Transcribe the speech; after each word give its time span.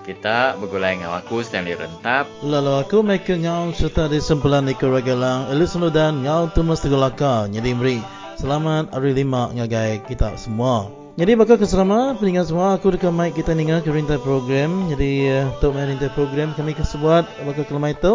kita 0.07 0.57
bergulai 0.57 0.95
dengan 0.95 1.19
aku 1.19 1.43
Stanley 1.43 1.75
Rentap. 1.75 2.25
Lalu 2.39 2.81
aku 2.81 3.03
mereka 3.03 3.35
ngau 3.35 3.75
serta 3.75 4.07
di 4.07 4.23
sempulan 4.23 4.63
di 4.63 4.73
keragalang 4.79 5.51
elis 5.51 5.75
dan 5.91 6.23
ngau 6.23 6.47
tumas 6.55 6.79
tegolaka 6.79 7.51
jadi 7.51 7.75
beri 7.75 7.99
selamat 8.39 8.95
hari 8.95 9.11
5 9.11 9.59
ngagai 9.59 10.07
kita 10.07 10.39
semua. 10.39 10.87
Jadi 11.19 11.35
bakal 11.35 11.59
keselama 11.59 12.15
peninggal 12.15 12.47
semua 12.47 12.79
aku 12.79 12.95
dekat 12.95 13.11
mic 13.11 13.35
kita 13.35 13.51
ningal 13.53 13.83
ke 13.83 13.91
rintai 13.91 14.17
program. 14.23 14.87
Jadi 14.87 15.29
uh, 15.29 15.51
untuk 15.51 15.77
rintai 15.77 16.09
program 16.15 16.55
kami 16.55 16.73
kesebuat 16.79 17.43
bakal 17.43 17.67
kelemah 17.67 17.91
itu. 17.91 18.13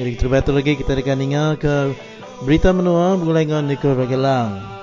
Jadi 0.00 0.08
kita 0.16 0.32
betul 0.32 0.56
lagi 0.56 0.80
kita 0.80 0.96
dekat 0.96 1.16
ningal 1.20 1.60
ke 1.60 1.92
berita 2.40 2.72
menua 2.72 3.20
mulai 3.20 3.44
dengan 3.44 3.68
Nikol 3.68 4.00
Ragelang. 4.00 4.75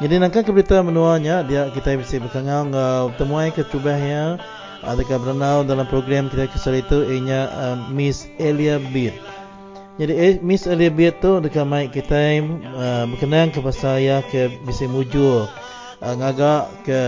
Jadi 0.00 0.16
nak 0.16 0.32
ke 0.32 0.48
berita 0.48 0.80
menuanya 0.80 1.44
dia 1.44 1.68
kita 1.68 1.92
bisa 2.00 2.16
berkenal 2.16 2.72
dengan 2.72 3.12
temuai 3.20 3.52
kecubahnya 3.52 4.40
adakah 4.80 5.20
berenau 5.20 5.60
dalam 5.60 5.84
program 5.84 6.32
kita 6.32 6.48
kesal 6.48 6.80
itu 6.80 7.04
ianya 7.04 7.52
uh, 7.52 7.76
Miss 7.92 8.24
Elia 8.40 8.80
Beat. 8.80 9.12
Jadi 10.00 10.12
eh, 10.16 10.34
Miss 10.40 10.64
Elia 10.64 10.88
Beat 10.88 11.20
tu 11.20 11.36
dekat 11.44 11.68
mic 11.68 11.92
kita 11.92 12.16
uh, 12.40 13.04
berkenal 13.12 13.52
ke 13.52 13.60
pasal 13.60 14.00
ya 14.00 14.24
ke 14.24 14.48
bisa 14.64 14.88
mujur 14.88 15.52
uh, 16.00 16.14
ngaga 16.16 16.72
ke 16.80 17.00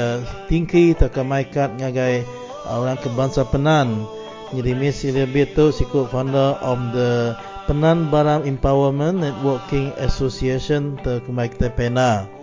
tingki 0.53 0.93
tak 0.93 1.17
ke 1.17 1.25
kat 1.49 1.73
ngagai 1.81 2.29
uh, 2.69 2.77
orang 2.77 3.01
ke 3.01 3.09
bangsa 3.17 3.49
penan. 3.49 4.05
Jadi 4.53 4.77
Miss 4.77 5.01
Elia 5.01 5.25
Beat 5.25 5.57
tu 5.57 5.73
sikut 5.73 6.13
founder 6.13 6.61
of 6.61 6.77
the 6.93 7.33
Penan 7.65 8.13
Barang 8.13 8.45
Empowerment 8.45 9.25
Networking 9.25 9.97
Association 9.97 11.01
terkemai 11.01 11.49
kita 11.49 11.73
pena. 11.73 12.42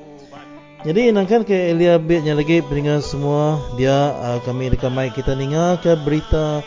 Jadi 0.80 1.12
inangkan 1.12 1.44
ke 1.44 1.52
Elia 1.52 2.00
yang 2.00 2.40
lagi 2.40 2.64
peringat 2.64 3.04
semua 3.04 3.60
dia 3.76 4.16
uh, 4.16 4.40
kami 4.48 4.72
dekat 4.72 4.88
mic 4.88 5.12
kita 5.12 5.36
dengar 5.36 5.76
ke 5.84 5.92
berita 6.08 6.64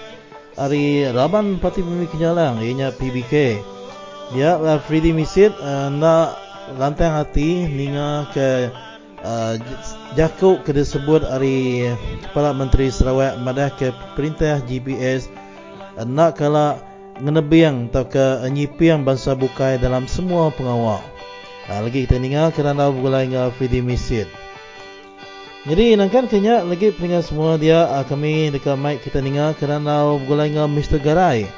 hari 0.52 1.08
Raban 1.08 1.56
Parti 1.56 1.80
Bumi 1.80 2.04
Kenyalang 2.12 2.60
ianya 2.60 2.92
PBK. 2.92 3.56
Dia 4.36 4.60
uh, 4.60 4.76
Fridi 4.84 5.16
Misit 5.16 5.56
uh, 5.64 5.88
nak 5.88 6.36
lantai 6.76 7.08
hati 7.08 7.64
dengar 7.64 8.28
ke 8.36 8.68
uh, 9.24 9.56
jakuk 10.12 10.60
ke 10.60 10.76
disebut 10.76 11.24
hari 11.24 11.88
Kepala 12.28 12.52
Menteri 12.52 12.92
Sarawak 12.92 13.40
madah 13.40 13.72
ke 13.80 13.96
perintah 14.12 14.60
GPS 14.68 15.32
uh, 15.96 16.04
nak 16.04 16.36
kalau 16.36 16.76
ngenebiang 17.16 17.88
atau 17.88 18.04
ke 18.04 18.44
nyipiang 18.52 19.08
bangsa 19.08 19.32
bukai 19.32 19.80
dalam 19.80 20.04
semua 20.04 20.52
pengawal. 20.52 21.11
Ha, 21.72 21.80
lagi 21.80 22.04
kita 22.04 22.20
dengar 22.20 22.52
kerana 22.52 22.92
bergulai 22.92 23.32
dengan 23.32 23.48
Fidi 23.56 23.80
Misid. 23.80 24.28
Jadi 25.64 25.96
inangkan 25.96 26.28
kenya 26.28 26.60
lagi 26.60 26.92
peningat 26.92 27.32
semua 27.32 27.56
dia 27.56 27.88
uh, 27.88 28.04
kami 28.04 28.52
dekat 28.52 28.76
mic 28.76 29.00
kita 29.00 29.24
dengar 29.24 29.56
kerana 29.56 30.04
bergulai 30.20 30.52
dengan 30.52 30.68
Mr. 30.68 31.00
Garai. 31.00 31.48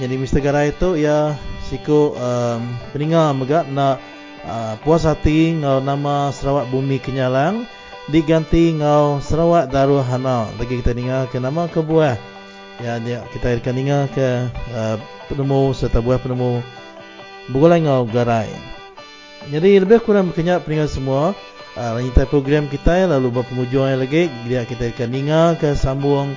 Jadi 0.00 0.16
Mr. 0.16 0.40
Garai 0.40 0.72
itu 0.72 0.96
ya 0.96 1.36
siku 1.68 2.16
um, 2.16 2.64
peningat 2.96 3.36
megak 3.36 3.68
nak 3.68 4.00
uh, 4.48 4.80
puas 4.80 5.04
hati 5.04 5.52
ngau 5.60 5.84
nama 5.84 6.32
Sarawak 6.32 6.72
Bumi 6.72 6.96
Kenyalang 6.96 7.68
diganti 8.08 8.72
ngau 8.72 9.20
Sarawak 9.20 9.68
Darul 9.68 10.00
Hanau. 10.00 10.48
Lagi 10.56 10.80
kita 10.80 10.96
dengar 10.96 11.28
ke 11.28 11.36
nama 11.36 11.68
kebuah 11.68 12.16
Ya, 12.76 13.00
dia, 13.00 13.24
kita 13.32 13.56
akan 13.56 13.74
dengar 13.76 14.02
ke 14.12 14.52
uh, 14.72 14.96
penemu 15.28 15.72
serta 15.76 16.00
buah 16.00 16.20
penemu 16.20 16.60
Bugolai 17.52 17.84
Ngau 17.84 18.04
Garai. 18.08 18.75
Jadi 19.46 19.78
lebih 19.78 20.02
kurang 20.02 20.34
berkenyak 20.34 20.66
peningat 20.66 20.90
semua 20.90 21.30
uh, 21.78 21.90
Lanjutan 21.94 22.26
program 22.26 22.64
kita 22.66 23.06
lalu 23.06 23.30
buat 23.30 23.46
penghujung 23.46 23.86
lagi 23.86 24.26
dia 24.48 24.66
kita 24.66 24.90
akan 24.90 25.08
dengar 25.12 25.48
ke 25.60 25.76
sambung 25.78 26.34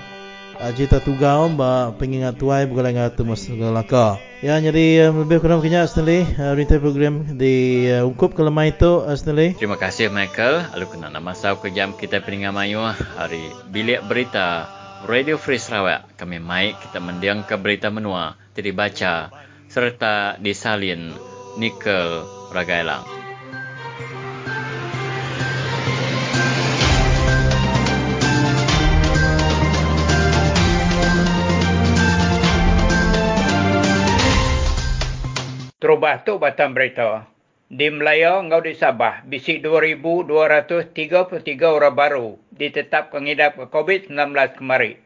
uh, 0.61 0.71
cerita 0.75 1.01
tugau 1.01 1.49
ba 1.55 1.95
pengingat 1.95 2.37
tuai 2.37 2.69
Bugolai 2.69 2.93
Ngau 2.93 3.09
Tumus 3.15 3.49
Laka. 3.49 4.21
Ya, 4.45 4.61
jadi 4.61 5.09
uh, 5.09 5.25
lebih 5.25 5.41
kurang 5.41 5.63
berkenyak 5.63 5.89
Stanley 5.89 6.27
uh, 6.37 6.53
Lanjutan 6.53 6.79
program 6.83 7.15
di 7.33 7.87
uh, 7.89 8.05
ungkup 8.05 8.37
ke 8.37 8.41
lemah 8.45 8.69
itu 8.69 9.01
uh. 9.01 9.15
Terima 9.57 9.79
kasih 9.79 10.13
Michael. 10.13 10.69
Lalu 10.77 10.85
kena 10.93 11.09
nama 11.09 11.33
sau 11.33 11.57
ke 11.57 11.73
jam 11.73 11.97
kita 11.97 12.21
peningat 12.21 12.53
mayu 12.53 12.83
hari 13.17 13.41
bilik 13.73 14.05
berita 14.05 14.69
Radio 15.07 15.39
Free 15.39 15.57
Sarawak 15.57 16.19
kami 16.19 16.43
mai 16.43 16.75
kita 16.75 16.99
mendiang 16.99 17.47
ke 17.47 17.55
berita 17.55 17.87
menua 17.87 18.35
jadi 18.51 18.75
baca 18.75 19.13
serta 19.71 20.35
disalin 20.43 21.15
Nikel 21.55 22.38
Ragailang. 22.49 23.05
Terubah 35.79 36.27
tu 36.27 36.35
batang 36.43 36.75
berita. 36.75 37.23
Di 37.71 37.87
Melayu, 37.87 38.43
ngau 38.51 38.59
di 38.59 38.75
Sabah, 38.75 39.23
bisik 39.23 39.63
2,233 39.63 41.39
orang 41.71 41.95
baru 41.95 42.35
ditetapkan 42.51 43.23
ngidap 43.23 43.55
COVID-19 43.71 44.11
kemari. 44.59 44.99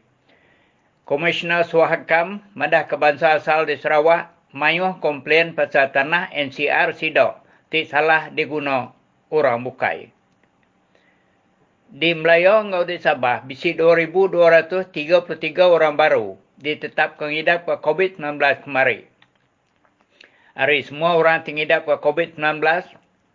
Komisioner 1.06 1.62
Suhakam, 1.62 2.42
Madah 2.58 2.90
Kebangsaan 2.90 3.38
Asal 3.38 3.70
di 3.70 3.78
Sarawak, 3.78 4.33
mayuh 4.54 5.02
komplain 5.02 5.58
pasal 5.58 5.90
tanah 5.90 6.30
NCR 6.30 6.94
Sidok, 6.94 7.42
ti 7.74 7.82
salah 7.84 8.30
diguna 8.30 8.94
orang 9.34 9.66
bukai. 9.66 10.14
Di 11.94 12.10
Melayu, 12.14 12.62
ngau 12.70 12.86
di 12.86 12.98
Sabah, 13.02 13.42
bisik 13.46 13.78
2,233 13.82 15.66
orang 15.66 15.98
baru 15.98 16.38
ditetapkan 16.58 17.30
ngidap 17.34 17.66
COVID-19 17.66 18.38
kemari. 18.62 19.06
Hari 20.54 20.86
semua 20.86 21.18
orang 21.18 21.42
tingidap 21.42 21.82
ke 21.86 21.98
COVID-19 21.98 22.62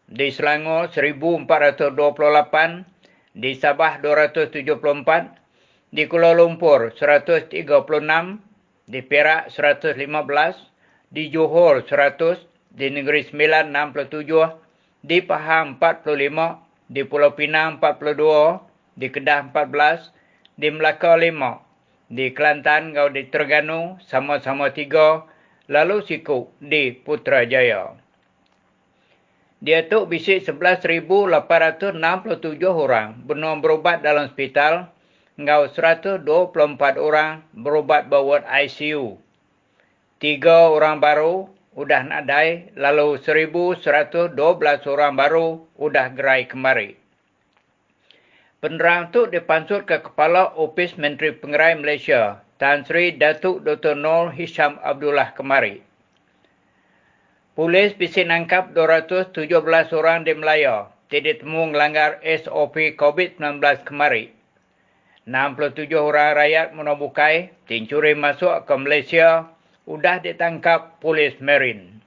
di 0.07 0.31
Selangor 0.31 0.87
1428, 0.87 2.87
di 3.35 3.51
Sabah 3.59 3.99
274, 3.99 5.35
di 5.91 6.07
Kuala 6.07 6.31
Lumpur 6.31 6.95
136, 6.95 7.51
di 8.87 9.03
Perak 9.03 9.51
115, 9.51 10.68
di 11.09 11.33
Johor 11.33 11.89
100, 11.89 12.45
di 12.69 12.93
Negeri 12.93 13.25
Sembilan 13.25 13.73
67, 13.73 15.01
di 15.01 15.25
Pahang 15.25 15.81
45, 15.81 16.85
di 16.85 17.01
Pulau 17.01 17.33
Pinang 17.33 17.81
42, 17.81 18.93
di 18.93 19.09
Kedah 19.09 19.49
14, 19.49 20.13
di 20.53 20.69
Melaka 20.69 21.17
5, 21.17 22.13
di 22.13 22.29
Kelantan 22.29 22.93
ngau 22.93 23.09
di 23.09 23.25
Terengganu 23.25 23.97
sama-sama 24.05 24.69
3, 24.69 25.25
lalu 25.65 26.05
siku 26.05 26.53
di 26.61 26.93
Putrajaya. 26.93 27.97
Dia 29.59 29.89
tu 29.89 30.05
bisik 30.05 30.45
11,867 30.45 31.97
orang 32.69 33.17
benar 33.25 33.57
berubat 33.57 34.05
dalam 34.05 34.29
hospital, 34.29 34.93
ngau 35.41 35.73
124 35.73 36.21
orang 37.01 37.41
berubat 37.57 38.07
bawat 38.07 38.45
ICU. 38.45 39.28
Tiga 40.19 40.67
orang 40.67 40.99
baru 40.99 41.47
udah 41.79 42.03
nak 42.03 42.27
dai, 42.27 42.75
lalu 42.75 43.23
1,112 43.23 44.35
orang 44.91 45.13
baru 45.15 45.63
udah 45.79 46.11
gerai 46.11 46.43
kemari. 46.43 46.99
Penerang 48.59 49.07
itu 49.07 49.31
dipansut 49.31 49.87
ke 49.87 50.03
Kepala 50.03 50.51
Opis 50.59 50.99
Menteri 50.99 51.31
Pengerai 51.31 51.79
Malaysia, 51.79 52.43
Tan 52.59 52.83
Sri 52.83 53.15
Datuk 53.15 53.63
Dr. 53.63 53.95
Nur 53.95 54.35
Hisham 54.35 54.75
Abdullah 54.83 55.31
Kemari. 55.31 55.79
Polis 57.55 57.95
bisa 57.95 58.19
nangkap 58.27 58.75
217 58.75 59.35
orang 59.95 60.27
di 60.27 60.35
Melaya 60.35 60.91
tidak 61.09 61.41
temu 61.41 61.65
melanggar 61.65 62.21
SOP 62.21 62.93
COVID-19 62.93 63.59
kemari. 63.81 64.29
67 65.25 65.89
orang 65.97 66.37
rakyat 66.37 66.77
menabukai 66.77 67.49
tincuri 67.65 68.13
masuk 68.13 68.65
ke 68.69 68.73
Malaysia 68.77 69.49
sudah 69.89 70.21
ditangkap 70.21 71.01
polis 71.01 71.33
Marine. 71.41 71.97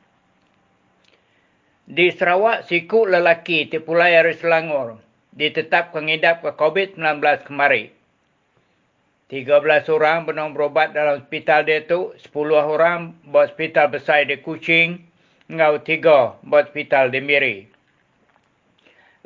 Di 1.83 2.15
Sarawak, 2.15 2.71
siku 2.71 3.11
lelaki 3.11 3.67
di 3.67 3.83
Pulau 3.83 4.07
Air 4.07 4.31
Selangor 4.39 5.03
ditetap 5.35 5.91
pengidap 5.91 6.47
ke 6.47 6.55
COVID-19 6.55 7.19
kemari. 7.43 7.91
13 9.35 9.91
orang 9.91 10.31
benang 10.31 10.55
berobat 10.55 10.95
dalam 10.95 11.27
hospital 11.27 11.67
dia 11.67 11.83
tu, 11.83 12.15
10 12.23 12.31
orang 12.55 13.19
buat 13.27 13.51
hospital 13.51 13.91
besar 13.91 14.31
di 14.31 14.39
Kuching, 14.39 15.03
ngau 15.51 15.83
tiga 15.83 16.39
buat 16.47 16.71
hospital 16.71 17.11
di 17.11 17.19
Miri. 17.19 17.67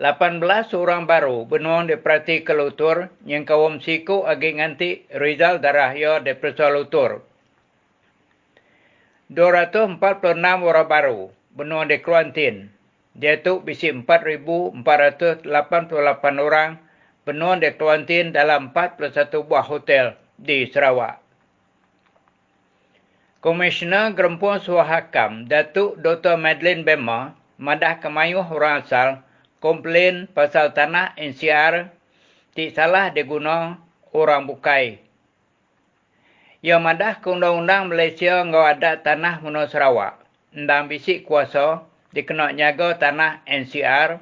18 0.01 0.41
orang 0.81 1.05
baru 1.05 1.45
benuang 1.45 1.93
di 1.93 2.01
perhati 2.01 2.41
ke 2.41 2.57
lutur 2.57 3.13
yang 3.29 3.45
kawam 3.45 3.85
siku 3.85 4.25
agi 4.25 4.57
nganti 4.57 5.13
Rizal 5.13 5.61
darah 5.61 5.93
ya 5.93 6.25
di 6.25 6.33
lutur. 6.73 7.36
246 9.27 9.99
orang 10.63 10.87
baru 10.87 11.35
benuang 11.59 11.91
di 11.91 11.99
kuantin. 11.99 12.71
Dia 13.17 13.43
tu 13.43 13.59
bisi 13.65 13.91
4,488 13.91 15.47
orang 16.39 16.79
benuang 17.27 17.59
di 17.59 17.75
kuantin 17.75 18.31
dalam 18.31 18.71
41 18.71 19.35
buah 19.43 19.67
hotel 19.67 20.15
di 20.39 20.69
Sarawak. 20.71 21.19
Komisioner 23.43 24.15
Gerempuan 24.15 24.59
Suahakam, 24.59 25.47
Datuk 25.47 25.99
Dr. 26.03 26.35
Madeline 26.35 26.83
Bema, 26.83 27.35
madah 27.63 28.03
kemayuh 28.03 28.43
orang 28.43 28.83
asal, 28.83 29.23
komplain 29.63 30.27
pasal 30.31 30.75
tanah 30.75 31.15
NCR 31.15 31.95
tidak 32.57 32.75
salah 32.75 33.07
diguna 33.13 33.79
orang 34.11 34.49
bukai. 34.49 35.06
Ia 36.67 36.83
madah 36.83 37.23
ke 37.23 37.31
undang-undang 37.31 37.95
Malaysia 37.95 38.43
ngau 38.43 38.67
ada 38.67 38.99
tanah 38.99 39.39
Muno 39.39 39.71
Sarawak. 39.71 40.19
Ndang 40.51 40.91
bisik 40.91 41.23
kuasa 41.23 41.87
dikena 42.11 42.51
nyaga 42.51 42.99
tanah 42.99 43.47
NCR, 43.47 44.19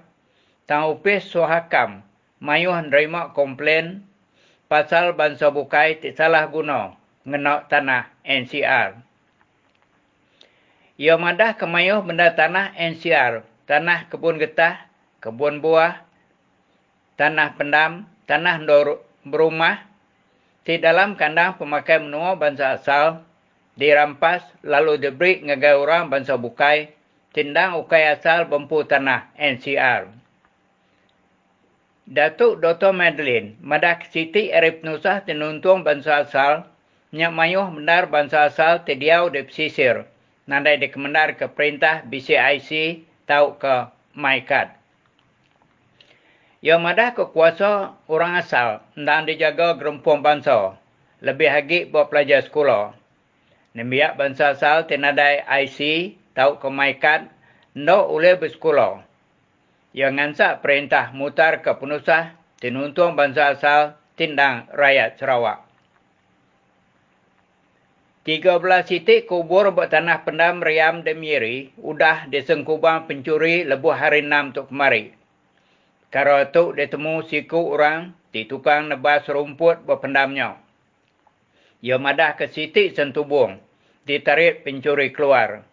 tang 0.69 0.93
upis 0.93 1.25
suahakam, 1.25 2.05
mayuh 2.45 2.77
nerima 2.85 3.33
komplain 3.33 4.05
pasal 4.69 5.17
bangsa 5.17 5.49
bukai 5.49 5.97
tidak 5.97 6.21
salah 6.21 6.45
guna 6.53 6.93
ngenak 7.25 7.73
tanah 7.73 8.13
NCR. 8.29 9.01
Ia 11.01 11.17
madah 11.17 11.57
kemayuh 11.57 12.05
benda 12.05 12.29
tanah 12.37 12.77
NCR, 12.77 13.41
tanah 13.65 14.13
kebun 14.13 14.37
getah, 14.37 14.85
kebun 15.25 15.65
buah, 15.65 15.97
tanah 17.17 17.57
pendam, 17.57 18.05
tanah 18.29 18.61
berumah, 19.25 19.94
di 20.65 20.81
dalam 20.81 21.15
kandang 21.15 21.61
pemakai 21.61 22.01
menua 22.01 22.35
bangsa 22.41 22.81
asal, 22.81 23.21
dirampas 23.77 24.45
lalu 24.65 24.97
diberi 24.97 25.45
ngagai 25.45 25.77
orang 25.77 26.09
bangsa 26.09 26.41
bukai, 26.41 26.91
tindang 27.37 27.77
ukai 27.79 28.09
asal 28.09 28.49
bempu 28.49 28.83
tanah 28.85 29.29
NCR. 29.37 30.09
Datuk 32.05 32.61
Dr. 32.61 32.93
Madeline, 32.93 33.57
madah 33.65 34.01
Siti 34.09 34.53
Arif 34.53 34.85
Nusah 34.85 35.25
tenuntung 35.25 35.85
bangsa 35.85 36.25
asal, 36.25 36.69
nyak 37.13 37.33
mayuh 37.33 37.69
benar 37.73 38.13
bangsa 38.13 38.49
asal 38.49 38.85
tediau 38.85 39.33
di 39.33 39.41
pesisir 39.45 40.05
nandai 40.45 40.77
dikemendar 40.77 41.37
ke 41.41 41.49
perintah 41.49 42.05
BCIC 42.05 43.01
tau 43.25 43.57
ke 43.57 43.89
MyCard. 44.13 44.84
Yang 46.65 46.81
madah 46.81 47.11
ke 47.13 47.25
kuasa 47.29 47.93
orang 48.09 48.41
asal 48.41 48.81
dan 48.97 49.29
dijaga 49.29 49.77
gerempung 49.77 50.25
bangsa. 50.25 50.81
Lebih 51.21 51.53
lagi 51.53 51.79
buat 51.85 52.09
pelajar 52.09 52.41
sekolah. 52.41 52.97
Nembiak 53.77 54.17
bangsa 54.17 54.57
asal 54.57 54.89
tenadai 54.89 55.45
IC 55.45 56.17
tau 56.33 56.57
ke 56.57 56.65
MyCard 56.73 57.29
no 57.77 58.09
boleh 58.09 58.41
bersekolah. 58.41 59.05
Yang 59.93 60.13
ngansak 60.17 60.65
perintah 60.65 61.13
mutar 61.13 61.61
ke 61.61 61.69
penusah 61.77 62.33
tenuntung 62.57 63.13
bangsa 63.13 63.53
asal 63.53 64.01
tindang 64.17 64.65
rakyat 64.73 65.21
Sarawak. 65.21 65.69
13 68.25 68.57
titik 68.89 69.29
kubur 69.29 69.69
buat 69.69 69.93
tanah 69.93 70.25
pendam 70.25 70.65
Riam 70.65 71.05
dan 71.05 71.21
Miri 71.21 71.77
udah 71.77 72.25
disengkubang 72.33 73.05
pencuri 73.05 73.69
lebuh 73.69 73.93
hari 73.93 74.25
6 74.25 74.57
untuk 74.57 74.73
kemari. 74.73 75.24
Kalau 76.15 76.39
itu 76.39 76.71
ditemu 76.79 77.27
siku 77.27 77.75
orang 77.75 78.15
di 78.31 78.47
tukang 78.47 78.87
nebas 78.87 79.27
rumput 79.27 79.83
buat 79.83 79.99
pendamnya. 79.99 80.63
Ia 81.83 81.99
madah 81.99 82.39
ke 82.39 82.47
sitik 82.47 82.95
sentubung 82.95 83.59
ditarik 84.07 84.63
pencuri 84.63 85.11
keluar. 85.11 85.67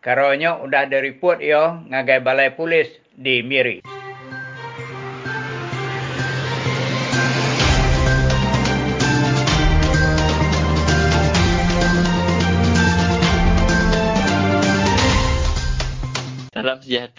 Karonya 0.00 0.64
udah 0.64 0.88
direport 0.88 1.44
ia 1.44 1.76
ngagai 1.92 2.24
balai 2.24 2.56
polis 2.56 2.88
di 3.12 3.44
Miri. 3.44 3.84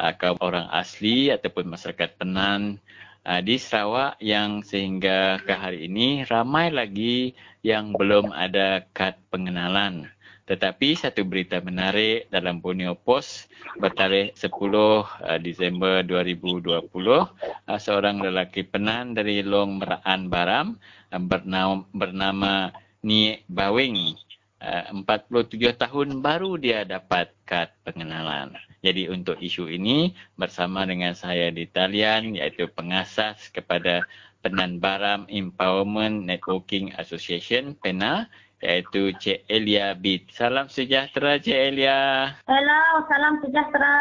uh, 0.00 0.16
kaum 0.16 0.40
orang 0.40 0.72
asli 0.72 1.28
ataupun 1.28 1.68
masyarakat 1.68 2.16
penan 2.16 2.80
uh, 3.28 3.44
di 3.44 3.60
Sarawak 3.60 4.16
yang 4.24 4.64
sehingga 4.64 5.36
ke 5.36 5.52
hari 5.52 5.84
ini 5.84 6.24
ramai 6.24 6.72
lagi 6.72 7.36
yang 7.60 7.92
belum 7.92 8.32
ada 8.32 8.88
kad 8.96 9.20
pengenalan. 9.28 10.08
Tetapi 10.52 10.92
satu 10.92 11.24
berita 11.24 11.64
menarik 11.64 12.28
dalam 12.28 12.60
Borneo 12.60 12.92
Post 12.92 13.48
bertarikh 13.80 14.36
10 14.36 14.52
uh, 14.52 15.40
Disember 15.40 16.04
2020, 16.04 16.92
uh, 16.92 17.80
seorang 17.80 18.20
lelaki 18.20 18.60
penan 18.60 19.16
dari 19.16 19.40
Long 19.40 19.80
Meraan 19.80 20.28
Baram 20.28 20.76
uh, 21.08 21.16
bernama, 21.16 21.88
bernama 21.96 22.68
Ni 23.00 23.40
Bawing. 23.48 24.12
Uh, 24.60 24.92
47 25.08 25.56
tahun 25.80 26.20
baru 26.20 26.60
dia 26.60 26.84
dapat 26.84 27.32
kad 27.48 27.72
pengenalan. 27.88 28.52
Jadi 28.84 29.08
untuk 29.08 29.40
isu 29.40 29.72
ini 29.72 30.12
bersama 30.36 30.84
dengan 30.84 31.16
saya 31.16 31.48
di 31.48 31.64
talian 31.64 32.36
iaitu 32.36 32.68
pengasas 32.68 33.48
kepada 33.48 34.04
Penan 34.44 34.84
Baram 34.84 35.24
Empowerment 35.32 36.28
Networking 36.28 36.92
Association, 37.00 37.78
PENA, 37.78 38.28
iaitu 38.62 39.10
Cik 39.18 39.50
Elia 39.50 39.92
Bit. 39.98 40.30
Salam 40.30 40.70
sejahtera 40.70 41.42
Cik 41.42 41.58
Elia. 41.74 42.32
Hello, 42.46 43.02
salam 43.10 43.42
sejahtera. 43.42 43.98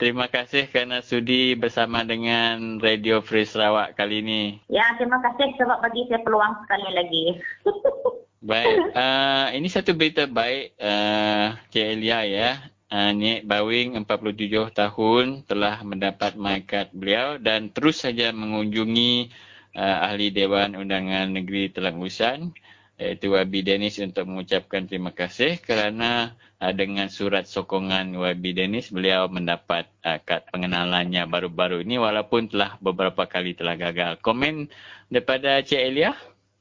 Terima 0.00 0.26
kasih 0.32 0.66
kerana 0.72 1.04
sudi 1.04 1.52
bersama 1.52 2.00
dengan 2.02 2.80
Radio 2.80 3.20
Free 3.20 3.44
Sarawak 3.44 3.94
kali 3.94 4.24
ini. 4.24 4.42
Ya, 4.72 4.96
terima 4.96 5.20
kasih 5.20 5.52
sebab 5.60 5.84
bagi 5.84 6.08
saya 6.08 6.24
peluang 6.24 6.64
sekali 6.64 6.88
lagi. 6.96 7.24
baik, 8.48 8.96
uh, 8.96 9.46
ini 9.54 9.68
satu 9.70 9.92
berita 9.94 10.24
baik 10.26 10.74
uh, 10.80 11.60
Cik 11.70 11.86
Elia 12.00 12.24
ya. 12.24 12.50
Uh, 12.92 13.08
Nik 13.16 13.48
Bawing 13.48 13.96
47 14.04 14.72
tahun 14.76 15.48
telah 15.48 15.80
mendapat 15.80 16.36
mycard 16.36 16.92
beliau 16.92 17.40
dan 17.40 17.72
terus 17.72 18.04
saja 18.04 18.36
mengunjungi 18.36 19.32
uh, 19.76 20.04
ahli 20.08 20.28
Dewan 20.28 20.76
Undangan 20.76 21.32
Negeri 21.32 21.72
Telang 21.72 22.00
Usan 22.04 22.52
iaitu 23.02 23.34
Wabi 23.34 23.66
Dennis 23.66 23.98
untuk 23.98 24.30
mengucapkan 24.30 24.86
terima 24.86 25.10
kasih 25.10 25.58
kerana 25.58 26.38
uh, 26.62 26.70
dengan 26.70 27.10
surat 27.10 27.50
sokongan 27.50 28.14
Wabi 28.14 28.54
Dennis 28.54 28.94
beliau 28.94 29.26
mendapat 29.26 29.90
uh, 30.06 30.22
kad 30.22 30.46
pengenalannya 30.54 31.26
baru-baru 31.26 31.82
ini 31.82 31.98
walaupun 31.98 32.46
telah 32.46 32.78
beberapa 32.78 33.26
kali 33.26 33.58
telah 33.58 33.74
gagal. 33.74 34.22
Komen 34.22 34.70
daripada 35.10 35.58
Cik 35.60 35.82
Elia? 35.82 36.14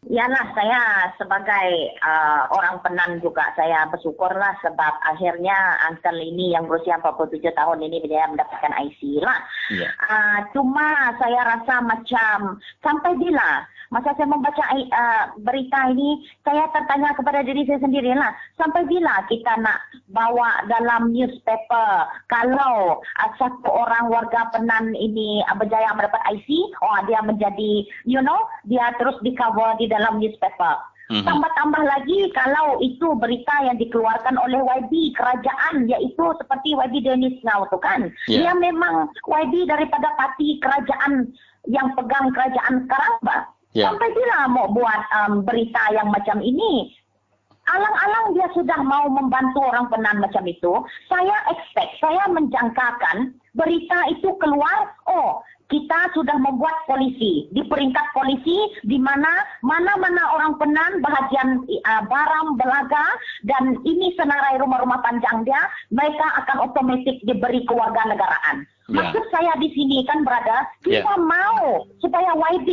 Yalah, 0.09 0.49
saya 0.57 1.13
sebagai 1.21 1.93
uh, 2.01 2.49
orang 2.49 2.81
penan 2.81 3.21
juga 3.21 3.53
saya 3.53 3.85
bersyukurlah 3.85 4.57
sebab 4.65 4.97
akhirnya 5.05 5.53
uncle 5.93 6.17
ini 6.17 6.57
yang 6.57 6.65
berusia 6.65 6.97
47 6.97 7.37
tahun 7.53 7.85
ini 7.85 8.09
dia 8.09 8.25
mendapatkan 8.25 8.73
IC 8.81 9.21
lah. 9.21 9.37
Yeah. 9.69 9.93
Uh, 10.09 10.39
cuma 10.57 11.13
saya 11.21 11.45
rasa 11.53 11.85
macam 11.85 12.57
sampai 12.81 13.13
bila 13.21 13.69
masa 13.91 14.15
saya 14.15 14.31
membaca 14.31 14.63
uh, 14.71 15.35
berita 15.43 15.91
ini, 15.91 16.23
saya 16.47 16.65
tertanya 16.71 17.11
kepada 17.13 17.43
diri 17.43 17.67
saya 17.67 17.83
sendiri 17.83 18.15
lah, 18.15 18.31
sampai 18.55 18.87
bila 18.87 19.21
kita 19.27 19.59
nak 19.59 19.83
bawa 20.15 20.63
dalam 20.71 21.11
newspaper 21.11 22.07
kalau 22.31 23.03
uh, 23.03 23.31
satu 23.35 23.67
orang 23.67 24.07
warga 24.07 24.47
penan 24.55 24.95
ini 24.95 25.43
uh, 25.51 25.55
berjaya 25.59 25.91
mendapat 25.91 26.23
IC, 26.31 26.47
oh 26.81 26.97
dia 27.05 27.19
menjadi, 27.21 27.83
you 28.07 28.23
know, 28.23 28.47
dia 28.65 28.95
terus 28.95 29.19
di 29.21 29.35
cover 29.35 29.75
di 29.75 29.91
dalam 29.91 30.23
newspaper. 30.23 30.79
Mm-hmm. 31.11 31.27
Tambah-tambah 31.27 31.83
lagi 31.83 32.31
kalau 32.31 32.79
itu 32.79 33.11
berita 33.19 33.51
yang 33.67 33.75
dikeluarkan 33.75 34.39
oleh 34.39 34.63
YB 34.63 35.11
kerajaan 35.19 35.91
iaitu 35.91 36.23
seperti 36.39 36.71
YB 36.71 37.03
Dennis 37.03 37.35
Now 37.43 37.67
tu 37.67 37.75
kan. 37.83 38.07
Yeah. 38.31 38.55
Dia 38.55 38.71
memang 38.71 39.11
YB 39.27 39.67
daripada 39.67 40.15
parti 40.15 40.63
kerajaan 40.63 41.35
yang 41.67 41.91
pegang 41.99 42.31
kerajaan 42.31 42.87
sekarang. 42.87 43.15
Bah. 43.27 43.43
Yeah. 43.71 43.91
Sampai 43.91 44.11
bila 44.11 44.51
mau 44.51 44.67
buat 44.67 45.01
um, 45.15 45.47
berita 45.47 45.79
yang 45.95 46.11
macam 46.11 46.43
ini? 46.43 46.91
Alang-alang 47.71 48.35
dia 48.35 48.49
sudah 48.51 48.79
mau 48.83 49.07
membantu 49.07 49.63
orang 49.63 49.87
penan 49.87 50.19
macam 50.19 50.43
itu. 50.43 50.73
Saya 51.07 51.37
expect, 51.55 52.03
saya 52.03 52.27
menjangkakan 52.27 53.31
berita 53.55 53.99
itu 54.11 54.33
keluar, 54.41 54.91
oh 55.07 55.39
kita 55.71 56.11
sudah 56.11 56.35
membuat 56.35 56.83
polisi 56.83 57.47
di 57.55 57.63
peringkat 57.63 58.11
polisi 58.11 58.59
di 58.83 58.99
mana 58.99 59.31
mana-mana 59.63 60.35
orang 60.35 60.59
penan 60.59 60.99
bahagian 60.99 61.63
uh, 61.63 62.03
barang 62.03 62.59
belaga 62.59 63.07
dan 63.47 63.79
ini 63.87 64.11
senarai 64.19 64.59
rumah-rumah 64.59 64.99
panjang 64.99 65.47
dia 65.47 65.63
mereka 65.95 66.27
akan 66.43 66.67
otomatis 66.67 67.15
diberi 67.23 67.63
kewarganegaraan. 67.63 68.67
Yeah. 68.91 69.07
Maksud 69.07 69.23
saya 69.31 69.55
di 69.63 69.71
sini 69.71 70.03
kan 70.03 70.27
berada, 70.27 70.67
kita 70.83 70.99
yeah. 70.99 71.23
mau 71.23 71.87
supaya 72.03 72.35
YB 72.35 72.69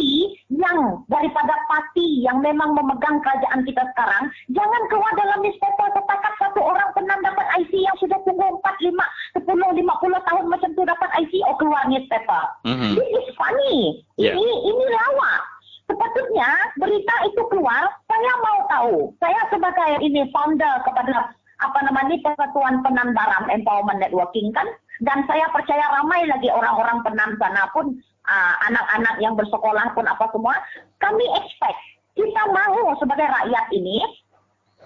yang 0.50 1.06
daripada 1.06 1.54
parti 1.70 2.26
yang 2.26 2.42
memang 2.42 2.74
memegang 2.74 3.22
kerajaan 3.22 3.62
kita 3.62 3.86
sekarang, 3.94 4.26
jangan 4.50 4.82
keluar 4.90 5.12
dalam 5.14 5.38
newspaper 5.46 5.86
setakat 5.94 6.34
satu 6.42 6.58
orang 6.58 6.90
pernah 6.90 7.14
dapat 7.22 7.46
IC 7.62 7.72
yang 7.86 7.96
sudah 8.02 8.18
tunggu 8.26 8.58
4, 8.66 8.90
5, 8.90 9.46
10, 9.46 9.46
50 9.46 10.28
tahun 10.28 10.44
macam 10.50 10.70
tu 10.74 10.82
dapat 10.82 11.10
IC, 11.22 11.32
oh 11.46 11.56
keluar 11.62 11.86
newspaper. 11.86 12.42
Mm-hmm. 12.66 12.92
This 12.98 13.10
is 13.14 13.28
funny. 13.38 14.02
Yeah. 14.18 14.34
Ini, 14.34 14.54
ini 14.74 14.84
lawak. 14.90 15.42
Sepatutnya 15.88 16.50
berita 16.76 17.14
itu 17.30 17.42
keluar, 17.48 17.88
saya 18.10 18.32
mau 18.42 18.58
tahu. 18.68 18.94
Saya 19.22 19.40
sebagai 19.48 20.02
ini 20.02 20.26
founder 20.34 20.84
kepada 20.84 21.32
apa 21.58 21.78
namanya 21.86 22.14
Persatuan 22.22 22.84
Penan 22.86 23.16
Barang 23.16 23.50
Empowerment 23.50 23.98
Networking 24.02 24.52
kan, 24.54 24.68
dan 25.02 25.22
saya 25.30 25.46
percaya 25.54 25.84
ramai 25.94 26.26
lagi 26.26 26.50
orang-orang 26.50 27.02
penam 27.06 27.30
sana 27.38 27.70
pun 27.70 27.94
uh, 28.26 28.54
anak-anak 28.70 29.14
yang 29.22 29.34
bersekolah 29.38 29.94
pun 29.94 30.06
apa 30.06 30.26
semua 30.34 30.54
kami 30.98 31.24
expect 31.42 31.80
kita 32.18 32.42
mahu 32.50 32.94
sebagai 32.98 33.26
rakyat 33.30 33.66
ini 33.70 34.02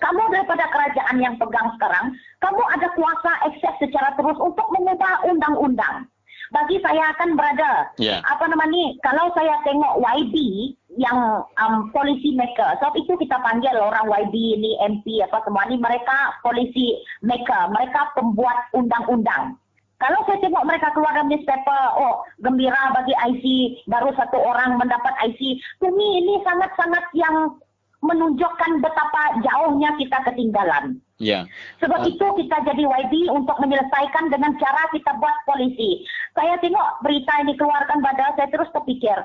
kamu 0.02 0.22
daripada 0.34 0.66
kerajaan 0.68 1.16
yang 1.22 1.34
pegang 1.38 1.68
sekarang 1.78 2.12
kamu 2.42 2.62
ada 2.74 2.88
kuasa 2.92 3.32
akses 3.46 3.74
secara 3.78 4.12
terus 4.18 4.36
untuk 4.42 4.66
mengubah 4.74 5.24
undang-undang 5.24 6.10
bagi 6.52 6.76
saya 6.84 7.16
akan 7.16 7.32
berada 7.32 7.88
yeah. 7.96 8.20
apa 8.28 8.44
nama 8.44 8.68
ni 8.68 9.00
kalau 9.00 9.32
saya 9.32 9.56
tengok 9.64 10.04
YB 10.04 10.36
yang 11.00 11.40
um, 11.56 11.88
policy 11.96 12.36
maker 12.36 12.76
sebab 12.76 12.92
itu 13.00 13.16
kita 13.16 13.40
panggil 13.40 13.72
orang 13.80 14.04
YB 14.28 14.60
ni 14.60 14.76
MP 14.84 15.24
apa 15.24 15.40
semua 15.48 15.64
ni 15.72 15.80
mereka 15.80 16.36
policy 16.44 17.00
maker 17.24 17.72
mereka 17.72 18.12
pembuat 18.12 18.68
undang-undang 18.76 19.56
kalau 20.02 20.18
saya 20.26 20.42
tengok 20.42 20.66
mereka 20.66 20.90
keluar 20.90 21.14
dalam 21.14 21.30
newspaper, 21.30 21.82
oh 21.94 22.26
gembira 22.42 22.90
bagi 22.90 23.14
IC, 23.14 23.44
baru 23.86 24.10
satu 24.18 24.34
orang 24.34 24.74
mendapat 24.74 25.14
IC. 25.30 25.62
Kami 25.78 26.06
ini 26.26 26.42
sangat-sangat 26.42 27.06
yang 27.14 27.54
menunjukkan 28.02 28.82
betapa 28.82 29.38
jauhnya 29.46 29.94
kita 29.94 30.18
ketinggalan. 30.26 30.98
Ya. 31.22 31.46
Sebab 31.78 32.02
uh. 32.02 32.10
itu 32.10 32.26
kita 32.42 32.66
jadi 32.66 32.82
YB 32.82 33.30
untuk 33.30 33.54
menyelesaikan 33.62 34.26
dengan 34.26 34.58
cara 34.58 34.90
kita 34.90 35.14
buat 35.22 35.36
polisi. 35.46 36.02
Saya 36.34 36.58
tengok 36.58 37.06
berita 37.06 37.32
ini 37.46 37.54
keluarkan 37.54 38.02
pada 38.02 38.34
saya 38.34 38.50
terus 38.50 38.66
terfikir, 38.74 39.22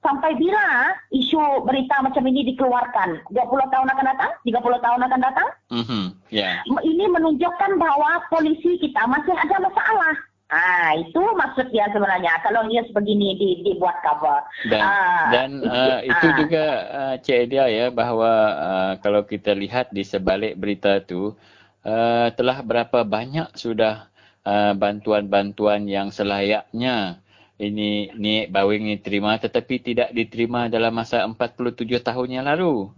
sampai 0.00 0.32
bila 0.36 0.96
isu 1.12 1.64
berita 1.68 2.00
macam 2.00 2.24
ini 2.24 2.52
dikeluarkan? 2.52 3.28
20 3.32 3.72
tahun 3.72 3.88
akan 3.92 4.06
datang? 4.16 4.30
30 4.44 4.84
tahun 4.84 5.00
akan 5.06 5.20
datang? 5.20 5.48
Mm-hmm. 5.70 6.04
Yeah. 6.32 6.64
Ini 6.66 7.04
menunjukkan 7.12 7.76
bahawa 7.76 8.24
polisi 8.32 8.80
kita 8.80 9.04
masih 9.06 9.36
ada 9.36 9.56
masalah. 9.60 10.14
Ah, 10.50 10.98
itu 10.98 11.22
maksud 11.38 11.70
dia 11.70 11.86
sebenarnya. 11.94 12.42
Kalau 12.42 12.66
dia 12.66 12.82
sebegini 12.90 13.38
di, 13.38 13.62
dibuat 13.62 14.02
cover. 14.02 14.42
Dan, 14.66 14.82
ah, 14.82 15.30
dan 15.30 15.50
uh, 15.62 15.98
itu 16.02 16.26
ah. 16.26 16.34
juga 16.34 16.64
uh, 16.90 17.14
Cik 17.22 17.38
Edia 17.46 17.70
ya 17.70 17.86
bahawa 17.94 18.30
uh, 18.58 18.92
kalau 18.98 19.22
kita 19.22 19.54
lihat 19.54 19.94
di 19.94 20.02
sebalik 20.02 20.58
berita 20.58 20.98
itu 20.98 21.38
uh, 21.86 22.34
telah 22.34 22.66
berapa 22.66 23.06
banyak 23.06 23.54
sudah 23.54 24.10
uh, 24.42 24.74
bantuan-bantuan 24.74 25.86
yang 25.86 26.10
selayaknya 26.10 27.22
ini 27.60 28.08
ni 28.16 28.48
Boeing 28.48 28.88
ini 28.88 28.98
terima 28.98 29.36
tetapi 29.36 29.78
tidak 29.84 30.08
diterima 30.16 30.72
dalam 30.72 30.96
masa 30.96 31.28
47 31.28 31.84
tahun 32.00 32.28
yang 32.40 32.46
lalu. 32.48 32.88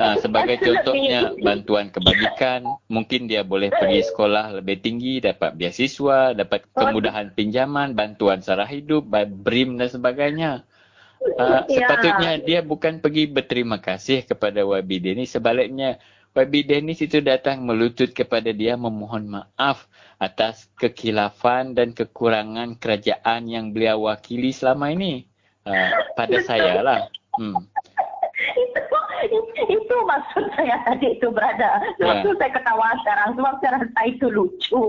Ha, 0.00 0.16
sebagai 0.16 0.56
contohnya 0.64 1.36
bantuan 1.44 1.92
kebajikan, 1.92 2.64
mungkin 2.88 3.28
dia 3.28 3.44
boleh 3.44 3.68
pergi 3.68 4.00
sekolah 4.08 4.56
lebih 4.56 4.80
tinggi, 4.80 5.20
dapat 5.20 5.52
beasiswa, 5.60 6.32
dapat 6.32 6.64
kemudahan 6.72 7.36
pinjaman, 7.36 7.92
bantuan 7.92 8.40
sara 8.40 8.64
hidup, 8.64 9.04
BRIM 9.44 9.76
dan 9.76 9.92
sebagainya. 9.92 10.64
Ha, 11.36 11.68
sepatutnya 11.68 12.40
dia 12.40 12.64
bukan 12.64 13.04
pergi 13.04 13.28
berterima 13.28 13.76
kasih 13.76 14.24
kepada 14.24 14.64
YB 14.64 15.04
Dennis, 15.04 15.36
sebaliknya 15.36 16.00
YB 16.32 16.64
Dennis 16.64 17.04
itu 17.04 17.20
datang 17.20 17.60
melutut 17.68 18.16
kepada 18.16 18.56
dia 18.56 18.80
memohon 18.80 19.28
maaf 19.28 19.89
atas 20.20 20.68
kekilafan 20.76 21.72
dan 21.72 21.96
kekurangan 21.96 22.76
kerajaan 22.76 23.48
yang 23.48 23.72
beliau 23.72 24.06
wakili 24.06 24.52
selama 24.52 24.92
ini. 24.92 25.24
Uh, 25.64 25.88
pada 26.16 26.40
saya 26.44 26.84
lah. 26.84 27.00
Hmm. 27.36 27.56
Itu 29.68 29.96
maksud 30.06 30.44
saya 30.56 30.80
tadi 30.86 31.18
itu 31.18 31.28
berada. 31.28 31.82
Sebab 32.00 32.16
yeah. 32.24 32.36
saya 32.38 32.50
ketawa 32.56 32.88
sekarang. 33.04 33.28
Sebab 33.36 33.54
saya 33.60 33.70
rasa 33.80 34.00
itu 34.08 34.26
lucu. 34.32 34.84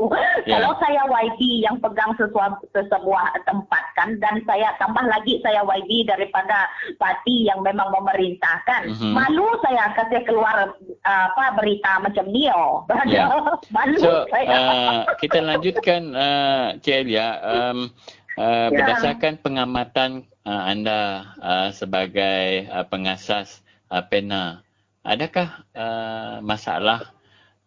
Yeah. 0.48 0.58
Kalau 0.58 0.72
saya 0.80 1.02
YB 1.08 1.42
yang 1.66 1.78
pegang 1.84 2.16
sesuatu, 2.16 2.64
sesebuah 2.72 3.44
tempat 3.44 3.84
kan. 4.00 4.16
Dan 4.24 4.42
saya 4.48 4.74
tambah 4.80 5.04
lagi 5.06 5.44
saya 5.44 5.62
YB 5.66 6.08
daripada 6.08 6.70
parti 6.98 7.48
yang 7.50 7.60
memang 7.62 7.92
memerintahkan. 7.92 8.96
Mm-hmm. 8.96 9.14
Malu 9.14 9.48
saya 9.66 9.92
kasih 9.98 10.22
keluar 10.24 10.76
uh, 11.06 11.26
apa 11.36 11.60
berita 11.60 12.00
macam 12.00 12.26
ni. 12.32 12.48
Oh. 12.52 12.88
Yeah. 13.08 13.30
Malu 13.76 13.98
so, 14.00 14.26
saya. 14.32 14.48
Uh, 14.48 15.02
kita 15.20 15.40
lanjutkan 15.44 16.02
uh, 16.16 16.66
Cik 16.80 17.08
Elia. 17.08 17.28
Um, 17.44 17.92
Uh, 18.40 18.72
ya. 18.72 18.80
berdasarkan 18.80 19.44
pengamatan 19.44 20.24
uh, 20.48 20.64
anda 20.64 21.30
uh, 21.44 21.70
sebagai 21.76 22.64
uh, 22.72 22.88
pengasas 22.88 23.60
uh, 23.92 24.04
pena. 24.08 24.64
Adakah 25.04 25.68
uh, 25.76 26.36
masalah 26.40 27.12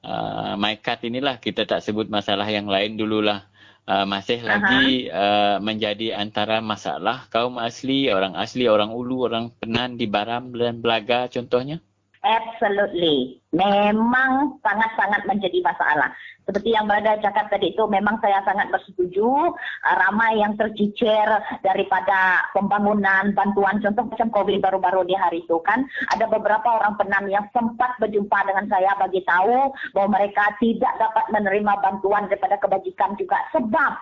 uh, 0.00 0.54
my 0.56 0.80
card 0.80 1.04
inilah 1.04 1.36
kita 1.40 1.68
tak 1.68 1.84
sebut 1.84 2.08
masalah 2.08 2.48
yang 2.48 2.64
lain 2.64 2.96
dululah. 2.96 3.44
Uh, 3.84 4.08
masih 4.08 4.40
lagi 4.40 5.12
uh, 5.12 5.60
menjadi 5.60 6.16
antara 6.16 6.64
masalah 6.64 7.28
kaum 7.28 7.60
asli, 7.60 8.08
orang 8.08 8.32
asli, 8.32 8.64
orang 8.64 8.88
ulu, 8.96 9.28
orang 9.28 9.52
penan 9.60 10.00
di 10.00 10.08
Baram 10.08 10.56
dan 10.56 10.80
Belaga 10.80 11.28
contohnya? 11.28 11.84
Absolutely. 12.24 13.36
Memang 13.52 14.56
sangat-sangat 14.64 15.28
menjadi 15.28 15.60
masalah. 15.60 16.08
Seperti 16.48 16.72
yang 16.72 16.88
berada 16.88 17.20
cakap 17.20 17.52
tadi 17.52 17.76
itu, 17.76 17.84
memang 17.84 18.16
saya 18.24 18.40
sangat 18.48 18.72
bersetuju. 18.72 19.52
Uh, 19.52 19.96
ramai 20.00 20.40
yang 20.40 20.56
tercicir 20.56 21.28
daripada 21.60 22.48
pembangunan, 22.56 23.36
bantuan. 23.36 23.76
Contoh 23.84 24.08
macam 24.08 24.32
COVID 24.32 24.56
baru-baru 24.64 25.04
di 25.04 25.14
hari 25.20 25.44
itu 25.44 25.60
kan. 25.68 25.84
Ada 26.16 26.24
beberapa 26.32 26.80
orang 26.80 26.96
penam 26.96 27.28
yang 27.28 27.44
sempat 27.52 27.92
berjumpa 28.00 28.40
dengan 28.48 28.72
saya 28.72 28.96
bagi 28.96 29.20
tahu 29.28 29.72
bahawa 29.92 30.08
mereka 30.08 30.44
tidak 30.64 30.96
dapat 30.96 31.28
menerima 31.28 31.72
bantuan 31.84 32.24
daripada 32.32 32.56
kebajikan 32.56 33.20
juga. 33.20 33.36
Sebab 33.52 33.92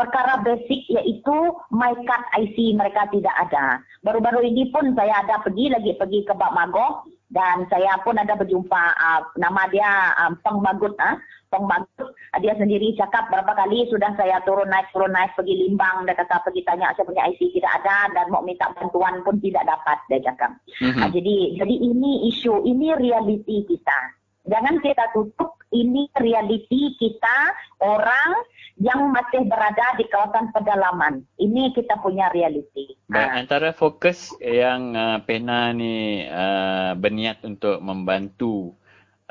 perkara 0.00 0.40
basic 0.44 0.84
iaitu 0.92 1.36
my 1.72 1.92
card 2.08 2.24
IC 2.40 2.76
mereka 2.76 3.08
tidak 3.12 3.36
ada. 3.36 3.80
Baru-baru 4.00 4.44
ini 4.48 4.68
pun 4.72 4.92
saya 4.92 5.24
ada 5.24 5.40
pergi 5.44 5.72
lagi 5.72 5.92
pergi 5.96 6.24
ke 6.24 6.32
Bak 6.36 6.52
Magoh 6.52 7.04
dan 7.26 7.66
saya 7.66 7.98
pun 8.06 8.14
ada 8.14 8.38
berjumpa 8.38 8.82
uh, 8.94 9.20
nama 9.34 9.66
dia 9.66 10.14
um, 10.22 10.38
Peng 10.38 10.62
Magut 10.62 10.94
uh, 11.02 11.18
Peng 11.50 11.66
uh, 11.66 12.38
dia 12.38 12.54
sendiri 12.54 12.94
cakap 12.94 13.26
berapa 13.30 13.50
kali 13.54 13.86
sudah 13.90 14.14
saya 14.14 14.38
turun 14.46 14.70
naik 14.70 14.90
turun 14.94 15.10
naik 15.10 15.34
pergi 15.34 15.66
limbang. 15.66 16.06
Dia 16.06 16.14
kata 16.14 16.42
pergi 16.46 16.62
tanya 16.62 16.94
saya 16.94 17.06
punya 17.06 17.26
IC 17.26 17.54
tidak 17.58 17.82
ada 17.82 18.10
dan 18.14 18.30
mau 18.30 18.42
minta 18.42 18.70
bantuan 18.74 19.22
pun 19.26 19.38
tidak 19.42 19.66
dapat 19.66 19.98
dia 20.10 20.22
cakap. 20.22 20.54
Mm-hmm. 20.82 21.02
uh, 21.02 21.08
jadi 21.10 21.36
jadi 21.58 21.74
ini 21.74 22.12
isu 22.30 22.62
ini 22.62 22.94
realiti 22.94 23.66
kita. 23.66 24.00
Jangan 24.46 24.78
kita 24.78 25.10
tutup 25.10 25.58
ini 25.74 26.06
realiti 26.14 26.94
kita 26.94 27.38
orang 27.82 28.30
yang 28.76 29.08
masih 29.08 29.48
berada 29.48 29.96
di 29.96 30.04
kawasan 30.12 30.52
pedalaman. 30.52 31.24
Ini 31.40 31.72
kita 31.72 31.96
punya 32.04 32.28
realiti. 32.28 32.92
Baik, 33.08 33.30
ha. 33.32 33.40
antara 33.40 33.70
fokus 33.72 34.36
yang 34.44 34.92
uh, 34.92 35.18
Pena 35.24 35.72
ni 35.72 36.28
uh, 36.28 36.92
berniat 36.92 37.40
untuk 37.48 37.80
membantu 37.80 38.76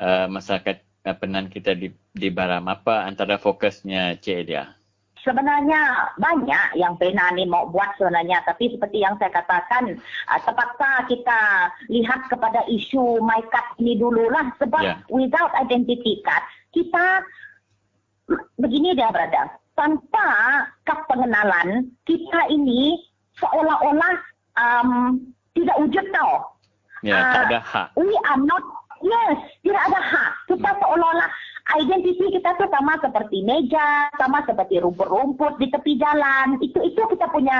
uh, 0.02 0.26
masyarakat 0.26 0.82
uh, 1.06 1.16
penan 1.16 1.46
kita 1.46 1.78
di, 1.78 1.94
di 2.10 2.28
Baram, 2.34 2.66
apa 2.66 3.06
antara 3.06 3.38
fokusnya 3.38 4.18
Cik 4.18 4.34
Elia? 4.34 4.74
Sebenarnya 5.22 6.10
banyak 6.18 6.78
yang 6.78 6.98
Pena 6.98 7.30
ni 7.34 7.46
mau 7.46 7.70
buat 7.70 7.94
sebenarnya. 7.98 8.42
Tapi 8.46 8.74
seperti 8.74 9.02
yang 9.02 9.14
saya 9.22 9.30
katakan, 9.30 9.94
uh, 10.26 10.40
terpaksa 10.42 11.06
kita 11.06 11.70
lihat 11.86 12.26
kepada 12.26 12.66
isu 12.66 13.22
MyCard 13.22 13.78
ini 13.78 13.94
dululah. 13.94 14.50
Sebab 14.58 14.82
yeah. 14.82 14.98
without 15.06 15.54
identity 15.54 16.18
card, 16.26 16.42
kita 16.74 17.22
begini 18.58 18.96
dia 18.96 19.12
berada. 19.12 19.54
Tanpa 19.76 20.28
kad 20.88 21.04
pengenalan, 21.04 21.92
kita 22.08 22.40
ini 22.48 22.96
seolah-olah 23.36 24.14
um, 24.56 25.20
tidak 25.52 25.76
wujud 25.84 26.06
tau. 26.16 26.56
Ya, 27.04 27.20
uh, 27.20 27.32
tak 27.32 27.42
ada 27.52 27.60
hak. 27.60 27.86
We 28.00 28.16
are 28.32 28.40
not, 28.40 28.64
yes, 29.04 29.36
tidak 29.60 29.82
ada 29.92 30.00
hak. 30.00 30.30
Kita 30.48 30.70
hmm. 30.72 30.80
seolah-olah 30.80 31.30
identiti 31.76 32.26
kita 32.32 32.56
tu 32.56 32.64
sama 32.72 32.96
seperti 33.04 33.44
meja, 33.44 34.08
sama 34.16 34.40
seperti 34.48 34.80
rumput-rumput 34.80 35.60
di 35.60 35.68
tepi 35.68 36.00
jalan. 36.00 36.56
Itu 36.64 36.80
itu 36.80 37.02
kita 37.12 37.28
punya 37.28 37.58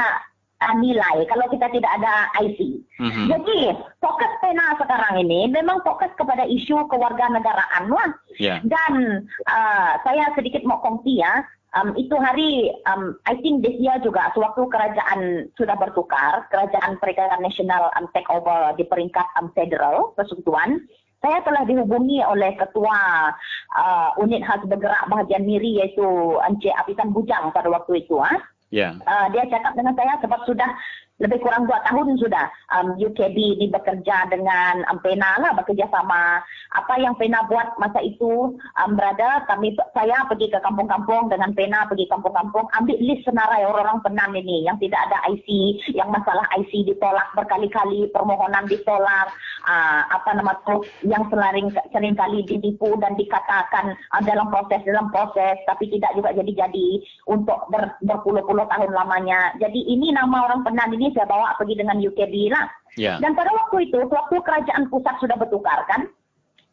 uh, 0.62 0.74
nilai 0.80 1.26
kalau 1.28 1.46
kita 1.52 1.66
tidak 1.72 1.90
ada 2.00 2.30
IC. 2.40 2.80
Mm-hmm. 2.96 3.26
Jadi 3.28 3.58
fokus 4.00 4.32
pena 4.40 4.76
sekarang 4.80 5.20
ini 5.20 5.50
memang 5.52 5.84
fokus 5.84 6.08
kepada 6.16 6.48
isu 6.48 6.88
kewarganegaraan 6.88 7.92
lah. 7.92 8.10
Yeah. 8.40 8.64
Dan 8.64 9.24
uh, 9.48 9.90
saya 10.04 10.32
sedikit 10.36 10.64
mau 10.64 10.80
kongsi 10.80 11.20
ya. 11.20 11.44
Um, 11.76 11.92
itu 11.92 12.16
hari, 12.16 12.72
um, 12.88 13.20
I 13.28 13.36
think 13.44 13.60
this 13.60 13.76
year 13.76 14.00
juga 14.00 14.32
sewaktu 14.32 14.64
kerajaan 14.64 15.52
sudah 15.60 15.76
bertukar, 15.76 16.48
kerajaan 16.48 16.96
Perikatan 16.96 17.44
Nasional 17.44 17.92
um, 18.00 18.08
take 18.16 18.24
over 18.32 18.72
di 18.80 18.88
peringkat 18.88 19.28
um, 19.36 19.52
federal, 19.52 20.16
persekutuan, 20.16 20.80
saya 21.20 21.42
telah 21.44 21.68
dihubungi 21.68 22.20
oleh 22.24 22.54
ketua 22.56 23.28
uh, 23.76 24.08
unit 24.20 24.40
khas 24.44 24.62
bergerak 24.64 25.04
bahagian 25.08 25.44
miri 25.44 25.80
iaitu 25.80 26.06
Encik 26.44 26.76
Apisan 26.76 27.12
Bujang 27.12 27.50
pada 27.50 27.66
waktu 27.72 28.04
itu. 28.04 28.20
Ha? 28.20 28.36
Yeah. 28.74 28.98
Uh, 29.06 29.30
dia 29.30 29.46
cakap 29.46 29.78
dengan 29.78 29.94
saya 29.94 30.18
sebab 30.18 30.40
sudah 30.42 30.70
lebih 31.16 31.40
kurang 31.40 31.64
dua 31.64 31.80
tahun 31.88 32.20
sudah 32.20 32.46
um, 32.76 32.92
UKB 33.00 33.36
ini 33.56 33.66
bekerja 33.72 34.28
dengan 34.28 34.84
um, 34.92 35.00
Pena 35.00 35.40
lah 35.40 35.56
bekerja 35.56 35.88
sama. 35.88 36.44
Apa 36.76 37.00
yang 37.00 37.16
Pena 37.16 37.40
buat 37.48 37.76
masa 37.80 38.04
itu 38.04 38.52
um, 38.60 38.90
berada 38.92 39.44
kami 39.48 39.72
saya 39.96 40.28
pergi 40.28 40.52
ke 40.52 40.60
kampung-kampung 40.60 41.32
dengan 41.32 41.56
Pena 41.56 41.88
pergi 41.88 42.04
kampung-kampung 42.12 42.68
ambil 42.76 42.98
list 43.00 43.24
senarai 43.24 43.64
orang-orang 43.64 44.04
penam 44.04 44.30
ini. 44.36 44.68
Yang 44.68 44.88
tidak 44.88 45.00
ada 45.08 45.18
IC 45.32 45.48
yang 45.96 46.12
masalah 46.12 46.44
IC 46.60 46.84
ditolak 46.84 47.32
berkali-kali 47.32 48.12
permohonan 48.12 48.68
ditolak 48.68 49.32
uh, 49.64 50.00
apa 50.12 50.36
nama 50.36 50.52
tu 50.68 50.84
yang 51.08 51.24
sering 51.32 51.72
sering 51.96 52.12
kali 52.12 52.44
ditipu 52.44 52.92
dan 53.00 53.16
dikatakan 53.16 53.96
uh, 54.12 54.20
dalam 54.20 54.52
proses 54.52 54.84
dalam 54.84 55.08
proses 55.08 55.56
tapi 55.64 55.88
tidak 55.88 56.12
juga 56.12 56.36
jadi-jadi 56.36 56.88
untuk 57.24 57.56
ber, 57.72 57.96
berpuluh-puluh 58.04 58.68
tahun 58.68 58.92
lamanya. 58.92 59.56
Jadi 59.56 59.80
ini 59.88 60.12
nama 60.12 60.44
orang 60.44 60.60
penam 60.60 60.92
ini 60.92 61.05
ini 61.06 61.14
saya 61.14 61.30
bawa 61.30 61.54
pergi 61.54 61.78
dengan 61.78 62.02
UKB 62.02 62.50
lah. 62.50 62.66
Yeah. 62.98 63.22
Dan 63.22 63.38
pada 63.38 63.54
waktu 63.54 63.86
itu, 63.86 64.02
waktu 64.10 64.34
kerajaan 64.42 64.90
pusat 64.90 65.14
sudah 65.22 65.38
bertukar 65.38 65.86
kan, 65.86 66.10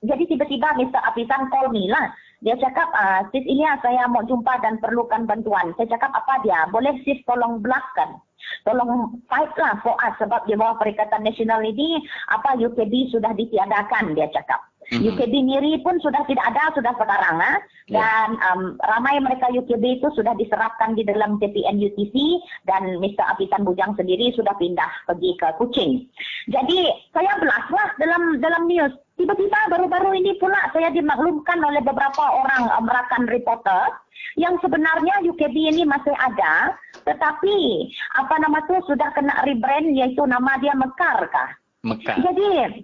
jadi 0.04 0.24
tiba-tiba 0.28 0.76
Mr. 0.76 1.00
Apisan 1.00 1.48
call 1.54 1.72
me 1.72 1.88
lah. 1.88 2.12
Dia 2.44 2.60
cakap, 2.60 2.92
ah, 2.92 3.24
sis 3.32 3.46
ini 3.48 3.64
saya 3.80 4.04
mau 4.12 4.20
jumpa 4.28 4.60
dan 4.60 4.76
perlukan 4.84 5.24
bantuan. 5.24 5.72
Saya 5.80 5.96
cakap 5.96 6.12
apa 6.12 6.44
dia? 6.44 6.68
Boleh 6.76 6.92
sis 7.08 7.24
tolong 7.24 7.64
belakkan. 7.64 8.20
Tolong 8.68 9.16
fight 9.32 9.56
lah 9.56 9.80
for 9.80 9.96
us 10.04 10.12
sebab 10.20 10.44
di 10.44 10.60
bawah 10.60 10.76
Perikatan 10.76 11.24
Nasional 11.24 11.64
ini 11.64 12.04
apa 12.28 12.60
UKB 12.60 13.16
sudah 13.16 13.32
ditiadakan 13.32 14.12
dia 14.12 14.28
cakap. 14.36 14.60
Mm-hmm. 14.92 15.08
UKB 15.14 15.34
Miri 15.46 15.74
pun 15.80 15.96
sudah 16.04 16.24
tidak 16.28 16.44
ada 16.50 16.74
sudah 16.76 16.94
sekarang. 16.98 17.38
Ya. 17.40 17.54
dan 17.92 18.28
yeah. 18.40 18.48
um, 18.56 18.80
ramai 18.80 19.20
mereka 19.20 19.52
UKB 19.52 20.00
itu 20.00 20.08
sudah 20.16 20.32
diserapkan 20.40 20.96
di 20.96 21.04
dalam 21.04 21.36
TPN 21.40 21.84
UTC 21.84 22.16
dan 22.64 23.00
Mr. 23.04 23.24
Apitan 23.28 23.68
Bujang 23.68 23.96
sendiri 24.00 24.32
sudah 24.36 24.56
pindah 24.56 24.88
pergi 25.08 25.36
ke 25.36 25.48
Kuching. 25.60 26.08
Jadi 26.48 26.80
saya 27.12 27.36
belaslah 27.40 27.88
dalam 28.00 28.40
dalam 28.40 28.68
news. 28.72 28.94
Tiba-tiba 29.14 29.70
baru-baru 29.70 30.18
ini 30.18 30.34
pula 30.42 30.58
saya 30.74 30.90
dimaklumkan 30.90 31.62
oleh 31.62 31.84
beberapa 31.86 32.24
orang 32.24 32.72
um, 32.80 32.88
rakan 32.90 33.30
reporter 33.30 33.94
yang 34.40 34.58
sebenarnya 34.64 35.22
UKB 35.22 35.54
ini 35.54 35.84
masih 35.86 36.16
ada 36.18 36.74
tetapi 37.06 37.58
apa 38.18 38.36
nama 38.42 38.64
tu 38.66 38.80
sudah 38.88 39.12
kena 39.14 39.44
rebrand 39.46 39.94
iaitu 39.94 40.24
nama 40.26 40.58
dia 40.58 40.74
Mekar 40.74 41.30
kah? 41.30 41.50
Mekar. 41.84 42.16
Jadi 42.24 42.80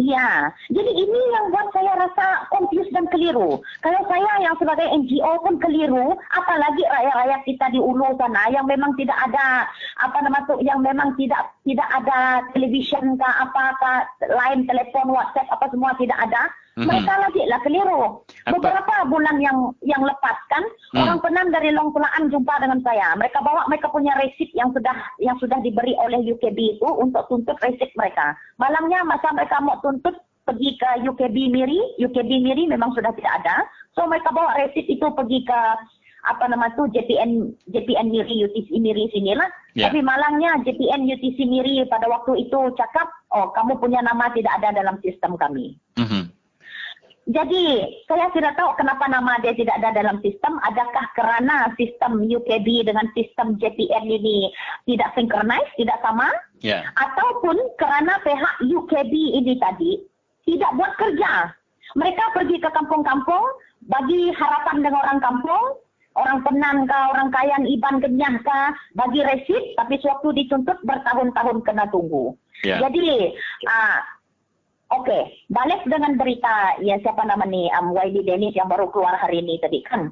Ya, 0.00 0.48
jadi 0.72 0.96
ini 0.96 1.20
yang 1.36 1.52
buat 1.52 1.76
saya 1.76 1.92
rasa 1.92 2.48
confused 2.48 2.88
dan 2.96 3.04
keliru. 3.12 3.60
Kalau 3.84 4.00
saya 4.08 4.40
yang 4.40 4.56
sebagai 4.56 4.88
NGO 4.88 5.44
pun 5.44 5.60
keliru, 5.60 6.16
apalagi 6.32 6.80
rakyat-rakyat 6.88 7.42
kita 7.44 7.66
di 7.68 7.84
Ulu 7.84 8.16
sana 8.16 8.48
yang 8.48 8.64
memang 8.64 8.96
tidak 8.96 9.18
ada 9.28 9.68
apa 10.00 10.24
nama 10.24 10.40
tu, 10.48 10.56
yang 10.64 10.80
memang 10.80 11.12
tidak 11.20 11.52
tidak 11.68 11.84
ada 11.92 12.40
televisyen 12.56 13.20
ke 13.20 13.28
apa 13.28 13.64
ke 13.76 13.92
lain 14.32 14.64
telefon 14.64 15.12
WhatsApp 15.12 15.52
apa 15.52 15.68
semua 15.68 15.92
tidak 16.00 16.16
ada. 16.16 16.48
Mm-hmm. 16.78 16.86
Mereka 16.86 17.12
lagi 17.18 17.42
lah 17.50 17.60
keliru. 17.66 18.02
Apa? 18.46 18.54
Beberapa 18.54 18.94
bulan 19.10 19.36
yang 19.42 19.74
yang 19.82 20.02
lepas 20.06 20.38
kan, 20.46 20.62
mm. 20.94 21.02
orang 21.02 21.18
penam 21.18 21.46
dari 21.50 21.74
Long 21.74 21.90
Pulaan 21.90 22.30
jumpa 22.30 22.54
dengan 22.62 22.78
saya. 22.86 23.18
Mereka 23.18 23.42
bawa 23.42 23.66
mereka 23.66 23.90
punya 23.90 24.14
resit 24.22 24.48
yang 24.54 24.70
sudah 24.70 24.94
yang 25.18 25.34
sudah 25.42 25.58
diberi 25.66 25.98
oleh 25.98 26.22
UKB 26.22 26.78
itu 26.78 26.88
untuk 26.88 27.26
tuntut 27.26 27.58
resit 27.66 27.90
mereka. 27.98 28.38
Malangnya 28.62 29.02
masa 29.02 29.34
mereka 29.34 29.58
mau 29.58 29.82
tuntut 29.82 30.14
pergi 30.46 30.78
ke 30.78 31.06
UKB 31.10 31.36
Miri, 31.50 31.80
UKB 31.98 32.30
Miri 32.38 32.70
memang 32.70 32.94
sudah 32.94 33.10
tidak 33.18 33.42
ada. 33.42 33.66
So 33.98 34.06
mereka 34.06 34.30
bawa 34.30 34.54
resit 34.62 34.86
itu 34.86 35.06
pergi 35.10 35.42
ke 35.42 35.60
apa 36.20 36.44
nama 36.52 36.68
tu 36.76 36.84
JPN 36.92 37.56
JPN 37.72 38.12
Miri 38.12 38.44
UTC 38.44 38.76
Miri 38.76 39.08
sinilah. 39.12 39.48
Yeah. 39.72 39.88
Tapi 39.88 40.02
malangnya 40.04 40.60
JPN 40.66 41.06
UTC 41.06 41.38
Miri 41.48 41.80
pada 41.88 42.10
waktu 42.10 42.46
itu 42.46 42.58
cakap, 42.76 43.08
oh 43.32 43.54
kamu 43.54 43.78
punya 43.78 44.02
nama 44.04 44.28
tidak 44.34 44.52
ada 44.60 44.74
dalam 44.82 44.98
sistem 45.00 45.38
kami. 45.38 45.78
Mm-hmm. 45.96 46.22
Jadi 47.30 47.86
saya 48.10 48.26
tidak 48.34 48.58
tahu 48.58 48.74
kenapa 48.74 49.06
nama 49.06 49.38
dia 49.38 49.54
tidak 49.54 49.78
ada 49.78 49.94
dalam 49.94 50.18
sistem. 50.18 50.58
Adakah 50.66 51.06
kerana 51.14 51.70
sistem 51.78 52.26
UKB 52.26 52.82
dengan 52.82 53.06
sistem 53.14 53.54
JPN 53.62 54.10
ini 54.10 54.50
tidak 54.90 55.14
synchronize, 55.14 55.70
tidak 55.78 56.02
sama? 56.02 56.26
Yeah. 56.58 56.90
Ataupun 56.98 57.54
kerana 57.78 58.18
pihak 58.26 58.66
UKB 58.66 59.14
ini 59.14 59.54
tadi 59.62 60.02
tidak 60.42 60.74
buat 60.74 60.92
kerja. 60.98 61.54
Mereka 61.94 62.24
pergi 62.34 62.56
ke 62.58 62.70
kampung-kampung, 62.70 63.44
bagi 63.86 64.34
harapan 64.34 64.82
dengan 64.82 65.02
orang 65.02 65.20
kampung, 65.22 65.64
orang 66.18 66.38
penan 66.42 66.76
ke, 66.86 66.98
orang 67.14 67.28
kayan 67.30 67.64
iban 67.66 68.02
kenyah 68.02 68.34
ke, 68.42 68.60
bagi 68.98 69.20
resit, 69.22 69.64
tapi 69.78 69.98
sewaktu 70.02 70.34
dituntut 70.44 70.78
bertahun-tahun 70.82 71.62
kena 71.62 71.86
tunggu. 71.94 72.34
Yeah. 72.66 72.86
Jadi, 72.86 73.34
uh, 73.66 73.98
Okey, 74.90 75.46
balik 75.54 75.86
dengan 75.86 76.18
berita 76.18 76.74
ya 76.82 76.98
siapa 76.98 77.22
nama 77.22 77.46
ni 77.46 77.70
um, 77.78 77.94
YB 77.94 78.26
Dennis 78.26 78.58
yang 78.58 78.66
baru 78.66 78.90
keluar 78.90 79.14
hari 79.22 79.38
ini 79.38 79.62
tadi 79.62 79.86
kan. 79.86 80.10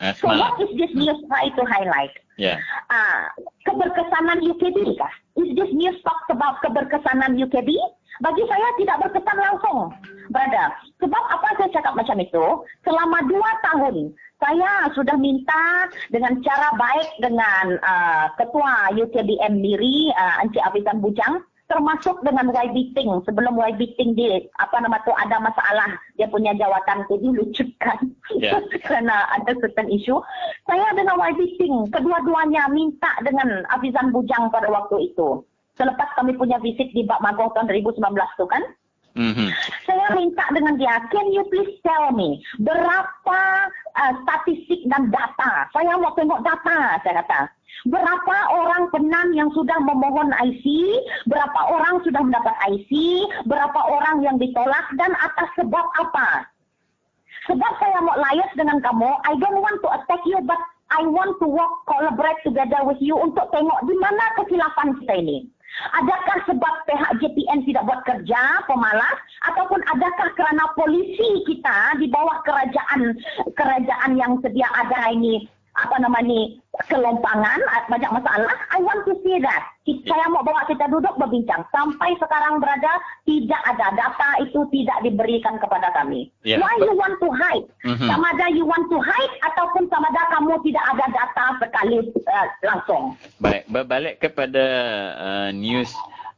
Uh, 0.00 0.12
so 0.16 0.28
what 0.28 0.56
is 0.60 0.68
this 0.76 0.92
news 0.92 1.16
try 1.28 1.48
to 1.52 1.62
highlight? 1.64 2.12
Yeah. 2.36 2.60
Uh, 2.92 3.32
keberkesanan 3.64 4.44
UKB 4.44 4.96
kah? 5.00 5.12
Is 5.40 5.56
this 5.56 5.72
news 5.72 5.96
talk 6.04 6.24
about 6.28 6.60
keberkesanan 6.60 7.36
UKB? 7.36 7.72
Bagi 8.20 8.44
saya 8.44 8.68
tidak 8.76 9.00
berkesan 9.08 9.38
langsung, 9.40 9.96
berada. 10.28 10.76
Sebab 11.00 11.24
apa 11.32 11.48
saya 11.56 11.72
cakap 11.72 11.96
macam 11.96 12.20
itu? 12.20 12.44
Selama 12.84 13.24
dua 13.24 13.50
tahun 13.64 14.12
saya 14.40 14.88
sudah 14.96 15.16
minta 15.20 15.88
dengan 16.08 16.40
cara 16.40 16.72
baik 16.76 17.08
dengan 17.20 17.76
uh, 17.80 18.26
ketua 18.36 18.92
UKBM 18.96 19.60
Miri, 19.60 20.12
uh, 20.16 20.44
Encik 20.44 20.64
Abisan 20.64 21.00
Bujang, 21.04 21.44
termasuk 21.70 22.18
dengan 22.26 22.50
YB 22.50 22.98
Ting 22.98 23.22
sebelum 23.22 23.54
YB 23.54 23.94
Ting 23.94 24.18
dia 24.18 24.42
apa 24.58 24.82
nama 24.82 24.98
tu 25.06 25.14
ada 25.14 25.38
masalah 25.38 25.94
dia 26.18 26.26
punya 26.26 26.50
jawatan 26.58 27.06
tu 27.06 27.14
dilucutkan 27.22 28.10
yeah. 28.34 28.58
kerana 28.90 29.30
ada 29.38 29.54
certain 29.62 29.86
isu 29.86 30.18
saya 30.66 30.90
dengan 30.98 31.14
YB 31.14 31.56
Ting 31.62 31.74
kedua-duanya 31.94 32.66
minta 32.74 33.14
dengan 33.22 33.62
Afizan 33.70 34.10
Bujang 34.10 34.50
pada 34.50 34.66
waktu 34.66 35.14
itu. 35.14 35.46
Selepas 35.78 36.12
kami 36.12 36.36
punya 36.36 36.60
visit 36.60 36.92
di 36.92 37.08
Bak 37.08 37.24
Magong 37.24 37.56
tahun 37.56 37.70
2019 37.72 38.02
tu 38.36 38.44
kan 38.44 38.60
Mm-hmm. 39.20 39.48
Saya 39.84 40.06
minta 40.16 40.44
dengan 40.48 40.80
dia, 40.80 40.96
can 41.12 41.28
you 41.28 41.44
please 41.52 41.76
tell 41.84 42.08
me 42.16 42.40
berapa 42.56 43.40
uh, 44.00 44.12
statistik 44.24 44.80
dan 44.88 45.12
data? 45.12 45.68
Saya 45.76 46.00
mau 46.00 46.16
tengok 46.16 46.40
data, 46.40 46.96
saya 47.04 47.20
kata. 47.20 47.52
Berapa 47.84 48.36
orang 48.56 48.88
penan 48.88 49.36
yang 49.36 49.52
sudah 49.52 49.76
memohon 49.84 50.32
IC, 50.40 50.64
berapa 51.28 51.60
orang 51.68 52.00
sudah 52.00 52.24
mendapat 52.24 52.56
IC, 52.72 52.92
berapa 53.44 53.80
orang 53.92 54.24
yang 54.24 54.40
ditolak 54.40 54.88
dan 54.96 55.12
atas 55.20 55.52
sebab 55.60 55.84
apa? 56.00 56.48
Sebab 57.44 57.72
saya 57.76 58.00
mau 58.00 58.16
layas 58.16 58.50
dengan 58.56 58.80
kamu, 58.80 59.10
I 59.28 59.36
don't 59.36 59.60
want 59.60 59.84
to 59.84 59.88
attack 60.00 60.24
you 60.24 60.40
but 60.48 60.60
I 60.90 61.04
want 61.04 61.36
to 61.44 61.46
work 61.46 61.84
collaborate 61.84 62.40
together 62.40 62.82
with 62.88 62.98
you 63.04 63.20
untuk 63.20 63.52
tengok 63.52 63.84
di 63.84 63.94
mana 64.00 64.24
kesilapan 64.40 64.96
kita 65.00 65.14
ini. 65.20 65.38
Adakah 65.96 66.38
sebab 66.44 66.74
pihak 66.84 67.10
JPN 67.22 67.64
tidak 67.64 67.86
buat 67.88 68.00
kerja, 68.04 68.40
pemalas, 68.68 69.18
ataupun 69.48 69.80
adakah 69.96 70.28
kerana 70.36 70.64
polisi 70.76 71.46
kita 71.48 71.96
di 71.96 72.10
bawah 72.10 72.42
kerajaan 72.44 73.16
kerajaan 73.56 74.10
yang 74.18 74.36
sedia 74.44 74.68
ada 74.76 75.14
ini 75.14 75.48
apa 75.78 75.96
nama 76.02 76.18
ni 76.20 76.60
kelompangan 76.90 77.60
banyak 77.88 78.12
masalah? 78.12 78.56
I 78.74 78.82
want 78.82 79.06
to 79.08 79.14
see 79.24 79.38
that 79.40 79.64
saya 80.06 80.26
mau 80.30 80.42
bawa 80.44 80.62
kita 80.68 80.86
duduk 80.90 81.14
berbincang 81.18 81.62
sampai 81.74 82.14
sekarang 82.18 82.62
berada 82.62 83.00
tidak 83.26 83.62
ada 83.66 83.86
data 83.94 84.30
itu 84.44 84.60
tidak 84.70 84.98
diberikan 85.02 85.56
kepada 85.58 85.90
kami 85.96 86.30
yeah. 86.46 86.58
why 86.62 86.74
you 86.78 86.94
want 86.94 87.16
to 87.18 87.28
hide 87.34 87.66
mm-hmm. 87.82 88.08
sama 88.08 88.26
ada 88.36 88.46
you 88.52 88.64
want 88.66 88.86
to 88.92 88.98
hide 89.00 89.34
ataupun 89.52 89.88
sama 89.90 90.06
ada 90.14 90.22
kamu 90.34 90.54
tidak 90.66 90.84
ada 90.94 91.06
data 91.10 91.44
sekali 91.58 91.96
uh, 92.28 92.46
langsung 92.62 93.02
baik 93.42 93.64
berbalik 93.70 94.22
kepada 94.22 94.64
uh, 95.18 95.48
news 95.50 95.90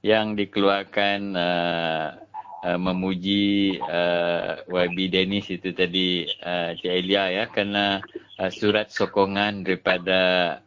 yang 0.02 0.34
dikeluarkan 0.34 1.38
uh, 1.38 2.18
uh, 2.62 2.78
memuji 2.78 3.78
uh, 3.82 4.62
YB 4.70 5.10
Dennis 5.10 5.50
itu 5.50 5.74
tadi 5.74 6.26
uh, 6.42 6.74
Cik 6.78 6.90
Elia 6.90 7.30
ya 7.30 7.44
kerana 7.50 8.02
uh, 8.38 8.50
surat 8.50 8.90
sokongan 8.90 9.66
daripada 9.66 10.20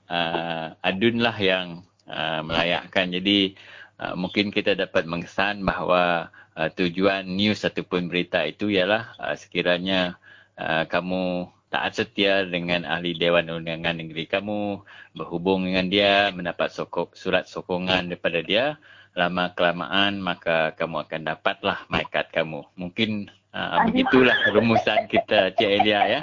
uh, 0.07 0.75
Adun 0.83 1.23
lah 1.23 1.35
yang 1.39 1.83
uh, 2.09 2.41
melayakkan. 2.41 3.11
Jadi 3.11 3.53
uh, 4.01 4.15
mungkin 4.17 4.49
kita 4.49 4.73
dapat 4.77 5.05
mengesan 5.05 5.61
bahawa 5.61 6.33
uh, 6.57 6.69
tujuan 6.73 7.25
news 7.25 7.61
ataupun 7.65 8.07
berita 8.09 8.41
itu 8.45 8.71
ialah 8.71 9.13
uh, 9.19 9.35
sekiranya 9.35 10.17
uh, 10.57 10.87
kamu 10.87 11.49
taat 11.69 11.91
setia 11.97 12.47
dengan 12.47 12.87
ahli 12.87 13.19
Dewan 13.19 13.51
Undangan 13.51 13.99
Negeri 13.99 14.31
kamu, 14.31 14.79
berhubung 15.11 15.67
dengan 15.67 15.91
dia, 15.91 16.31
mendapat 16.31 16.71
sokok, 16.71 17.19
surat 17.19 17.51
sokongan 17.51 18.07
daripada 18.07 18.39
dia, 18.39 18.79
lama 19.11 19.51
kelamaan 19.51 20.23
maka 20.23 20.71
kamu 20.79 21.03
akan 21.03 21.21
dapatlah 21.27 21.83
maikat 21.91 22.31
kamu. 22.31 22.63
Mungkin 22.79 23.27
uh, 23.51 23.83
begitulah 23.91 24.35
rumusan 24.55 25.07
kita 25.11 25.51
Cik 25.55 25.69
Elia 25.83 26.01
ya. 26.07 26.21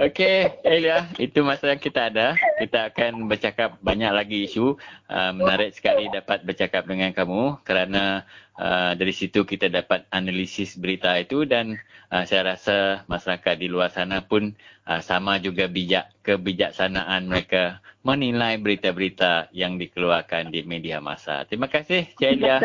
Okey, 0.00 0.64
Elia, 0.64 1.04
itu 1.20 1.44
masa 1.44 1.68
yang 1.68 1.76
kita 1.76 2.08
ada. 2.08 2.32
Kita 2.56 2.88
akan 2.88 3.28
bercakap 3.28 3.76
banyak 3.84 4.08
lagi 4.08 4.48
isu. 4.48 4.80
Uh, 5.12 5.32
menarik 5.36 5.76
sekali 5.76 6.08
dapat 6.08 6.40
bercakap 6.40 6.88
dengan 6.88 7.12
kamu 7.12 7.60
kerana 7.68 8.24
uh, 8.56 8.96
dari 8.96 9.12
situ 9.12 9.44
kita 9.44 9.68
dapat 9.68 10.08
analisis 10.08 10.80
berita 10.80 11.12
itu 11.20 11.44
dan 11.44 11.76
uh, 12.08 12.24
saya 12.24 12.56
rasa 12.56 13.04
masyarakat 13.12 13.60
di 13.60 13.68
luar 13.68 13.92
sana 13.92 14.24
pun 14.24 14.56
uh, 14.88 15.04
sama 15.04 15.36
juga 15.36 15.68
bijak 15.68 16.08
kebijaksanaan 16.24 17.28
mereka 17.28 17.84
menilai 18.00 18.56
berita-berita 18.56 19.52
yang 19.52 19.76
dikeluarkan 19.76 20.48
di 20.48 20.64
media 20.64 20.96
masa. 21.04 21.44
Terima 21.44 21.68
kasih, 21.68 22.08
Cik 22.16 22.40
Elia. 22.40 22.56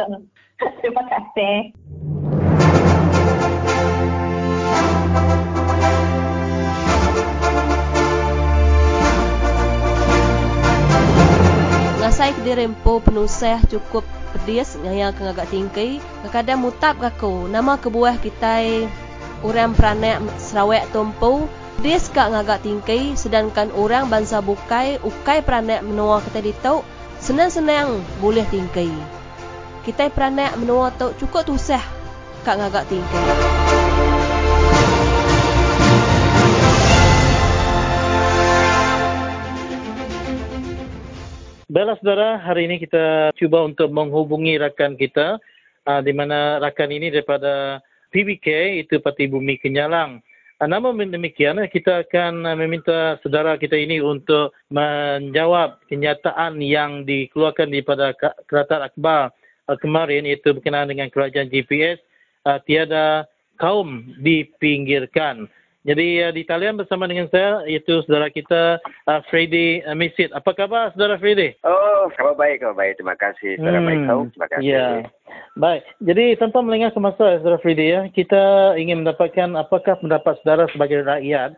Terima 0.80 1.04
kasih. 1.04 1.76
Dirempo 12.56 13.04
penusah 13.04 13.60
cukup 13.68 14.08
pedis 14.32 14.80
ngaya 14.80 15.12
ke 15.12 15.28
ngagak 15.28 15.52
tingkai. 15.52 16.00
Kadang 16.32 16.63
mutap 16.63 16.96
kaku 17.04 17.52
nama 17.52 17.76
kebuah 17.76 18.15
kita 18.15 18.88
orang 19.44 19.76
peranak 19.76 20.24
Sarawak 20.39 20.88
Tompo 20.96 21.52
Pedis 21.76 22.08
kak 22.08 22.32
ngagak 22.32 22.63
tingkai 22.63 23.20
sedangkan 23.20 23.68
orang 23.76 24.08
bangsa 24.08 24.39
bukai 24.39 25.04
ukai 25.04 25.44
peranak 25.44 25.84
menua 25.84 26.24
kita 26.24 26.39
ditau 26.39 26.88
senang-senang 27.20 28.00
boleh 28.24 28.48
tingkai. 28.48 28.89
Kita 29.84 30.08
peranak 30.08 30.56
menua 30.56 30.96
tau 30.96 31.12
cukup 31.20 31.44
tusah 31.44 31.84
kak 32.48 32.56
ngagak 32.56 32.88
tingkai. 32.88 33.55
Baiklah 41.75 41.99
saudara, 41.99 42.29
hari 42.39 42.71
ini 42.71 42.79
kita 42.79 43.35
cuba 43.35 43.67
untuk 43.67 43.91
menghubungi 43.91 44.55
rakan 44.63 44.95
kita 44.95 45.35
uh, 45.83 45.99
di 45.99 46.15
mana 46.15 46.55
rakan 46.63 46.88
ini 46.88 47.11
daripada 47.11 47.83
PBK, 48.15 48.79
itu 48.79 49.03
Parti 49.03 49.27
Bumi 49.27 49.59
Kenyalang. 49.59 50.23
Uh, 50.63 50.71
namun 50.71 50.95
demikian, 51.11 51.59
kita 51.67 52.07
akan 52.07 52.47
meminta 52.55 53.19
saudara 53.19 53.59
kita 53.59 53.75
ini 53.75 53.99
untuk 53.99 54.55
menjawab 54.71 55.83
kenyataan 55.91 56.63
yang 56.63 57.03
dikeluarkan 57.03 57.67
daripada 57.67 58.15
Kerajaan 58.47 58.88
Akbar 58.88 59.35
uh, 59.67 59.75
kemarin, 59.75 60.23
iaitu 60.23 60.55
berkenaan 60.55 60.88
dengan 60.88 61.11
kerajaan 61.11 61.51
GPS, 61.51 61.99
uh, 62.47 62.55
tiada 62.63 63.27
kaum 63.59 64.15
dipinggirkan. 64.23 65.51
Jadi 65.86 66.26
uh, 66.26 66.34
di 66.34 66.41
talian 66.50 66.82
bersama 66.82 67.06
dengan 67.06 67.30
saya 67.30 67.62
iaitu 67.69 68.02
saudara 68.04 68.34
kita 68.34 68.82
uh, 69.06 69.21
Freddy 69.30 69.86
uh, 69.86 69.93
Misit. 69.93 70.34
Apa 70.34 70.58
khabar 70.58 70.89
saudara 70.98 71.21
Freddy? 71.21 71.54
Oh, 71.62 72.10
khabar 72.17 72.34
baik, 72.34 72.65
khabar 72.65 72.76
baik. 72.82 72.98
Terima 72.98 73.13
kasih 73.13 73.62
saudara 73.62 73.78
hmm. 73.78 73.88
Michael. 73.88 74.19
Terima 74.34 74.48
kasih. 74.50 74.65
Ya. 74.65 74.88
Baik. 75.54 75.82
Jadi 76.02 76.26
tanpa 76.41 76.60
melengah 76.65 76.89
ke 76.89 76.98
masa 76.98 77.38
saudara 77.38 77.62
Freddy 77.62 77.93
ya, 77.93 78.02
kita 78.10 78.74
ingin 78.82 79.06
mendapatkan 79.06 79.54
apakah 79.54 80.02
pendapat 80.02 80.41
saudara 80.41 80.65
sebagai 80.74 81.06
rakyat 81.06 81.54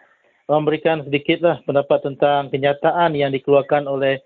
memberikan 0.52 1.04
sedikitlah 1.08 1.63
pendapat 1.63 2.04
tentang 2.04 2.52
kenyataan 2.52 3.16
yang 3.16 3.32
dikeluarkan 3.32 3.88
oleh 3.88 4.20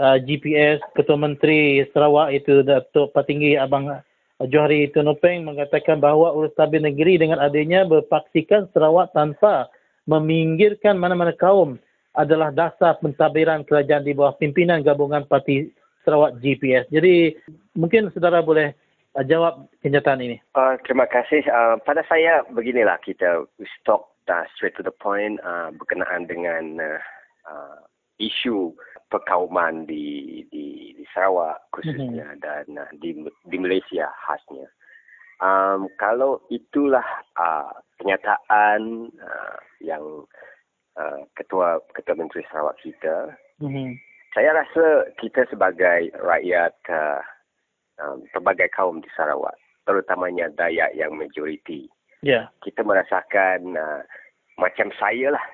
uh, 0.00 0.16
GPS 0.20 0.80
Ketua 0.96 1.16
Menteri 1.16 1.84
Sarawak 1.92 2.32
itu 2.36 2.64
Datuk 2.64 3.12
Patinggi 3.12 3.56
Abang 3.56 3.88
Johari 4.48 4.90
Tunupeng 4.90 5.46
mengatakan 5.46 6.02
bahawa 6.02 6.34
urus 6.34 6.54
tabir 6.58 6.82
negeri 6.82 7.20
dengan 7.20 7.38
adanya 7.38 7.86
berpaksikan 7.86 8.66
Sarawak 8.74 9.14
tanpa 9.14 9.70
meminggirkan 10.10 10.98
mana-mana 10.98 11.30
kaum 11.36 11.78
adalah 12.18 12.52
dasar 12.52 12.98
pentadbiran 13.00 13.64
kerajaan 13.64 14.04
di 14.04 14.12
bawah 14.12 14.34
pimpinan 14.36 14.82
gabungan 14.82 15.24
parti 15.28 15.70
Sarawak 16.02 16.42
GPS. 16.42 16.90
Jadi 16.90 17.38
mungkin 17.78 18.10
saudara 18.10 18.42
boleh 18.42 18.74
uh, 19.14 19.24
jawab 19.24 19.70
kenyataan 19.86 20.20
ini. 20.20 20.36
Uh, 20.58 20.74
terima 20.82 21.06
kasih. 21.06 21.46
Uh, 21.46 21.78
pada 21.86 22.02
saya 22.10 22.42
beginilah 22.50 22.98
kita 23.06 23.46
stop 23.78 24.12
uh, 24.26 24.44
straight 24.52 24.74
to 24.74 24.82
the 24.82 24.92
point 24.92 25.38
uh, 25.46 25.70
berkenaan 25.78 26.26
dengan 26.26 26.82
uh, 26.82 27.00
uh, 27.46 27.78
isu 28.18 28.74
perkauman 29.12 29.84
di 29.84 30.40
di, 30.48 30.96
di 30.96 31.04
Sarawak 31.12 31.68
khususnya 31.76 32.32
mm-hmm. 32.32 32.40
dan 32.40 32.64
uh, 32.80 32.90
di 32.96 33.12
di 33.44 33.56
Malaysia 33.60 34.08
khasnya. 34.24 34.64
Um, 35.42 35.90
kalau 36.00 36.40
itulah 36.48 37.04
uh, 37.36 37.74
kenyataan 38.00 39.12
uh, 39.20 39.58
yang 39.84 40.24
uh, 40.96 41.20
ketua 41.36 41.84
ketua 41.92 42.16
Menteri 42.16 42.46
Sarawak 42.48 42.80
kita, 42.80 43.36
mm-hmm. 43.60 44.00
saya 44.32 44.56
rasa 44.56 45.12
kita 45.20 45.44
sebagai 45.52 46.14
rakyat 46.16 46.72
uh, 46.88 47.20
um, 48.00 48.24
pelbagai 48.32 48.72
kaum 48.72 49.04
di 49.04 49.10
Sarawak, 49.12 49.58
terutamanya 49.84 50.48
Dayak 50.54 50.94
yang 50.94 51.18
majoriti, 51.18 51.90
yeah. 52.22 52.48
kita 52.62 52.86
merasakan 52.86 53.74
uh, 53.74 54.00
macam 54.56 54.94
saya 54.94 55.34
lah 55.34 55.44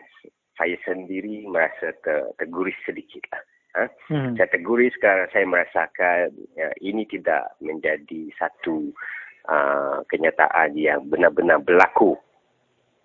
saya 0.59 0.75
sendiri 0.83 1.47
merasa 1.47 1.94
ter, 2.03 2.35
terguris 2.37 2.77
sedikit 2.83 3.23
lah. 3.31 3.42
Ha? 3.79 3.85
Hmm. 4.11 4.35
Saya 4.35 4.51
terguris 4.51 4.92
kerana 4.99 5.31
saya 5.31 5.47
merasakan 5.47 6.35
ya, 6.59 6.68
ini 6.83 7.07
tidak 7.07 7.55
menjadi 7.62 8.29
satu 8.35 8.90
uh, 9.47 10.03
kenyataan 10.11 10.75
yang 10.75 11.07
benar-benar 11.07 11.62
berlaku. 11.62 12.18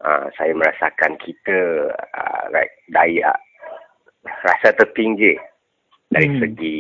Uh, 0.04 0.28
saya 0.36 0.52
merasakan 0.52 1.16
kita 1.22 1.88
uh, 1.94 2.46
Dayak 2.92 3.40
rasa 4.24 4.76
terpinggir 4.76 5.40
dari 6.12 6.28
hmm. 6.28 6.40
segi 6.44 6.78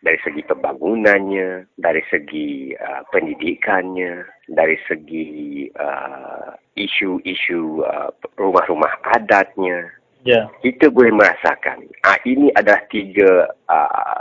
dari 0.00 0.16
segi 0.24 0.40
pembangunannya, 0.48 1.68
dari 1.76 2.00
segi 2.08 2.72
uh, 2.72 3.04
pendidikannya, 3.12 4.24
dari 4.48 4.80
segi 4.88 5.68
uh, 5.76 6.56
isu-isu 6.72 7.84
uh, 7.84 8.08
rumah-rumah 8.40 8.96
adatnya, 9.12 9.92
yeah. 10.24 10.46
kita 10.60 10.92
boleh 10.92 11.12
merasakan. 11.14 11.86
Ah, 12.04 12.18
ini 12.28 12.52
adalah 12.56 12.80
tiga 12.92 13.48
uh, 13.68 14.20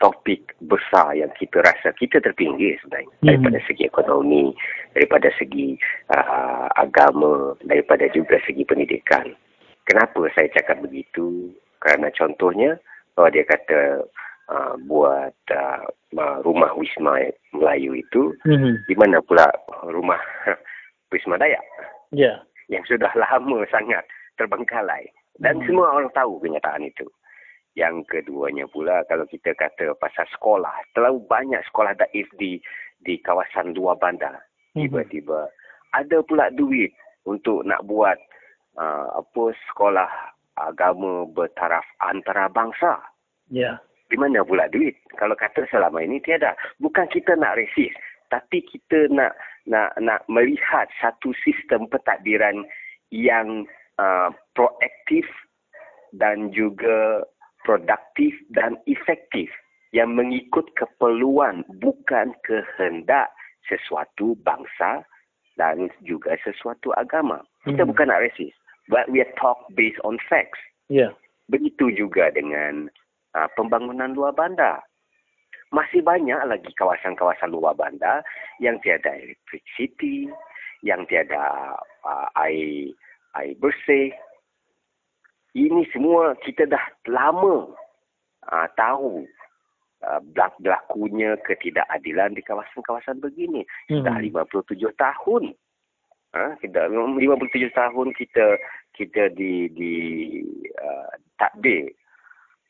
topik 0.00 0.52
besar 0.64 1.16
yang 1.16 1.32
kita 1.36 1.64
rasa 1.64 1.92
kita 1.96 2.20
terpinggir 2.20 2.76
sebenarnya. 2.82 3.08
Hmm. 3.08 3.26
Daripada 3.26 3.58
segi 3.64 3.82
ekonomi, 3.88 4.44
daripada 4.92 5.28
segi 5.36 5.68
uh, 6.12 6.68
agama, 6.76 7.56
daripada 7.64 8.08
juga 8.12 8.40
segi 8.44 8.64
pendidikan. 8.64 9.32
Kenapa 9.88 10.28
saya 10.36 10.52
cakap 10.52 10.84
begitu? 10.84 11.52
Kerana 11.80 12.12
contohnya, 12.12 12.76
kalau 13.16 13.30
dia 13.32 13.44
kata 13.48 14.04
uh, 14.52 14.74
buat 14.84 15.36
uh, 15.54 15.84
rumah 16.44 16.72
Wisma 16.76 17.24
Melayu 17.56 17.96
itu, 17.96 18.36
hmm. 18.44 18.84
di 18.84 18.94
mana 18.96 19.24
pula 19.24 19.48
rumah 19.88 20.20
Wisma 21.12 21.40
Dayak? 21.40 21.64
Ya. 22.12 22.20
Yeah. 22.20 22.38
Yang 22.68 23.00
sudah 23.00 23.08
lama 23.16 23.64
sangat 23.72 24.04
terbengkalai. 24.36 25.08
Dan 25.38 25.62
hmm. 25.62 25.64
semua 25.70 25.86
orang 25.94 26.10
tahu 26.12 26.42
kenyataan 26.42 26.86
itu. 26.86 27.06
Yang 27.78 28.10
keduanya 28.10 28.66
pula 28.66 29.06
kalau 29.06 29.22
kita 29.30 29.54
kata 29.54 29.94
pasal 30.02 30.26
sekolah, 30.34 30.74
terlalu 30.98 31.22
banyak 31.30 31.62
sekolah 31.70 31.94
daif 31.94 32.26
di 32.34 32.58
di 32.98 33.22
kawasan 33.22 33.70
luar 33.72 33.94
bandar. 33.94 34.42
Hmm. 34.74 34.86
Tiba-tiba 34.86 35.46
ada 35.94 36.18
pula 36.26 36.50
duit 36.52 36.90
untuk 37.24 37.62
nak 37.64 37.86
buat 37.86 38.18
uh, 38.76 39.22
apa 39.22 39.44
sekolah 39.70 40.10
agama 40.58 41.24
bertaraf 41.30 41.86
antarabangsa. 42.02 42.98
Ya. 43.48 43.62
Yeah. 43.62 43.76
Di 44.08 44.16
mana 44.16 44.40
pula 44.40 44.72
duit? 44.72 44.96
Kalau 45.20 45.36
kata 45.36 45.68
selama 45.68 46.00
ini 46.00 46.18
tiada. 46.24 46.56
Bukan 46.80 47.12
kita 47.12 47.36
nak 47.36 47.60
resis, 47.60 47.92
tapi 48.32 48.64
kita 48.64 49.12
nak 49.12 49.36
nak 49.68 49.92
nak 50.00 50.24
melihat 50.32 50.88
satu 50.96 51.36
sistem 51.44 51.84
pentadbiran 51.92 52.64
yang 53.12 53.68
uh, 54.00 54.32
proaktif 54.58 55.22
dan 56.18 56.50
juga 56.50 57.22
produktif 57.62 58.34
dan 58.50 58.74
efektif 58.90 59.46
yang 59.94 60.18
mengikut 60.18 60.66
keperluan 60.74 61.62
bukan 61.78 62.34
kehendak 62.42 63.30
sesuatu 63.70 64.34
bangsa 64.42 65.06
dan 65.54 65.86
juga 66.02 66.34
sesuatu 66.42 66.90
agama. 66.98 67.44
Kita 67.62 67.86
hmm. 67.86 67.90
bukan 67.94 68.10
nak 68.10 68.26
resis. 68.26 68.54
But 68.88 69.06
we 69.12 69.20
are 69.20 69.32
talk 69.36 69.68
based 69.76 70.00
on 70.02 70.16
facts. 70.26 70.58
Yeah. 70.88 71.12
Begitu 71.52 71.92
juga 71.92 72.32
dengan 72.32 72.88
uh, 73.36 73.48
pembangunan 73.54 74.16
luar 74.16 74.32
bandar. 74.32 74.80
Masih 75.68 76.00
banyak 76.00 76.40
lagi 76.48 76.72
kawasan-kawasan 76.80 77.52
luar 77.52 77.76
bandar 77.76 78.24
yang 78.56 78.80
tiada 78.80 79.12
electricity, 79.12 80.32
yang 80.80 81.04
tiada 81.04 81.76
uh, 82.08 82.28
air 82.40 82.88
air 83.36 83.52
bersih. 83.60 84.16
Ini 85.58 85.82
semua 85.90 86.38
kita 86.38 86.70
dah 86.70 86.84
lama 87.10 87.74
uh, 88.46 88.68
tahu 88.78 89.26
uh, 90.06 90.20
berlakunya 90.62 91.34
ketidakadilan 91.42 92.38
di 92.38 92.42
kawasan-kawasan 92.46 93.18
begini. 93.18 93.66
Hmm. 93.90 94.06
Dah 94.06 94.22
57 94.22 94.78
tahun. 94.94 95.58
Ha, 96.36 96.60
kita 96.60 96.92
57 96.92 97.18
tahun 97.72 98.12
kita 98.12 98.46
kita 98.92 99.32
di 99.32 99.72
di 99.72 99.94
uh, 100.76 101.10
takbir 101.40 101.88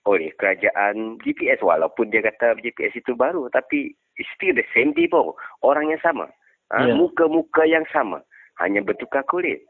oleh 0.06 0.30
kerajaan 0.38 1.20
GPS 1.20 1.58
walaupun 1.60 2.08
dia 2.08 2.24
kata 2.24 2.54
GPS 2.62 2.96
itu 2.96 3.18
baru 3.18 3.50
tapi 3.50 3.98
still 4.38 4.54
the 4.54 4.62
same 4.70 4.94
people 4.94 5.34
orang 5.66 5.90
yang 5.90 5.98
sama 6.00 6.30
ha, 6.70 6.86
yeah. 6.86 6.94
muka-muka 6.94 7.66
yang 7.66 7.82
sama 7.90 8.22
hanya 8.62 8.78
bertukar 8.78 9.26
kulit 9.26 9.66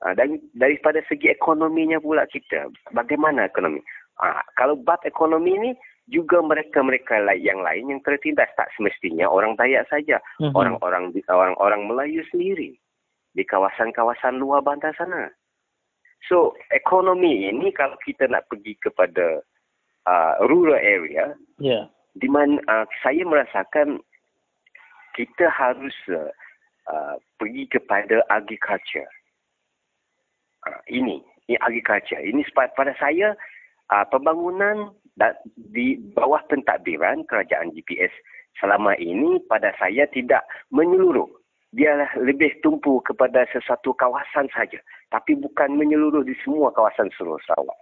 Ha, 0.00 0.16
dan 0.16 0.40
daripada 0.56 1.04
segi 1.04 1.28
ekonominya 1.28 2.00
pula 2.00 2.24
kita, 2.24 2.72
bagaimana 2.96 3.44
ekonomi? 3.44 3.84
Ha, 4.20 4.40
kalau 4.56 4.80
bab 4.80 5.04
ekonomi 5.04 5.52
ni, 5.60 5.70
juga 6.10 6.42
mereka-mereka 6.42 7.22
yang 7.38 7.62
lain 7.62 7.94
yang 7.96 8.00
tertindas. 8.02 8.50
Tak 8.58 8.68
semestinya 8.74 9.30
orang 9.30 9.54
Dayak 9.54 9.86
saja. 9.88 10.18
Mm-hmm. 10.42 10.56
Orang-orang 10.56 11.14
orang-orang 11.30 11.82
Melayu 11.86 12.26
sendiri. 12.28 12.76
Di 13.30 13.46
kawasan-kawasan 13.46 14.42
luar 14.42 14.64
bandar 14.66 14.90
sana. 14.98 15.30
So, 16.26 16.58
ekonomi 16.74 17.48
ini 17.48 17.70
kalau 17.72 17.96
kita 18.02 18.26
nak 18.26 18.50
pergi 18.50 18.76
kepada 18.82 19.40
uh, 20.04 20.34
rural 20.50 20.76
area, 20.76 21.32
yeah. 21.62 21.88
di 22.18 22.28
mana 22.28 22.58
uh, 22.68 22.84
saya 23.00 23.22
merasakan 23.24 24.02
kita 25.14 25.48
harus 25.48 25.94
uh, 26.10 26.28
uh, 26.90 27.16
pergi 27.38 27.70
kepada 27.70 28.20
agriculture. 28.28 29.08
Ah, 30.68 30.80
ini 30.92 31.24
ini 31.48 31.56
agriculture 31.64 32.20
ini 32.20 32.44
pada 32.52 32.92
saya 33.00 33.32
uh, 33.88 34.04
pembangunan 34.12 34.92
di 35.56 35.96
bawah 36.12 36.40
pentadbiran 36.52 37.24
kerajaan 37.24 37.72
GPS 37.72 38.12
selama 38.60 38.92
ini 39.00 39.40
pada 39.48 39.72
saya 39.80 40.04
tidak 40.12 40.44
menyeluruh. 40.68 41.28
Dia 41.70 42.02
lebih 42.18 42.60
tumpu 42.66 42.98
kepada 43.06 43.46
sesuatu 43.54 43.94
kawasan 43.94 44.52
saja 44.52 44.82
tapi 45.08 45.38
bukan 45.38 45.80
menyeluruh 45.80 46.26
di 46.26 46.36
semua 46.44 46.68
kawasan 46.76 47.08
seluruh 47.16 47.40
Sarawak. 47.46 47.78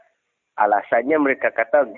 Alasannya 0.58 1.18
mereka 1.18 1.50
kata 1.50 1.88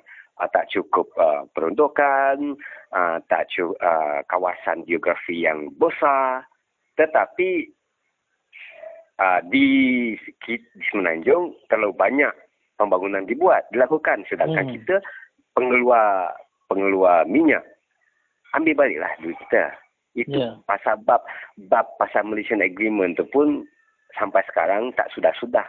uh, 0.41 0.49
tak 0.49 0.73
cukup 0.73 1.13
uh, 1.21 1.45
peruntukan 1.53 2.57
uh, 2.97 3.21
tak 3.29 3.53
cukup 3.53 3.77
uh, 3.85 4.25
kawasan 4.33 4.81
geografi 4.89 5.45
yang 5.45 5.69
besar. 5.77 6.49
Tetapi 6.97 7.80
di, 9.53 10.17
di 10.17 10.55
Semenanjung 10.89 11.53
terlalu 11.69 11.93
banyak 11.93 12.33
pembangunan 12.81 13.29
dibuat 13.29 13.69
dilakukan. 13.69 14.25
Sedangkan 14.25 14.65
hmm. 14.65 14.75
kita 14.81 14.97
pengeluar 15.53 16.33
pengeluar 16.73 17.29
minyak 17.29 17.61
ambil 18.57 18.87
baliklah 18.87 19.13
duit 19.21 19.37
kita. 19.47 19.77
Itu 20.17 20.41
yeah. 20.41 20.59
pasal 20.67 20.99
bab 21.07 21.23
bab 21.71 21.87
pasal 22.01 22.27
Malaysian 22.27 22.65
Agreement 22.65 23.15
tu 23.15 23.29
pun 23.31 23.63
sampai 24.19 24.43
sekarang 24.51 24.91
tak 24.99 25.13
sudah-sudah. 25.15 25.67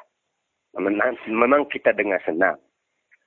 Memang, 0.79 1.19
memang 1.27 1.67
kita 1.67 1.91
dengar 1.91 2.23
senang. 2.23 2.57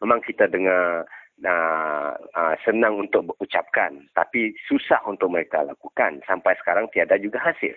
Memang 0.01 0.25
kita 0.25 0.49
dengar 0.49 1.05
uh, 1.45 2.13
uh, 2.17 2.55
senang 2.65 2.99
untuk 2.99 3.31
berucapkan. 3.31 4.01
Tapi 4.17 4.57
susah 4.67 5.05
untuk 5.07 5.31
mereka 5.31 5.63
lakukan. 5.63 6.25
Sampai 6.25 6.57
sekarang 6.59 6.89
tiada 6.91 7.21
juga 7.21 7.39
hasil. 7.45 7.77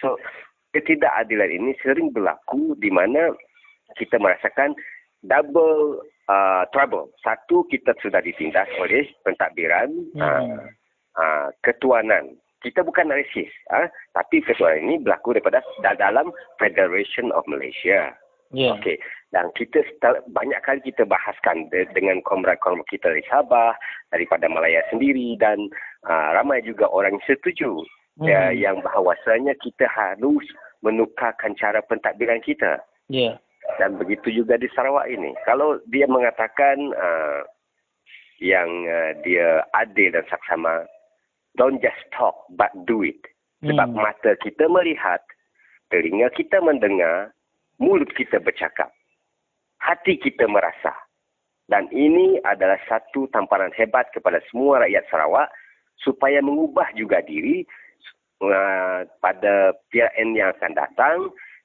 So 0.00 0.16
ketidakadilan 0.76 1.48
ini 1.48 1.72
sering 1.80 2.12
berlaku 2.12 2.76
di 2.76 2.92
mana 2.92 3.32
kita 3.96 4.20
merasakan 4.20 4.76
double 5.24 6.04
uh, 6.28 6.68
trouble. 6.76 7.08
Satu, 7.24 7.64
kita 7.72 7.96
sudah 8.04 8.20
ditindas 8.20 8.68
oleh 8.76 9.08
pentadbiran 9.24 9.88
hmm. 10.12 10.20
uh, 10.20 10.68
uh, 11.16 11.48
ketuanan. 11.64 12.36
Kita 12.60 12.84
bukan 12.84 13.08
resis, 13.08 13.48
uh, 13.72 13.88
tapi 14.12 14.44
ketuanan 14.44 14.84
ini 14.84 14.96
berlaku 15.00 15.32
daripada 15.32 15.64
dalam 15.80 16.28
Federation 16.60 17.32
of 17.32 17.48
Malaysia. 17.48 18.12
Yeah. 18.54 18.78
Okay. 18.78 19.00
Dan 19.34 19.50
kita 19.58 19.82
banyak 20.30 20.60
kali 20.62 20.80
kita 20.86 21.02
bahaskan 21.02 21.66
de, 21.74 21.82
dengan 21.92 22.22
komrad-komrad 22.22 22.86
kita 22.86 23.10
dari 23.10 23.26
Sabah, 23.26 23.74
daripada 24.14 24.46
Malaya 24.46 24.86
sendiri 24.86 25.34
dan 25.42 25.66
uh, 26.06 26.30
ramai 26.36 26.62
juga 26.62 26.86
orang 26.86 27.18
setuju 27.26 27.82
hmm. 28.22 28.26
ya, 28.26 28.54
yang 28.54 28.80
bahawasanya 28.86 29.58
kita 29.60 29.90
harus 29.90 30.46
menukarkan 30.84 31.56
cara 31.56 31.80
pentadbiran 31.84 32.40
kita. 32.42 32.82
Ya. 33.08 33.36
Yeah. 33.36 33.36
Dan 33.82 33.98
begitu 33.98 34.30
juga 34.30 34.54
di 34.56 34.70
Sarawak 34.70 35.10
ini. 35.10 35.34
Kalau 35.42 35.82
dia 35.90 36.06
mengatakan 36.06 36.94
uh, 36.94 37.42
yang 38.38 38.68
uh, 38.86 39.12
dia 39.26 39.66
adil 39.74 40.14
dan 40.14 40.22
saksama, 40.30 40.86
don't 41.58 41.82
just 41.82 41.98
talk 42.14 42.46
but 42.54 42.70
do 42.86 43.02
it. 43.02 43.18
Sebab 43.66 43.90
hmm. 43.90 43.98
mata 43.98 44.38
kita 44.38 44.70
melihat, 44.70 45.18
telinga 45.90 46.30
kita 46.36 46.62
mendengar, 46.62 47.34
mulut 47.82 48.12
kita 48.14 48.38
bercakap. 48.38 48.92
Hati 49.82 50.20
kita 50.20 50.46
merasa. 50.46 50.94
Dan 51.66 51.90
ini 51.90 52.38
adalah 52.46 52.78
satu 52.86 53.26
tamparan 53.34 53.74
hebat 53.74 54.06
kepada 54.14 54.38
semua 54.48 54.86
rakyat 54.86 55.02
Sarawak 55.10 55.50
supaya 55.98 56.38
mengubah 56.38 56.94
juga 56.94 57.18
diri 57.24 57.66
uh, 58.42 59.06
pada 59.20 59.72
PRN 59.92 60.36
yang 60.36 60.52
akan 60.56 60.72
datang 60.76 61.18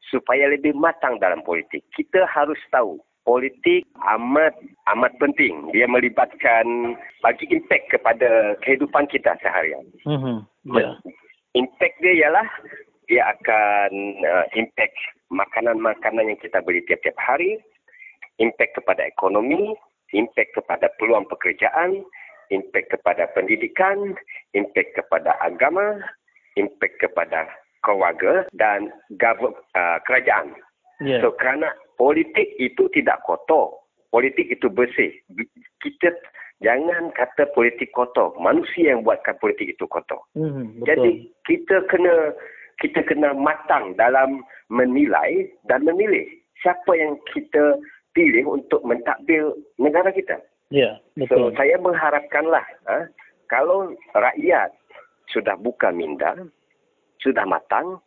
supaya 0.10 0.50
lebih 0.50 0.74
matang 0.76 1.22
dalam 1.22 1.44
politik. 1.46 1.86
Kita 1.94 2.26
harus 2.28 2.58
tahu 2.74 3.00
politik 3.24 3.86
amat 4.18 4.54
amat 4.96 5.14
penting. 5.22 5.70
Dia 5.72 5.86
melibatkan 5.86 6.98
bagi 7.22 7.46
impact 7.54 7.94
kepada 7.94 8.58
kehidupan 8.66 9.06
kita 9.10 9.38
seharian. 9.46 9.86
Mm-hmm. 10.06 10.38
Yeah. 10.74 10.98
Impact 11.54 11.96
dia 12.02 12.26
ialah 12.26 12.48
dia 13.06 13.28
akan 13.28 13.92
uh, 14.24 14.46
impact 14.56 14.96
makanan-makanan 15.30 16.32
yang 16.32 16.40
kita 16.40 16.64
beli 16.64 16.84
tiap-tiap 16.88 17.16
hari, 17.20 17.60
impact 18.40 18.80
kepada 18.80 19.04
ekonomi, 19.04 19.76
impact 20.16 20.56
kepada 20.56 20.88
peluang 21.00 21.28
pekerjaan, 21.28 22.04
impact 22.52 22.88
kepada 23.00 23.28
pendidikan, 23.32 24.16
impact 24.56 24.96
kepada 24.96 25.36
agama, 25.40 26.00
impact 26.56 27.00
kepada 27.00 27.48
keluarga 27.82 28.46
dan 28.56 28.94
uh, 29.12 29.98
kerajaan. 30.06 30.54
Yeah. 31.02 31.22
So 31.26 31.34
kerana 31.34 31.74
politik 31.98 32.54
itu 32.62 32.88
tidak 32.94 33.22
kotor. 33.26 33.78
Politik 34.12 34.52
itu 34.52 34.68
bersih. 34.68 35.16
Kita 35.80 36.12
jangan 36.60 37.16
kata 37.16 37.50
politik 37.56 37.96
kotor. 37.96 38.36
Manusia 38.38 38.94
yang 38.94 39.08
buatkan 39.08 39.40
politik 39.40 39.74
itu 39.74 39.88
kotor. 39.88 40.20
Hmm, 40.36 40.84
Jadi 40.84 41.32
kita 41.48 41.88
kena 41.88 42.36
kita 42.84 43.02
kena 43.08 43.32
matang 43.34 43.96
dalam 43.96 44.44
menilai 44.68 45.48
dan 45.70 45.88
memilih 45.88 46.28
siapa 46.60 46.92
yang 46.98 47.18
kita 47.34 47.80
pilih 48.12 48.60
untuk 48.60 48.84
mentadbir 48.84 49.56
negara 49.80 50.12
kita. 50.12 50.38
Ya, 50.72 51.00
betul. 51.20 51.52
So, 51.52 51.60
saya 51.60 51.76
mengharapkanlah 51.80 52.64
ha, 52.88 53.08
kalau 53.52 53.92
rakyat 54.16 54.72
sudah 55.32 55.56
buka 55.56 55.90
minda, 55.90 56.36
sudah 57.24 57.48
matang, 57.48 57.98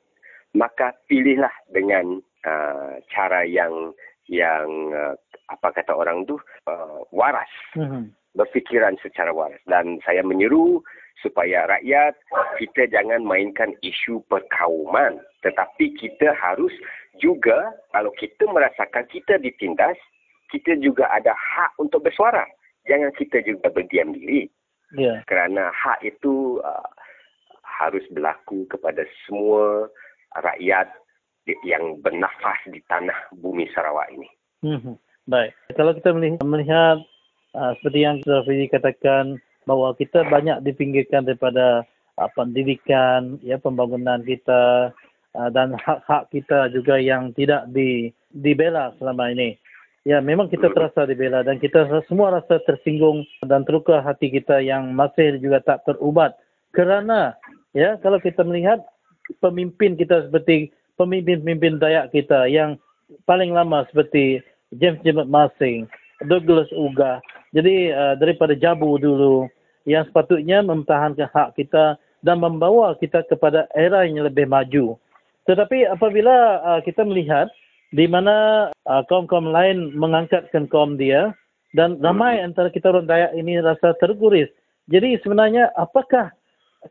maka 0.55 0.95
pilihlah 1.11 1.53
dengan 1.73 2.21
uh, 2.47 3.01
cara 3.11 3.43
yang 3.49 3.93
yang 4.29 4.93
uh, 4.95 5.17
apa 5.51 5.81
kata 5.81 5.93
orang 5.93 6.25
tu 6.29 6.39
uh, 6.69 7.01
waras. 7.11 7.51
Mm-hmm. 7.77 8.13
Berfikiran 8.35 8.99
secara 8.99 9.31
waras 9.31 9.63
dan 9.67 10.03
saya 10.03 10.21
menyeru 10.27 10.83
supaya 11.23 11.71
rakyat 11.71 12.19
kita 12.59 12.91
jangan 12.91 13.23
mainkan 13.23 13.73
isu 13.81 14.21
perkauman 14.27 15.23
tetapi 15.47 15.95
kita 15.95 16.35
harus 16.35 16.73
juga 17.23 17.71
kalau 17.95 18.11
kita 18.19 18.45
merasakan 18.51 19.07
kita 19.07 19.39
ditindas 19.39 19.95
kita 20.51 20.75
juga 20.83 21.07
ada 21.15 21.31
hak 21.33 21.79
untuk 21.79 22.03
bersuara 22.03 22.43
jangan 22.91 23.15
kita 23.15 23.41
juga 23.47 23.71
berdiam 23.71 24.11
diri 24.11 24.51
yeah. 24.99 25.23
kerana 25.31 25.71
hak 25.71 26.03
itu 26.03 26.59
uh, 26.67 26.91
harus 27.81 28.05
berlaku 28.15 28.67
kepada 28.71 29.03
semua 29.27 29.89
rakyat 30.39 30.91
yang 31.67 32.01
bernafas 32.01 32.57
di 32.71 32.81
tanah 32.89 33.17
bumi 33.37 33.69
Sarawak 33.75 34.09
ini. 34.15 34.29
Hmm, 34.65 34.97
baik. 35.29 35.53
Kalau 35.77 35.93
kita 35.93 36.17
melihat, 36.41 36.99
uh, 37.53 37.73
seperti 37.79 38.01
yang 38.01 38.17
Fidi 38.25 38.67
katakan 38.73 39.37
bahawa 39.69 39.93
kita 39.97 40.25
banyak 40.29 40.65
dipinggirkan 40.65 41.29
daripada 41.29 41.85
uh, 42.17 42.31
pendidikan, 42.33 43.37
ya 43.45 43.61
pembangunan 43.61 44.25
kita 44.25 44.93
uh, 45.37 45.51
dan 45.53 45.77
hak-hak 45.77 46.33
kita 46.33 46.73
juga 46.73 46.97
yang 46.97 47.37
tidak 47.37 47.69
di, 47.71 48.09
dibela 48.33 48.97
selama 48.97 49.29
ini. 49.37 49.61
Ya, 50.05 50.21
memang 50.21 50.53
kita 50.53 50.69
terasa 50.69 51.09
dibela 51.09 51.41
dan 51.41 51.57
kita 51.57 51.89
semua 52.05 52.37
rasa 52.37 52.61
tersinggung 52.69 53.25
dan 53.41 53.65
terluka 53.65 54.05
hati 54.05 54.29
kita 54.29 54.61
yang 54.61 54.93
masih 54.93 55.41
juga 55.41 55.65
tak 55.65 55.81
terubat. 55.89 56.37
Kerana, 56.77 57.33
ya, 57.75 58.01
kalau 58.01 58.23
kita 58.23 58.41
melihat 58.47 58.81
pemimpin 59.45 59.99
kita 59.99 60.27
seperti 60.31 60.73
pemimpin-pemimpin 60.97 61.83
Dayak 61.83 62.15
kita 62.15 62.47
yang 62.47 62.79
paling 63.27 63.53
lama 63.53 63.85
seperti 63.91 64.41
James 64.79 64.99
Jemet 65.05 65.29
Masing, 65.29 65.91
Douglas 66.27 66.71
Uga. 66.75 67.21
Jadi 67.55 67.95
uh, 67.95 68.15
daripada 68.19 68.57
Jabu 68.57 68.99
dulu 68.99 69.47
yang 69.87 70.07
sepatutnya 70.09 70.65
mempertahankan 70.65 71.29
hak 71.31 71.55
kita 71.55 72.01
dan 72.25 72.41
membawa 72.41 72.97
kita 72.99 73.23
kepada 73.29 73.69
era 73.77 74.09
yang 74.09 74.25
lebih 74.25 74.49
maju. 74.49 74.97
Tetapi 75.45 75.85
apabila 75.93 76.65
uh, 76.65 76.81
kita 76.81 77.05
melihat 77.05 77.53
di 77.93 78.09
mana 78.09 78.69
uh, 78.89 79.03
kaum-kaum 79.07 79.53
lain 79.53 79.93
mengangkatkan 79.95 80.67
kaum 80.73 80.97
dia 80.97 81.37
dan 81.77 82.01
ramai 82.01 82.41
antara 82.41 82.73
kita 82.73 82.91
orang 82.91 83.07
Dayak 83.07 83.33
ini 83.37 83.61
rasa 83.61 83.93
terguris. 84.01 84.49
Jadi 84.89 85.21
sebenarnya 85.21 85.71
apakah 85.77 86.33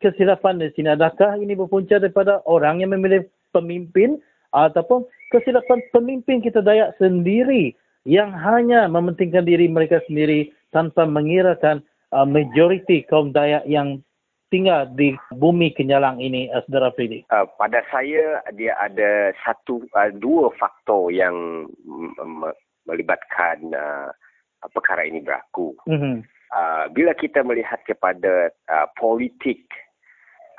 kesilapan 0.02 0.62
di 0.62 0.70
sini? 0.74 0.94
Adakah 0.94 1.38
ini 1.38 1.54
berpunca 1.54 2.00
daripada 2.00 2.42
orang 2.48 2.82
yang 2.82 2.94
memilih 2.96 3.28
pemimpin 3.54 4.18
ataupun 4.54 5.06
kesilapan 5.34 5.82
pemimpin 5.90 6.42
kita 6.42 6.62
Dayak 6.62 6.98
sendiri 7.02 7.74
yang 8.06 8.30
hanya 8.34 8.86
mementingkan 8.86 9.46
diri 9.46 9.66
mereka 9.66 10.02
sendiri 10.06 10.54
tanpa 10.74 11.06
mengirakan 11.06 11.82
uh, 12.14 12.26
majoriti 12.26 13.06
kaum 13.10 13.34
Dayak 13.34 13.66
yang 13.66 14.02
tinggal 14.54 14.86
di 14.94 15.18
bumi 15.34 15.74
kenyalang 15.74 16.22
ini, 16.22 16.50
uh, 16.54 16.62
Saudara 16.70 16.94
Fili? 16.94 17.26
Uh, 17.34 17.50
pada 17.58 17.82
saya, 17.90 18.46
dia 18.54 18.78
ada 18.78 19.34
satu, 19.42 19.82
uh, 19.98 20.14
dua 20.14 20.54
faktor 20.62 21.10
yang 21.10 21.66
melibatkan 22.86 23.58
uh, 23.74 24.14
perkara 24.72 25.10
ini 25.10 25.26
berlaku. 25.26 25.74
Mm-hmm. 25.90 26.16
Uh, 26.54 26.86
bila 26.94 27.18
kita 27.18 27.42
melihat 27.42 27.82
kepada 27.90 28.54
uh, 28.70 28.88
politik 29.02 29.66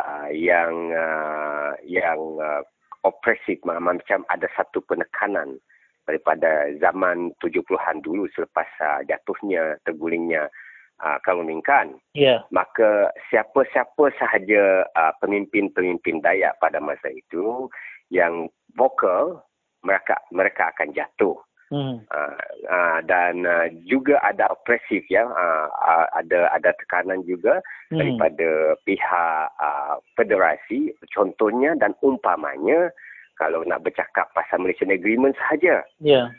uh, 0.04 0.28
yang 0.30 0.92
uh, 0.92 1.72
yang 1.88 2.20
uh, 2.38 2.62
opresif 3.04 3.60
macam 3.64 4.24
ada 4.28 4.48
satu 4.56 4.80
penekanan 4.84 5.56
daripada 6.04 6.68
zaman 6.80 7.32
70-an 7.40 8.04
dulu 8.04 8.28
selepas 8.36 8.68
uh, 8.84 9.00
jatuhnya 9.08 9.80
tergulingnya 9.88 10.52
uh, 11.00 11.18
Kaluningkan. 11.24 11.96
Yeah. 12.12 12.44
Maka 12.52 13.12
siapa-siapa 13.32 14.12
sahaja 14.20 14.84
uh, 14.92 15.12
pemimpin-pemimpin 15.24 16.20
Dayak 16.20 16.60
pada 16.60 16.78
masa 16.80 17.08
itu 17.12 17.68
yang 18.12 18.52
vokal 18.76 19.40
mereka 19.84 20.20
mereka 20.32 20.72
akan 20.76 20.92
jatuh. 20.92 21.36
Hmm. 21.72 21.96
Uh, 22.12 22.36
uh, 22.68 22.98
dan 23.08 23.48
uh, 23.48 23.72
juga 23.88 24.20
ada 24.20 24.52
opresif 24.52 25.00
ya 25.08 25.24
uh, 25.24 25.66
uh, 25.72 26.06
ada 26.12 26.52
ada 26.52 26.76
tekanan 26.76 27.24
juga 27.24 27.64
hmm. 27.88 27.98
daripada 27.98 28.76
pihak 28.84 29.46
uh, 29.58 29.96
federasi 30.12 30.92
contohnya 31.16 31.72
dan 31.80 31.96
umpamanya 32.04 32.92
kalau 33.40 33.66
nak 33.66 33.82
bercakap 33.82 34.30
pasal 34.36 34.62
Malaysian 34.62 34.94
Agreement 34.94 35.34
sahaja. 35.40 35.82
Yeah. 35.98 36.30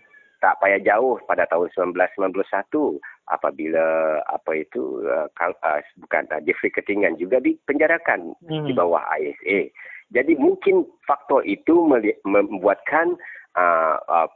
Tak 0.44 0.62
payah 0.62 0.80
jauh 0.84 1.18
pada 1.26 1.50
tahun 1.50 1.74
1991 1.74 3.02
apabila 3.34 3.86
apa 4.30 4.52
itu 4.62 5.02
uh, 5.10 5.26
uh, 5.42 5.82
bukan 6.06 6.24
uh, 6.30 6.42
Jeffrey 6.46 6.70
Ketinggan 6.70 7.18
juga 7.18 7.42
dipenjarakan 7.42 8.38
hmm. 8.46 8.70
di 8.70 8.74
bawah 8.78 9.02
ISA. 9.18 9.74
Jadi 10.14 10.38
mungkin 10.38 10.86
faktor 11.10 11.42
itu 11.50 11.90
membuatkan 12.24 13.18
uh, 13.58 13.98
uh, 14.06 14.30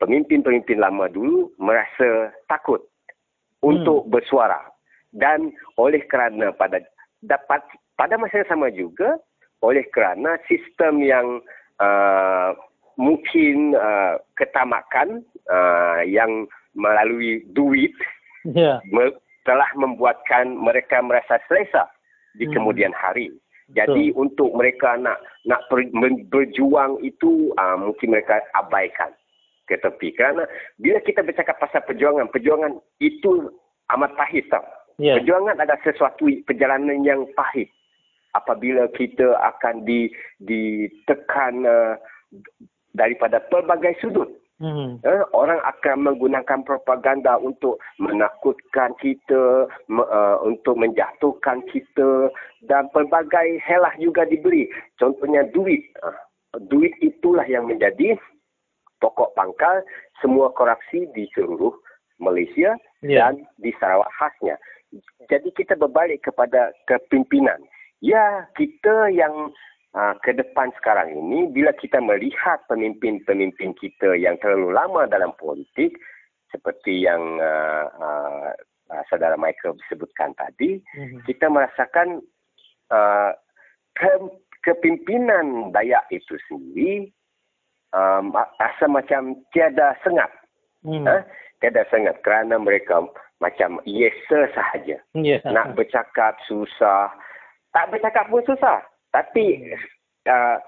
pemimpin-pemimpin 0.00 0.80
lama 0.80 1.06
dulu 1.12 1.52
merasa 1.60 2.32
takut 2.48 2.80
untuk 3.60 4.08
hmm. 4.08 4.10
bersuara 4.10 4.58
dan 5.12 5.52
oleh 5.76 6.00
kerana 6.08 6.50
pada 6.56 6.80
dapat 7.20 7.60
pada 8.00 8.16
masa 8.16 8.40
yang 8.40 8.50
sama 8.50 8.72
juga 8.72 9.20
oleh 9.60 9.84
kerana 9.92 10.40
sistem 10.48 11.04
yang 11.04 11.44
uh, 11.76 12.56
mungkin 12.96 13.76
uh, 13.76 14.16
ketamakan 14.40 15.20
uh, 15.52 16.00
yang 16.08 16.48
melalui 16.72 17.44
duit 17.52 17.92
yeah. 18.48 18.80
me- 18.88 19.20
telah 19.44 19.68
membuatkan 19.76 20.56
mereka 20.56 21.04
merasa 21.04 21.36
selesa 21.44 21.88
di 22.40 22.48
hmm. 22.48 22.54
kemudian 22.56 22.92
hari. 22.96 23.28
Jadi 23.70 24.10
so. 24.10 24.26
untuk 24.26 24.50
mereka 24.56 24.98
nak 24.98 25.20
nak 25.46 25.62
berjuang 26.32 26.98
itu 27.04 27.52
uh, 27.60 27.76
mungkin 27.78 28.16
mereka 28.16 28.42
abaikan 28.56 29.12
ke 29.70 29.78
tepi. 29.78 30.10
Kerana 30.18 30.50
bila 30.82 30.98
kita 30.98 31.22
bercakap 31.22 31.62
pasal 31.62 31.86
perjuangan, 31.86 32.26
perjuangan 32.34 32.82
itu 32.98 33.54
amat 33.94 34.18
pahit 34.18 34.50
tau. 34.50 34.66
Yeah. 34.98 35.22
Perjuangan 35.22 35.62
adalah 35.62 35.80
sesuatu 35.86 36.26
perjalanan 36.42 37.06
yang 37.06 37.30
pahit. 37.38 37.70
Apabila 38.34 38.90
kita 38.94 39.34
akan 39.38 39.82
di, 39.86 40.10
ditekan 40.42 41.66
uh, 41.66 41.94
daripada 42.94 43.42
pelbagai 43.50 43.98
sudut. 44.02 44.30
Hmm. 44.60 45.00
Eh, 45.00 45.24
orang 45.32 45.56
akan 45.64 46.04
menggunakan 46.04 46.60
propaganda 46.68 47.40
untuk 47.40 47.80
menakutkan 47.96 48.92
kita, 49.00 49.64
me, 49.88 50.04
uh, 50.04 50.36
untuk 50.44 50.76
menjatuhkan 50.76 51.64
kita 51.72 52.28
dan 52.68 52.92
pelbagai 52.92 53.56
helah 53.64 53.96
juga 53.96 54.28
diberi. 54.28 54.68
Contohnya 55.00 55.48
duit. 55.48 55.80
Uh, 56.04 56.12
duit 56.68 56.92
itulah 57.00 57.48
yang 57.48 57.72
menjadi 57.72 58.20
pokok 59.00 59.32
pangkal 59.34 59.82
semua 60.20 60.52
korupsi 60.52 61.08
di 61.16 61.26
seluruh 61.32 61.72
Malaysia 62.20 62.76
yeah. 63.00 63.32
dan 63.32 63.48
di 63.58 63.72
Sarawak 63.80 64.12
khasnya. 64.20 64.60
Jadi 65.30 65.50
kita 65.56 65.74
berbalik 65.78 66.26
kepada 66.26 66.74
kepimpinan. 66.84 67.62
Ya, 68.00 68.48
kita 68.56 69.12
yang 69.12 69.52
uh, 69.94 70.14
ke 70.20 70.34
depan 70.34 70.72
sekarang 70.80 71.14
ini, 71.14 71.48
bila 71.48 71.72
kita 71.76 72.00
melihat 72.00 72.64
pemimpin-pemimpin 72.66 73.76
kita 73.78 74.16
yang 74.16 74.36
terlalu 74.40 74.74
lama 74.74 75.06
dalam 75.06 75.32
politik, 75.38 75.94
seperti 76.50 77.06
yang 77.06 77.38
uh, 77.38 77.86
uh, 78.02 78.50
saudara 79.06 79.38
Michael 79.38 79.78
sebutkan 79.86 80.34
tadi, 80.34 80.82
mm-hmm. 80.82 81.22
kita 81.28 81.46
merasakan 81.46 82.18
uh, 82.90 83.30
ke- 83.94 84.34
kepimpinan 84.66 85.70
Dayak 85.70 86.10
itu 86.10 86.34
sendiri 86.50 87.14
um, 87.94 88.34
rasa 88.34 88.84
macam 88.90 89.38
tiada 89.54 89.96
sengat. 90.02 90.30
Hmm. 90.84 91.04
Ha? 91.06 91.24
Tiada 91.60 91.84
sengat 91.92 92.20
kerana 92.24 92.56
mereka 92.56 93.04
macam 93.40 93.80
yes 93.88 94.14
sir 94.28 94.48
sahaja. 94.52 95.00
Yeah. 95.16 95.44
Nak 95.44 95.76
bercakap 95.76 96.36
susah. 96.48 97.12
Tak 97.70 97.92
bercakap 97.94 98.28
pun 98.28 98.42
susah. 98.44 98.84
Tapi 99.10 99.74
uh, 100.28 100.58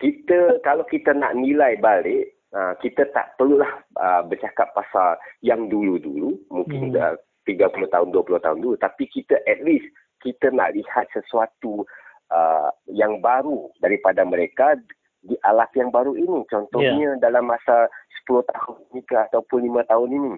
kita 0.00 0.60
kalau 0.64 0.84
kita 0.88 1.12
nak 1.12 1.36
nilai 1.36 1.76
balik 1.76 2.32
uh, 2.54 2.74
kita 2.78 3.06
tak 3.14 3.34
perlulah 3.38 3.70
uh, 3.98 4.22
bercakap 4.26 4.70
pasal 4.74 5.18
yang 5.42 5.70
dulu-dulu, 5.70 6.38
mungkin 6.50 6.94
hmm. 6.94 6.98
uh, 6.98 7.16
30 7.46 7.90
tahun, 7.90 8.08
20 8.14 8.44
tahun 8.44 8.58
dulu. 8.62 8.76
Tapi 8.78 9.08
kita 9.10 9.38
at 9.46 9.62
least, 9.64 9.86
kita 10.20 10.52
nak 10.52 10.76
lihat 10.76 11.08
sesuatu 11.14 11.86
uh, 12.30 12.70
yang 12.90 13.18
baru 13.22 13.70
daripada 13.80 14.22
mereka 14.26 14.76
di 15.24 15.36
alat 15.44 15.68
yang 15.76 15.92
baru 15.92 16.16
ini. 16.16 16.44
Contohnya 16.48 17.16
yeah. 17.16 17.20
dalam 17.20 17.48
masa 17.48 17.88
10 18.24 18.44
tahun 18.46 18.76
ini 18.92 19.00
ke 19.04 19.16
ataupun 19.30 19.68
5 19.68 19.90
tahun 19.90 20.10
ini. 20.10 20.34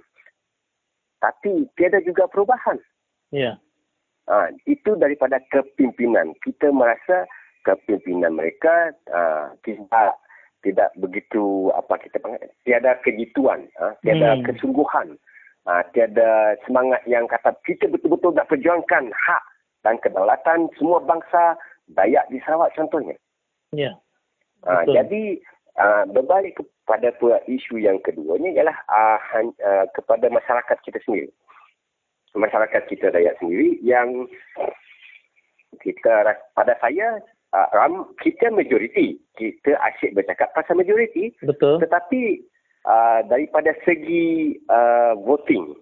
Tapi 1.22 1.70
tiada 1.78 2.02
juga 2.02 2.26
perubahan. 2.26 2.78
Ya. 3.30 3.54
Yeah. 3.54 3.56
Uh, 4.30 4.48
itu 4.70 4.94
daripada 4.98 5.42
kepimpinan. 5.50 6.34
Kita 6.42 6.70
merasa 6.70 7.26
kepimpinan 7.66 8.38
mereka 8.38 8.94
uh, 9.10 9.54
tidak 9.62 10.18
tidak 10.62 10.94
begitu 10.94 11.74
apa 11.74 11.98
kita 11.98 12.22
panggil 12.22 12.38
tiada 12.62 12.94
kejituan 13.02 13.66
ha? 13.82 13.94
tiada 14.06 14.38
hmm. 14.38 14.46
kesungguhan 14.46 15.18
ha? 15.66 15.82
tiada 15.90 16.54
semangat 16.62 17.02
yang 17.10 17.26
kata 17.26 17.50
kita 17.66 17.90
betul-betul 17.90 18.30
nak 18.30 18.46
perjuangkan 18.46 19.10
hak 19.10 19.42
dan 19.82 19.98
kedaulatan 19.98 20.70
semua 20.78 21.02
bangsa 21.02 21.58
Dayak 21.90 22.30
di 22.30 22.38
Sarawak 22.46 22.72
contohnya. 22.78 23.18
Ya. 23.74 23.98
Ha, 24.62 24.86
jadi 24.86 25.42
uh, 25.78 26.04
berbalik 26.10 26.58
kepada 26.58 27.10
isu 27.50 27.82
yang 27.82 27.98
keduanya 28.02 28.50
ialah 28.54 28.78
uh, 28.86 29.18
uh, 29.42 29.86
kepada 29.94 30.30
masyarakat 30.30 30.78
kita 30.86 30.98
sendiri. 31.02 31.30
Masyarakat 32.32 32.88
kita 32.88 33.12
Dayak 33.12 33.36
sendiri 33.42 33.76
yang 33.84 34.24
kita 35.80 36.36
pada 36.54 36.74
saya 36.80 37.20
uh, 37.52 37.68
ram 37.72 38.12
kita 38.20 38.48
majoriti 38.52 39.20
kita 39.36 39.76
asyik 39.92 40.16
bercakap 40.16 40.52
pasal 40.52 40.76
majoriti 40.76 41.32
betul 41.44 41.80
tetapi 41.80 42.44
uh, 42.84 43.24
daripada 43.28 43.72
segi 43.84 44.56
uh, 44.68 45.16
voting 45.16 45.72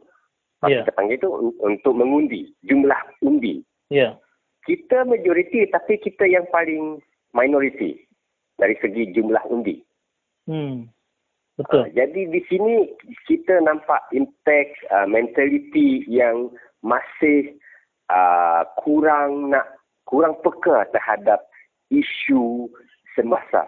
yeah. 0.66 0.83
kita 0.83 0.91
panggil 0.95 1.16
itu 1.18 1.31
untuk 1.62 1.95
mengundi 1.97 2.51
jumlah 2.66 2.99
undi 3.24 3.62
ya 3.91 3.97
yeah. 3.99 4.12
kita 4.66 5.07
majoriti 5.07 5.66
tapi 5.70 5.99
kita 5.99 6.26
yang 6.26 6.47
paling 6.55 7.03
minoriti 7.35 7.99
dari 8.61 8.76
segi 8.78 9.11
jumlah 9.16 9.42
undi 9.48 9.80
hmm 10.46 10.86
betul 11.56 11.84
uh, 11.84 11.90
jadi 11.96 12.20
di 12.28 12.40
sini 12.46 12.92
kita 13.24 13.64
nampak 13.64 14.04
impact 14.12 14.76
uh, 14.92 15.08
mentality 15.08 16.04
yang 16.06 16.52
masih 16.84 17.56
uh, 18.12 18.64
kurang 18.80 19.52
nak 19.52 19.66
kurang 20.08 20.34
peka 20.42 20.90
terhadap 20.90 21.46
isu 21.90 22.70
semasa. 23.14 23.66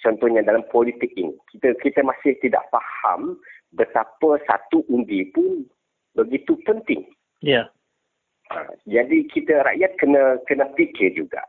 Contohnya 0.00 0.44
dalam 0.44 0.64
politik 0.72 1.12
ini, 1.16 1.36
kita 1.52 1.76
kita 1.80 2.00
masih 2.04 2.36
tidak 2.40 2.64
faham 2.72 3.36
betapa 3.76 4.40
satu 4.48 4.82
undi 4.88 5.28
pun 5.30 5.64
begitu 6.16 6.56
penting. 6.66 7.06
Ya. 7.44 7.68
Ha, 8.50 8.66
jadi 8.88 9.24
kita 9.30 9.62
rakyat 9.62 9.92
kena 10.00 10.42
kena 10.48 10.66
fikir 10.74 11.14
juga. 11.14 11.44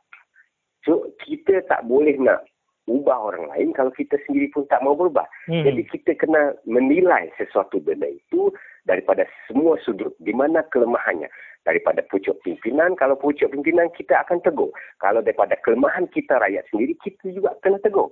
So 0.86 1.10
kita 1.26 1.66
tak 1.66 1.88
boleh 1.90 2.14
nak 2.22 2.46
ubah 2.90 3.34
orang 3.34 3.46
lain 3.54 3.70
kalau 3.78 3.94
kita 3.94 4.18
sendiri 4.26 4.50
pun 4.50 4.66
tak 4.70 4.82
mau 4.82 4.98
berubah. 4.98 5.26
Hmm. 5.46 5.66
Jadi 5.66 5.86
kita 5.90 6.18
kena 6.18 6.58
menilai 6.66 7.30
sesuatu 7.38 7.78
benda 7.78 8.10
itu 8.10 8.50
daripada 8.90 9.28
semua 9.46 9.78
sudut 9.86 10.14
di 10.18 10.34
mana 10.34 10.66
kelemahannya 10.74 11.30
daripada 11.66 12.02
pucuk 12.10 12.42
pimpinan. 12.42 12.98
Kalau 12.98 13.14
pucuk 13.14 13.54
pimpinan, 13.54 13.94
kita 13.94 14.26
akan 14.26 14.42
tegur. 14.42 14.74
Kalau 14.98 15.22
daripada 15.22 15.54
kelemahan 15.62 16.10
kita 16.10 16.42
rakyat 16.42 16.66
sendiri, 16.74 16.98
kita 17.06 17.30
juga 17.30 17.54
kena 17.62 17.78
tegur. 17.86 18.10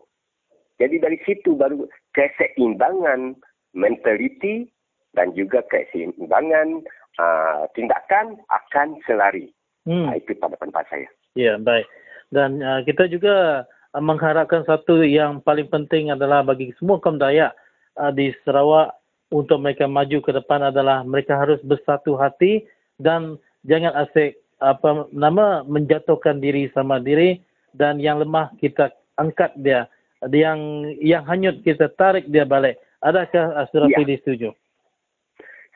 Jadi 0.79 0.95
dari 1.01 1.17
situ 1.27 1.57
baru 1.57 1.89
keseimbangan 2.15 3.35
mentaliti 3.75 4.69
dan 5.17 5.33
juga 5.35 5.65
keseimbangan 5.67 6.85
uh, 7.19 7.67
tindakan 7.75 8.39
akan 8.47 8.95
selari. 9.03 9.51
Hmm. 9.83 10.13
Uh, 10.13 10.15
itu 10.15 10.37
pada 10.37 10.55
pendapat 10.55 10.85
saya. 10.87 11.09
Ya, 11.33 11.57
baik. 11.57 11.89
Dan 12.29 12.61
uh, 12.61 12.85
kita 12.85 13.09
juga 13.09 13.65
mengharapkan 13.97 14.61
satu 14.69 15.01
yang 15.01 15.41
paling 15.41 15.65
penting 15.65 16.13
adalah 16.13 16.45
bagi 16.45 16.69
semua 16.77 17.01
kaum 17.01 17.17
Dayak 17.17 17.57
uh, 17.97 18.13
di 18.13 18.29
Sarawak 18.45 18.93
untuk 19.33 19.61
mereka 19.61 19.89
maju 19.89 20.21
ke 20.21 20.31
depan 20.33 20.69
adalah 20.69 21.01
mereka 21.01 21.37
harus 21.37 21.57
bersatu 21.65 22.13
hati 22.17 22.65
dan 23.01 23.37
jangan 23.65 23.93
asyik 24.05 24.37
apa 24.59 25.07
nama 25.15 25.63
menjatuhkan 25.63 26.43
diri 26.43 26.67
sama 26.75 26.99
diri 26.99 27.39
dan 27.73 27.97
yang 27.97 28.19
lemah 28.19 28.51
kita 28.59 28.91
angkat 29.15 29.55
dia 29.61 29.87
yang 30.27 30.83
yang 30.99 31.23
hanyut 31.23 31.63
kita 31.63 31.87
tarik 31.95 32.27
dia 32.27 32.43
balik 32.43 32.75
adakah 32.99 33.55
Asrafi 33.55 34.03
ya. 34.03 34.19
setuju 34.19 34.49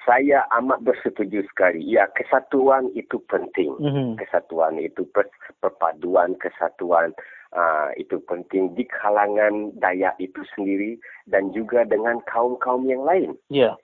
saya 0.04 0.44
amat 0.60 0.84
bersetuju 0.84 1.48
sekali 1.48 1.80
ya 1.96 2.12
kesatuan 2.12 2.92
itu 2.92 3.24
penting 3.32 3.72
mm-hmm. 3.80 4.20
kesatuan 4.20 4.76
itu 4.84 5.08
per, 5.16 5.32
perpaduan 5.64 6.36
kesatuan 6.44 7.16
uh, 7.56 7.90
itu 7.96 8.20
penting 8.28 8.74
di 8.76 8.84
kalangan 8.90 9.72
daya 9.78 10.12
itu 10.20 10.42
sendiri 10.58 10.98
dan 11.30 11.54
juga 11.54 11.88
dengan 11.88 12.20
kaum-kaum 12.28 12.86
yang 12.90 13.06
lain 13.06 13.38
ya 13.48 13.72
yeah 13.72 13.76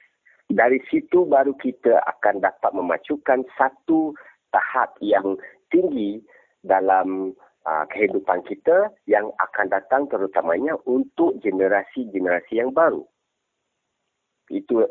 dari 0.50 0.82
situ 0.90 1.30
baru 1.30 1.54
kita 1.62 2.02
akan 2.10 2.42
dapat 2.42 2.74
memacukan 2.74 3.46
satu 3.54 4.18
tahap 4.50 4.98
yang 4.98 5.38
tinggi 5.70 6.26
dalam 6.66 7.38
uh, 7.70 7.86
kehidupan 7.94 8.42
kita 8.50 8.90
yang 9.06 9.30
akan 9.38 9.70
datang 9.70 10.10
terutamanya 10.10 10.74
untuk 10.90 11.38
generasi-generasi 11.46 12.58
yang 12.58 12.74
baru. 12.74 13.06
Itu 14.50 14.90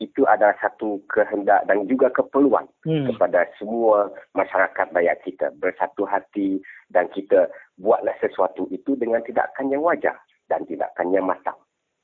itu 0.00 0.24
adalah 0.24 0.56
satu 0.64 1.04
kehendak 1.12 1.68
dan 1.68 1.84
juga 1.84 2.08
keperluan 2.08 2.64
hmm. 2.88 3.12
kepada 3.12 3.44
semua 3.60 4.08
masyarakat 4.32 4.96
rakyat 4.96 5.18
kita 5.28 5.52
bersatu 5.60 6.08
hati 6.08 6.56
dan 6.88 7.04
kita 7.12 7.52
buatlah 7.80 8.14
sesuatu 8.20 8.68
itu 8.68 8.94
dengan 8.94 9.24
tindakan 9.24 9.72
yang 9.72 9.80
wajar 9.80 10.20
dan 10.52 10.68
tindakan 10.68 11.10
yang 11.10 11.24
matang. 11.24 11.56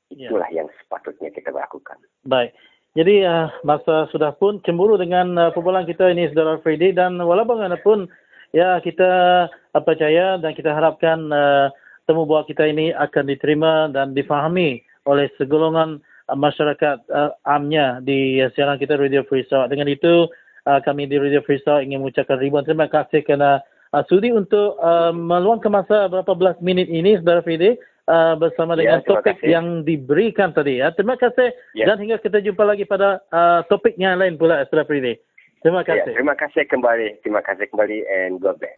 Ya. 0.09 0.27
Itulah 0.27 0.49
yeah. 0.49 0.65
yang 0.65 0.67
sepatutnya 0.81 1.29
kita 1.29 1.53
lakukan. 1.53 2.01
Baik. 2.25 2.51
Jadi 2.97 3.21
uh, 3.21 3.53
masa 3.61 4.09
sudah 4.09 4.33
pun 4.33 4.57
cemburu 4.65 4.97
dengan 4.97 5.37
uh, 5.37 5.53
perbualan 5.53 5.85
kita 5.85 6.09
ini 6.09 6.33
saudara 6.33 6.57
Freddy 6.65 6.97
dan 6.97 7.21
walaupun 7.21 7.61
bagaimanapun 7.61 8.09
ya 8.57 8.81
kita 8.81 9.11
uh, 9.53 9.83
percaya 9.85 10.41
dan 10.41 10.57
kita 10.57 10.73
harapkan 10.73 11.29
uh, 11.29 11.69
temu 12.09 12.25
buah 12.25 12.49
kita 12.49 12.65
ini 12.65 12.89
akan 12.97 13.29
diterima 13.29 13.93
dan 13.93 14.17
difahami 14.17 14.81
oleh 15.05 15.29
segolongan 15.37 16.01
uh, 16.25 16.37
masyarakat 16.39 17.05
uh, 17.13 17.37
amnya 17.45 18.01
di 18.01 18.41
uh, 18.41 18.49
siaran 18.57 18.81
kita 18.81 18.97
Radio 18.97 19.21
Free 19.29 19.45
Sarawak. 19.45 19.69
Dengan 19.69 19.93
itu 19.93 20.25
uh, 20.65 20.79
kami 20.81 21.05
di 21.05 21.21
Radio 21.21 21.45
Free 21.45 21.61
Sarawak 21.61 21.85
ingin 21.85 22.01
mengucapkan 22.01 22.41
ribuan 22.41 22.65
terima 22.65 22.89
kasih 22.89 23.21
kerana 23.21 23.61
sudi 24.07 24.33
untuk 24.33 24.75
uh, 24.79 25.11
meluangkan 25.15 25.71
masa 25.71 26.11
berapa 26.11 26.33
belas 26.35 26.57
minit 26.59 26.91
ini 26.91 27.15
saudara 27.19 27.43
Freddy 27.43 27.79
uh, 28.07 28.35
bersama 28.35 28.75
ya, 28.75 28.79
dengan 28.79 28.99
topik 29.05 29.37
kasih. 29.39 29.49
yang 29.51 29.65
diberikan 29.83 30.51
tadi. 30.51 30.79
Ya. 30.81 30.91
Terima 30.95 31.19
kasih 31.19 31.53
ya. 31.75 31.85
dan 31.87 31.99
hingga 32.01 32.17
kita 32.19 32.43
jumpa 32.43 32.63
lagi 32.63 32.83
pada 32.87 33.23
uh, 33.31 33.61
topik 33.67 33.95
yang 33.99 34.19
lain 34.19 34.35
pula 34.35 34.63
setelah 34.67 34.87
ini. 34.91 35.15
Terima 35.61 35.81
ya, 35.83 35.87
kasih. 35.93 36.11
Ya, 36.13 36.17
terima 36.19 36.35
kasih 36.35 36.63
kembali. 36.69 37.07
Terima 37.23 37.41
kasih 37.43 37.65
kembali 37.71 37.97
and 38.07 38.39
God 38.39 38.57
bless. 38.59 38.77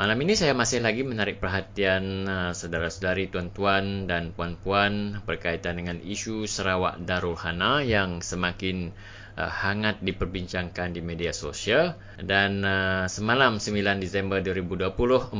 Malam 0.00 0.18
ini 0.24 0.32
saya 0.32 0.56
masih 0.56 0.80
lagi 0.80 1.04
menarik 1.04 1.44
perhatian 1.44 2.24
uh, 2.24 2.56
saudara-saudari, 2.56 3.28
tuan-tuan 3.28 4.08
dan 4.08 4.32
puan-puan 4.32 5.20
berkaitan 5.28 5.76
dengan 5.76 6.00
isu 6.00 6.48
Sarawak 6.48 7.04
Darul 7.04 7.36
Hana 7.36 7.84
yang 7.84 8.24
semakin 8.24 8.96
uh, 9.36 9.52
hangat 9.52 10.00
diperbincangkan 10.00 10.96
di 10.96 11.04
media 11.04 11.36
sosial 11.36 12.00
dan 12.16 12.64
uh, 12.64 13.04
semalam 13.12 13.60
9 13.60 13.76
Disember 14.00 14.40
2020 14.40 14.88
14 14.88 15.36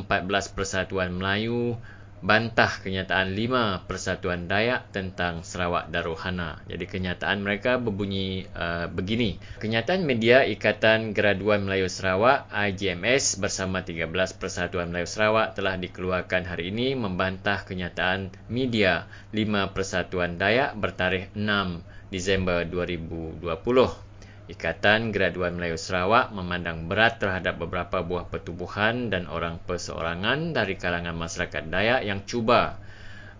Persatuan 0.52 1.08
Melayu 1.16 1.80
bantah 2.24 2.80
kenyataan 2.80 3.36
lima 3.36 3.84
persatuan 3.84 4.48
Dayak 4.48 4.96
tentang 4.96 5.44
Sarawak 5.44 5.92
Daruhana. 5.92 6.64
Jadi 6.64 6.88
kenyataan 6.88 7.44
mereka 7.44 7.76
berbunyi 7.76 8.48
uh, 8.56 8.88
begini. 8.88 9.36
Kenyataan 9.60 10.08
media 10.08 10.40
Ikatan 10.48 11.12
Graduan 11.12 11.68
Melayu 11.68 11.92
Sarawak 11.92 12.48
IGMS 12.48 13.36
bersama 13.36 13.84
13 13.84 14.08
persatuan 14.40 14.88
Melayu 14.88 15.04
Sarawak 15.04 15.52
telah 15.52 15.76
dikeluarkan 15.76 16.48
hari 16.48 16.72
ini 16.72 16.96
membantah 16.96 17.60
kenyataan 17.68 18.32
media 18.48 19.04
lima 19.36 19.76
persatuan 19.76 20.40
Dayak 20.40 20.80
bertarikh 20.80 21.28
6 21.36 21.84
Disember 22.08 22.64
2020. 22.64 24.03
Ikatan 24.44 25.08
Graduan 25.08 25.56
Melayu 25.56 25.80
Sarawak 25.80 26.28
memandang 26.28 26.84
berat 26.84 27.16
terhadap 27.16 27.56
beberapa 27.56 28.04
buah 28.04 28.28
pertubuhan 28.28 29.08
dan 29.08 29.24
orang 29.24 29.56
perseorangan 29.64 30.52
dari 30.52 30.76
kalangan 30.76 31.16
masyarakat 31.16 31.72
Dayak 31.72 32.04
yang 32.04 32.28
cuba 32.28 32.76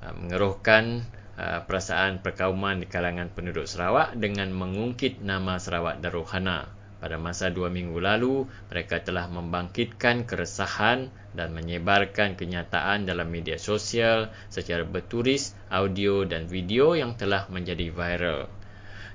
uh, 0.01 0.15
mengeruhkan 0.17 1.05
uh, 1.37 1.61
perasaan 1.69 2.25
perkauman 2.25 2.81
di 2.81 2.89
kalangan 2.89 3.29
penduduk 3.29 3.69
Sarawak 3.69 4.17
dengan 4.17 4.49
mengungkit 4.57 5.21
nama 5.21 5.61
Sarawak 5.61 6.01
Daruhana. 6.01 6.73
Pada 7.05 7.21
masa 7.21 7.53
dua 7.53 7.69
minggu 7.69 8.01
lalu, 8.01 8.49
mereka 8.73 8.97
telah 8.97 9.29
membangkitkan 9.29 10.25
keresahan 10.25 11.13
dan 11.37 11.53
menyebarkan 11.53 12.33
kenyataan 12.33 13.05
dalam 13.05 13.29
media 13.29 13.61
sosial 13.61 14.33
secara 14.49 14.89
bertulis, 14.89 15.53
audio 15.69 16.25
dan 16.25 16.49
video 16.49 16.97
yang 16.97 17.13
telah 17.13 17.45
menjadi 17.53 17.93
viral. 17.93 18.49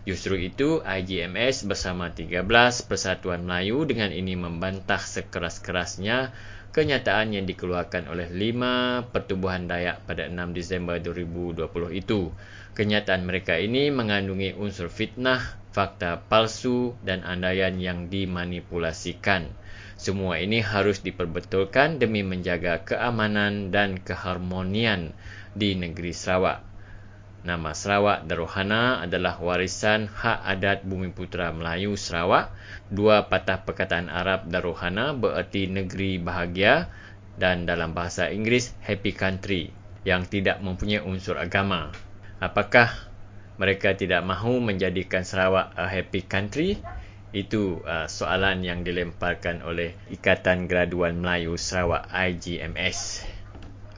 Justru 0.10 0.42
itu, 0.42 0.82
IGMS 0.82 1.70
bersama 1.70 2.10
13 2.10 2.42
Persatuan 2.90 3.46
Melayu 3.46 3.86
dengan 3.86 4.10
ini 4.10 4.34
membantah 4.34 4.98
sekeras-kerasnya 4.98 6.34
kenyataan 6.74 7.38
yang 7.38 7.46
dikeluarkan 7.46 8.10
oleh 8.10 8.26
5 8.26 9.14
Pertubuhan 9.14 9.70
Dayak 9.70 10.10
pada 10.10 10.26
6 10.26 10.58
Disember 10.58 10.98
2020 10.98 11.62
itu. 11.94 12.34
Kenyataan 12.74 13.22
mereka 13.22 13.62
ini 13.62 13.94
mengandungi 13.94 14.58
unsur 14.58 14.90
fitnah, 14.90 15.46
fakta 15.78 16.26
palsu 16.26 16.98
dan 17.06 17.22
andaian 17.22 17.78
yang 17.78 18.10
dimanipulasikan. 18.10 19.46
Semua 19.94 20.42
ini 20.42 20.66
harus 20.66 21.06
diperbetulkan 21.06 22.02
demi 22.02 22.26
menjaga 22.26 22.82
keamanan 22.82 23.70
dan 23.70 24.02
keharmonian 24.02 25.14
di 25.54 25.78
negeri 25.78 26.18
Sarawak. 26.18 26.69
Nama 27.40 27.72
Sarawak 27.72 28.28
Daruhana 28.28 29.00
adalah 29.00 29.40
warisan 29.40 30.12
hak 30.12 30.44
adat 30.44 30.84
Bumi 30.84 31.16
Putera 31.16 31.56
Melayu 31.56 31.96
Sarawak. 31.96 32.52
Dua 32.92 33.32
patah 33.32 33.64
perkataan 33.64 34.12
Arab 34.12 34.52
Daruhana 34.52 35.16
bererti 35.16 35.72
negeri 35.72 36.20
bahagia 36.20 36.92
dan 37.40 37.64
dalam 37.64 37.96
bahasa 37.96 38.28
Inggeris 38.28 38.76
happy 38.84 39.16
country 39.16 39.72
yang 40.04 40.28
tidak 40.28 40.60
mempunyai 40.60 41.00
unsur 41.00 41.40
agama. 41.40 41.96
Apakah 42.44 42.92
mereka 43.56 43.96
tidak 43.96 44.20
mahu 44.28 44.60
menjadikan 44.60 45.24
Sarawak 45.24 45.72
a 45.80 45.88
happy 45.88 46.28
country? 46.28 46.76
Itu 47.32 47.80
uh, 47.88 48.12
soalan 48.12 48.68
yang 48.68 48.84
dilemparkan 48.84 49.64
oleh 49.64 49.96
Ikatan 50.12 50.68
Graduan 50.68 51.24
Melayu 51.24 51.56
Sarawak 51.56 52.12
IGMS. 52.12 53.24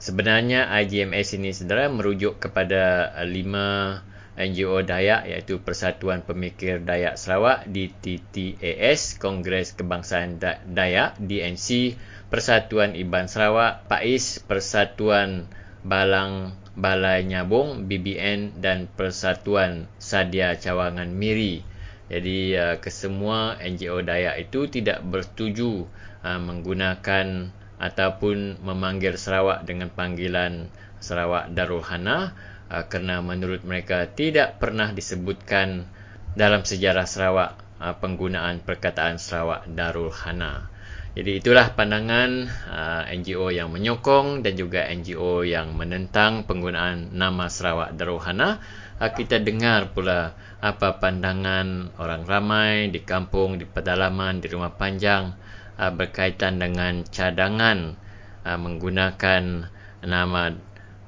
Sebenarnya 0.02 0.66
IGMS 0.82 1.38
ini 1.38 1.54
saudara 1.54 1.86
merujuk 1.86 2.42
kepada 2.42 3.14
uh, 3.14 3.22
lima 3.22 4.02
NGO 4.34 4.82
Dayak 4.82 5.30
iaitu 5.30 5.62
Persatuan 5.62 6.26
Pemikir 6.26 6.82
Dayak 6.82 7.14
Sarawak 7.14 7.70
DTTAS, 7.70 9.22
Kongres 9.22 9.78
Kebangsaan 9.78 10.42
Dayak 10.66 11.22
DNC, 11.22 11.94
Persatuan 12.34 12.98
Iban 12.98 13.30
Sarawak, 13.30 13.86
PAIS, 13.86 14.42
Persatuan 14.42 15.46
Balang 15.86 16.58
Balai 16.74 17.22
Nyabung 17.22 17.86
BBN 17.86 18.58
dan 18.58 18.90
Persatuan 18.90 19.86
Sadia 20.02 20.58
Cawangan 20.58 21.14
Miri. 21.14 21.62
Jadi 22.10 22.58
uh, 22.58 22.76
kesemua 22.82 23.54
NGO 23.62 24.02
Dayak 24.02 24.50
itu 24.50 24.66
tidak 24.66 24.98
bersetuju 25.06 25.86
uh, 26.26 26.40
menggunakan 26.42 27.54
ataupun 27.82 28.62
memanggil 28.62 29.18
Sarawak 29.18 29.66
dengan 29.66 29.90
panggilan 29.90 30.70
Sarawak 31.02 31.50
Darul 31.50 31.82
Hana 31.82 32.30
uh, 32.70 32.86
kerana 32.86 33.18
menurut 33.18 33.66
mereka 33.66 34.06
tidak 34.06 34.62
pernah 34.62 34.94
disebutkan 34.94 35.90
dalam 36.38 36.62
sejarah 36.62 37.10
Sarawak 37.10 37.58
uh, 37.82 37.98
penggunaan 37.98 38.62
perkataan 38.62 39.18
Sarawak 39.18 39.66
Darul 39.66 40.14
Hana. 40.14 40.70
Jadi 41.12 41.44
itulah 41.44 41.74
pandangan 41.74 42.48
uh, 42.70 43.02
NGO 43.10 43.52
yang 43.52 43.68
menyokong 43.68 44.46
dan 44.46 44.54
juga 44.56 44.86
NGO 44.88 45.42
yang 45.42 45.74
menentang 45.74 46.46
penggunaan 46.46 47.12
nama 47.12 47.50
Sarawak 47.50 47.98
Darul 47.98 48.22
Hana. 48.22 48.62
Kita 49.02 49.42
dengar 49.42 49.90
pula 49.90 50.30
apa 50.62 51.02
pandangan 51.02 51.90
orang 51.98 52.22
ramai 52.22 52.86
di 52.86 53.02
kampung, 53.02 53.58
di 53.58 53.66
pedalaman, 53.66 54.38
di 54.38 54.46
rumah 54.46 54.78
panjang 54.78 55.34
uh, 55.82 55.90
berkaitan 55.90 56.62
dengan 56.62 57.02
cadangan 57.10 57.98
uh, 58.46 58.58
menggunakan 58.58 59.66
nama 60.06 60.42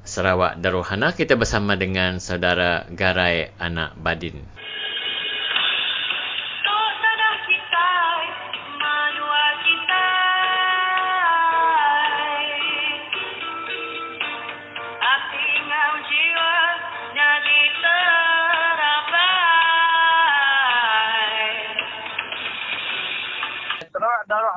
Sarawak 0.04 0.60
Daruhana 0.60 1.16
kita 1.16 1.38
bersama 1.38 1.78
dengan 1.80 2.20
saudara 2.20 2.84
Garai 2.92 3.54
Anak 3.56 3.96
Badin. 3.96 4.42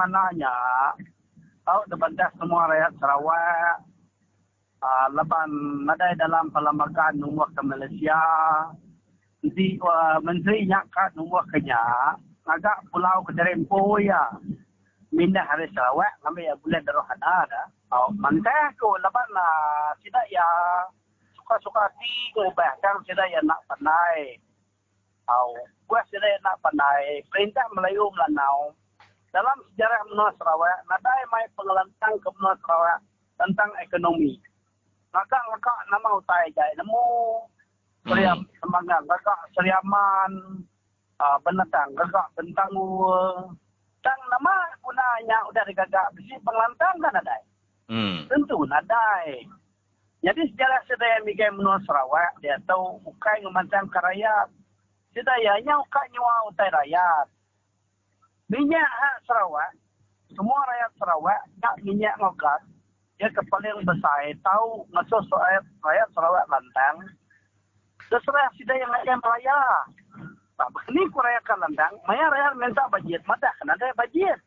Anaknya 0.08 0.56
tahu 1.68 1.84
debandas 1.92 2.32
semua 2.40 2.72
rakyat 2.72 2.96
Sarawak. 2.98 3.84
Uh, 4.78 5.10
leban 5.10 5.50
nadai 5.90 6.14
dalam 6.22 6.54
perlembagaan 6.54 7.20
nombor 7.20 7.50
ke 7.52 7.62
Malaysia. 7.66 8.22
Di 9.44 9.76
uh, 9.84 10.18
menteri 10.24 10.64
nyakat 10.64 11.12
nombor 11.20 11.44
kenya 11.52 12.16
agak 12.48 12.88
pulau 12.88 13.20
ke 13.28 13.36
Jerempo 13.36 14.00
ya. 14.00 14.24
Minda 15.12 15.44
hari 15.44 15.68
Sarawak 15.76 16.20
kami 16.24 16.48
ya 16.48 16.56
boleh 16.60 16.80
darohana 16.84 17.48
ada 17.48 17.64
oh 17.96 18.12
mantah 18.20 18.72
ko 18.80 18.96
leban 19.04 19.28
lah 19.36 19.92
tidak 20.04 20.24
ya. 20.32 20.48
Suka-suka 21.36 21.88
ti 22.00 22.32
ko 22.36 22.48
bahkan 22.56 23.00
tidak 23.08 23.28
ya 23.32 23.40
nak 23.44 23.60
pandai. 23.72 24.36
Oh, 25.28 25.56
gua 25.88 26.00
sudah 26.08 26.40
nak 26.44 26.60
pandai. 26.64 27.24
Perintah 27.32 27.68
Melayu 27.76 28.08
Melanau 28.16 28.76
dalam 29.38 29.58
sejarah 29.70 30.02
menua 30.10 30.34
Sarawak, 30.34 30.82
nadai 30.90 31.22
mai 31.30 31.46
pengelantang 31.54 32.18
ke 32.18 32.30
menua 32.42 32.58
Sarawak 32.66 33.06
tentang 33.38 33.70
ekonomi. 33.86 34.34
Maka 35.14 35.38
maka 35.54 35.74
nama 35.94 36.10
utai 36.18 36.50
jai 36.58 36.74
nemu 36.74 37.06
seriam 38.10 38.42
hmm. 38.42 38.50
semangat, 38.66 39.02
maka 39.06 39.38
seriaman 39.54 40.66
uh, 41.22 41.38
benatang, 41.46 41.94
maka 41.94 42.26
tentang 42.34 42.74
tang 44.02 44.22
nama 44.34 44.54
gunanya 44.82 45.38
udah 45.54 45.64
digagak 45.70 46.10
besi 46.18 46.34
pengelantang 46.42 46.98
kan 46.98 47.14
nadai. 47.14 47.42
Hmm. 47.94 48.26
Tentu 48.34 48.66
nadai. 48.66 49.46
Jadi 50.26 50.50
sejarah 50.50 50.82
sedaya 50.90 51.22
migai 51.22 51.54
menua 51.54 51.78
Sarawak, 51.86 52.42
dia 52.42 52.58
tahu 52.66 52.98
ukai 53.06 53.46
ngemantang 53.46 53.86
karayat. 53.94 54.50
Sedayanya 55.14 55.78
ukai 55.78 56.10
nyua 56.10 56.50
utai 56.50 56.74
rakyat 56.74 57.37
minyak 58.48 58.88
hak 58.88 59.16
Sarawak, 59.28 59.72
semua 60.32 60.60
rakyat 60.68 60.92
Sarawak 61.00 61.42
nak 61.60 61.76
minyak 61.84 62.16
ngokat, 62.20 62.62
dia 63.20 63.28
kepaling 63.34 63.84
besar 63.84 64.30
tahu 64.44 64.86
masuk 64.94 65.20
rakyat, 65.32 65.64
rakyat 65.84 66.08
Sarawak 66.16 66.46
lantang, 66.48 66.96
terserah 68.08 68.48
sida 68.56 68.76
yang 68.78 68.92
akan 68.94 69.20
meraya. 69.20 69.60
Nah, 70.58 70.70
ini 70.90 71.06
ku 71.14 71.22
rayakan 71.22 71.70
lantang, 71.70 71.94
maya 72.10 72.26
rakyat 72.34 72.54
minta 72.58 72.84
bajet, 72.90 73.22
mata 73.30 73.52
kan 73.62 73.70
ada 73.70 73.94
bajet. 73.94 74.40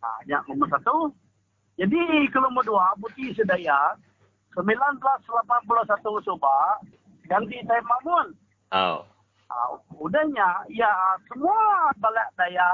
Nah, 0.00 0.18
yang 0.28 0.44
nomor 0.46 0.68
satu. 0.72 1.12
Jadi 1.80 2.28
kalau 2.28 2.52
nomor 2.52 2.64
dua, 2.64 2.92
putih 3.00 3.32
sedaya, 3.32 3.96
1981 4.52 6.26
Subak 6.26 6.82
ganti 7.30 7.56
Taib 7.64 7.84
Mamun. 7.86 8.26
Oh. 8.74 9.06
Uh, 9.50 9.74
udahnya, 9.98 10.62
ya 10.70 10.90
semua 11.26 11.90
balik 11.98 12.28
daya, 12.38 12.70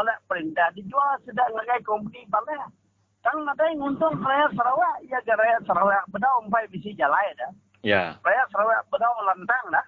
balik 0.00 0.16
perintah 0.24 0.72
dijual 0.72 1.20
sedang 1.28 1.52
ngagai 1.52 1.84
kompeni 1.84 2.24
balik. 2.32 2.72
Kang 3.20 3.44
ada 3.44 3.68
yang 3.68 3.84
untung 3.84 4.16
raya 4.24 4.48
Sarawak, 4.56 5.04
ya 5.04 5.20
ke 5.20 5.36
raya 5.36 5.60
Sarawak 5.68 6.08
bedau 6.08 6.40
umpai 6.40 6.64
bisi 6.72 6.96
jalai 6.96 7.36
dah. 7.36 7.52
Ya. 7.84 8.16
Raya 8.24 8.48
Sarawak 8.48 8.88
bedau 8.88 9.12
lantang 9.28 9.66
dah. 9.68 9.86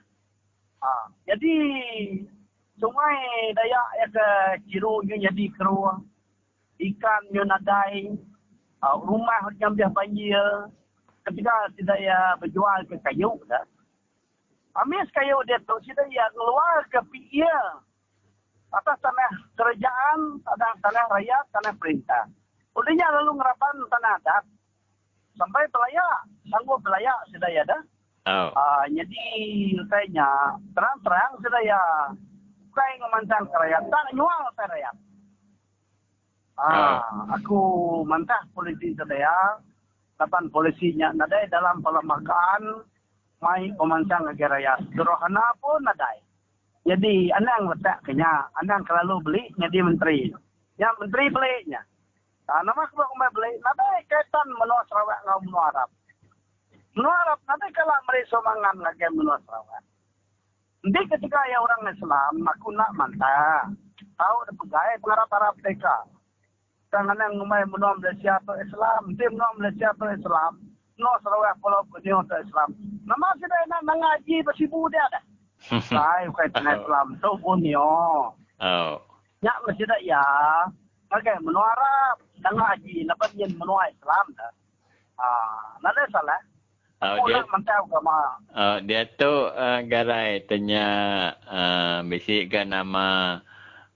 Uh, 0.84 1.04
jadi 1.24 1.56
sungai 2.76 3.16
daya 3.56 3.80
ya 4.04 4.06
ke 4.12 4.28
ciru 4.68 5.00
nya 5.08 5.16
jadi 5.32 5.48
keruang. 5.56 6.04
Ikan 6.76 7.22
nya 7.32 7.48
nadai. 7.48 8.12
Uh, 8.84 9.00
rumah 9.00 9.48
yang 9.56 9.72
biar 9.72 9.88
banjir. 9.96 10.68
Ketika 11.24 11.72
tidak 11.80 12.04
ya 12.04 12.36
berjual 12.36 12.84
ke 12.84 13.00
kayu 13.00 13.32
dah. 13.48 13.64
Amis 14.76 15.08
kayu 15.16 15.40
dia 15.48 15.56
tu 15.64 15.72
sudah 15.80 16.04
ya 16.12 16.28
keluar 16.36 16.84
ke 16.92 17.00
PIA 17.08 17.80
atas 18.72 18.96
tanah 19.04 19.30
kerajaan, 19.54 20.40
tanah 20.42 20.72
tanah 20.80 21.04
rakyat, 21.12 21.44
tanah 21.52 21.74
perintah. 21.76 22.24
Udahnya 22.72 23.06
lalu 23.20 23.36
ngerapan 23.36 23.76
tanah 23.92 24.12
adat 24.20 24.44
sampai 25.36 25.68
pelayak, 25.68 26.18
sanggup 26.48 26.80
pelayak 26.80 27.18
sudah 27.32 27.50
ya 27.52 27.62
dah. 27.68 27.82
Oh. 28.22 28.48
Uh, 28.54 28.84
jadi 28.94 29.24
kayaknya 29.90 30.28
terang-terang 30.72 31.32
sudah 31.42 31.62
ya 31.66 31.80
ngemancang 32.72 33.44
ke 33.50 33.56
rakyat, 33.60 33.82
tak 33.92 34.06
nyual 34.16 34.42
ke 34.56 34.64
rakyat. 34.64 34.96
Ah, 36.56 37.00
uh, 37.00 37.00
aku 37.34 37.60
mantah 38.06 38.44
polisi 38.54 38.94
sudah 38.94 39.18
ya, 39.18 39.38
kapan 40.20 40.46
polisinya 40.52 41.10
nadai 41.16 41.50
dalam 41.50 41.82
pelemakan 41.82 42.86
mai 43.42 43.74
pemancang 43.74 44.22
negara 44.22 44.56
raya. 44.56 44.78
Surohana 44.94 45.42
pun 45.58 45.82
nadai. 45.82 46.22
Jadi 46.82 47.30
anang 47.30 47.70
letak 47.70 48.02
kenya, 48.02 48.50
anang 48.58 48.82
kalau 48.82 49.22
beli 49.22 49.46
jadi 49.54 49.86
menteri. 49.86 50.34
Yang 50.82 50.94
menteri 50.98 51.30
belinya. 51.30 51.82
Nah, 52.50 52.60
nama 52.66 52.82
aku 52.82 52.98
mau 52.98 53.30
beli, 53.30 53.54
nadai 53.62 54.02
kaitan 54.10 54.48
menua 54.58 54.82
Sarawak 54.90 55.22
ngau 55.22 55.40
menua 55.46 55.70
Arab. 55.70 55.90
Menua 56.98 57.14
Arab 57.22 57.38
nadai 57.46 57.70
kalau 57.70 57.96
mereka 58.10 58.38
mangan 58.42 58.76
lagi 58.82 59.06
menua 59.14 59.38
Sarawak. 59.46 59.82
Nanti 60.82 61.00
ketika 61.14 61.40
ya 61.46 61.62
orang 61.62 61.86
Islam, 61.86 62.42
aku 62.42 62.68
nak 62.74 62.90
mantah. 62.98 63.70
Tahu 64.18 64.36
ada 64.42 64.52
pegawai 64.58 64.98
pengarap 64.98 65.30
Arab 65.38 65.54
mereka. 65.62 65.96
Jangan 66.90 67.14
yang 67.14 67.38
ngumai 67.38 67.62
menua 67.70 67.94
Malaysia 67.94 68.42
atau 68.42 68.58
Islam, 68.58 69.14
dia 69.14 69.30
menua 69.30 69.54
Malaysia 69.54 69.94
atau 69.94 70.10
Islam 70.10 70.52
no 71.02 71.10
Sarawak 71.24 71.58
Pulau 71.58 71.82
Kunio 71.90 72.22
ke 72.30 72.36
Islam. 72.46 72.70
Nama 73.02 73.28
sudah 73.40 73.62
nak 73.66 73.82
mengaji 73.82 74.44
bersibu 74.46 74.86
dia 74.92 75.02
dah. 75.10 75.24
Saya 75.90 76.28
bukan 76.30 76.48
tengah 76.54 76.74
Islam 76.82 77.06
tu 77.22 77.30
Kunio. 77.42 78.32
Oh. 78.62 78.92
Ya 79.42 79.52
mesti 79.66 79.82
dah 79.86 80.00
ya. 80.02 80.24
Okey, 81.12 81.36
menua 81.44 81.66
Arab 81.76 82.16
dan 82.40 82.56
ngaji 82.56 83.04
lepas 83.04 83.30
dia 83.36 83.48
menua 83.52 83.90
Islam 83.90 84.26
dah. 84.38 84.52
Ah, 85.20 85.76
nada 85.84 86.02
salah. 86.08 86.40
Oh, 87.02 87.26
dia 87.26 87.42
mantau 87.50 87.82
kama. 87.90 88.20
Oh, 88.54 88.78
dia 88.86 89.02
tu 89.18 89.50
uh, 89.50 89.82
garai 89.90 90.46
tanya 90.46 90.86
uh, 91.50 91.98
bisikkan 92.06 92.70
nama 92.70 93.42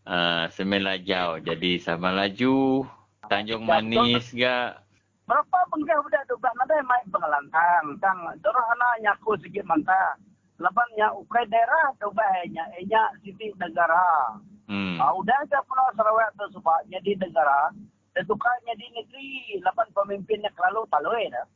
uh, 0.02 0.50
Semelajau. 0.50 1.38
Jadi 1.38 1.78
sama 1.78 2.10
laju 2.10 2.82
Tanjung 3.30 3.62
Manis 3.62 4.34
ga 4.34 4.82
Berapa 5.26 5.58
bengkah 5.70 5.98
budak 6.02 6.22
tu 6.30 6.34
budak 6.38 6.54
nadai 6.58 6.82
mai 6.86 7.02
pengelantang. 7.10 7.84
Kang 7.98 8.18
dorong 8.42 8.68
anak 8.74 8.94
nyaku 9.02 9.38
sikit 9.38 9.66
mantah. 9.66 10.18
Lepas 10.56 10.88
nya 10.96 11.12
ukai 11.12 11.44
daerah 11.52 11.92
tu 12.00 12.08
bahaya 12.16 12.64
enya 12.80 13.02
siti 13.20 13.52
negara. 13.60 14.40
Hmm. 14.66 14.98
Uh, 14.98 15.12
udah 15.20 15.36
ada 15.44 15.60
pulau 15.68 15.88
Sarawak 15.94 16.32
tu 16.40 16.48
sebab 16.56 16.88
jadi 16.88 17.12
negara. 17.20 17.70
Dan 18.16 18.24
tukarnya 18.24 18.72
di 18.80 18.86
negeri. 18.96 19.60
Lepas 19.60 19.92
pemimpinnya 19.92 20.48
kelalu 20.56 20.88
talui 20.88 21.28
dah. 21.28 21.46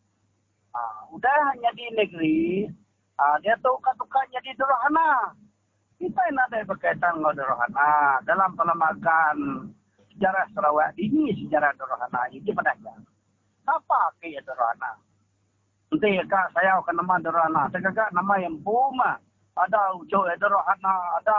Uh, 0.76 1.16
udah 1.16 1.36
hanya 1.50 1.72
di 1.72 1.86
negeri. 1.96 2.68
Uh, 3.16 3.36
dia 3.40 3.56
tu 3.58 3.72
tukar-tukarnya 3.72 4.40
di 4.44 4.52
Dorohana. 4.54 5.32
Kita 6.00 6.20
yang 6.32 6.40
ada 6.48 6.64
berkaitan 6.64 7.20
dengan 7.20 7.36
Dorohana. 7.36 8.20
Dalam 8.28 8.52
pelemakan 8.52 9.36
sejarah 10.12 10.44
Sarawak 10.52 10.92
ini 11.00 11.32
sejarah 11.40 11.72
Dorohana. 11.80 12.28
Ini 12.28 12.52
padanya 12.52 12.92
apa 13.70 14.10
ke 14.18 14.34
ya 14.34 14.42
Nanti 15.90 16.22
kak 16.30 16.54
saya 16.54 16.78
akan 16.78 17.02
nama 17.02 17.18
Dorana. 17.18 17.66
Saya 17.74 17.90
kak 17.90 18.14
nama 18.14 18.38
yang 18.38 18.54
buma. 18.62 19.18
Ada 19.58 19.98
ujo 19.98 20.22
ya 20.30 20.38
Dorana. 20.38 20.94
Ada 21.18 21.38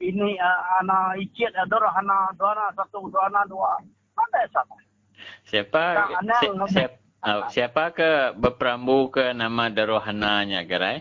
ini 0.00 0.40
uh, 0.40 0.80
anak 0.80 1.20
icit 1.20 1.52
ya 1.52 1.68
Dorana. 1.68 2.32
Dorana 2.32 2.72
satu, 2.72 3.12
Dorana 3.12 3.44
dua. 3.44 3.76
Ada 4.16 4.48
siapa? 4.48 4.76
Siapa? 5.44 5.82
Si, 6.40 6.46
siapa? 6.72 6.96
Oh, 7.24 7.48
siapa 7.48 7.92
ke 7.92 8.36
berperambu 8.36 9.08
ke 9.08 9.32
nama 9.32 9.72
Darohana-nya, 9.72 10.64
Gerai? 10.68 11.00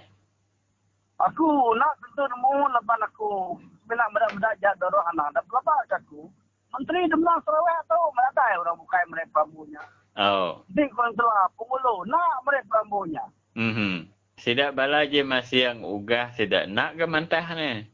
Aku 1.20 1.48
nak 1.76 2.00
tentu 2.00 2.24
nemu 2.28 2.68
lepas 2.68 3.00
aku 3.12 3.60
bilang 3.88 4.12
benda-benda 4.12 4.52
jat 4.60 4.76
Darohana. 4.80 5.32
Dan 5.36 5.44
lepas 5.48 5.88
aku, 5.88 6.28
Menteri 6.72 7.08
Demlang 7.08 7.40
Sarawak 7.48 7.80
tu 7.88 8.00
melatai 8.12 8.60
orang 8.60 8.76
bukai 8.76 9.04
mereka 9.08 9.32
perambunya. 9.40 9.84
Oh. 10.14 10.61
Di 10.70 10.86
kontra 10.93 11.49
pengulu 11.57 12.05
nak 12.05 12.45
mereka 12.45 12.86
rambunya. 12.86 13.26
Mhm. 13.57 14.14
Sidak 14.38 14.78
bala 14.78 15.05
je 15.09 15.22
masih 15.26 15.72
yang 15.72 15.80
ugah 15.86 16.34
sidak 16.38 16.70
nak 16.70 16.97
ke 16.97 17.05
mantah 17.05 17.45
ni. 17.57 17.86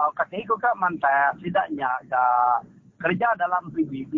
Oh, 0.00 0.08
kata 0.16 0.32
ikut 0.32 0.56
ke 0.56 0.70
mantah, 0.80 1.36
sidaknya 1.44 1.88
ke 2.08 2.24
kerja 3.00 3.28
dalam 3.36 3.68
PBB, 3.72 4.12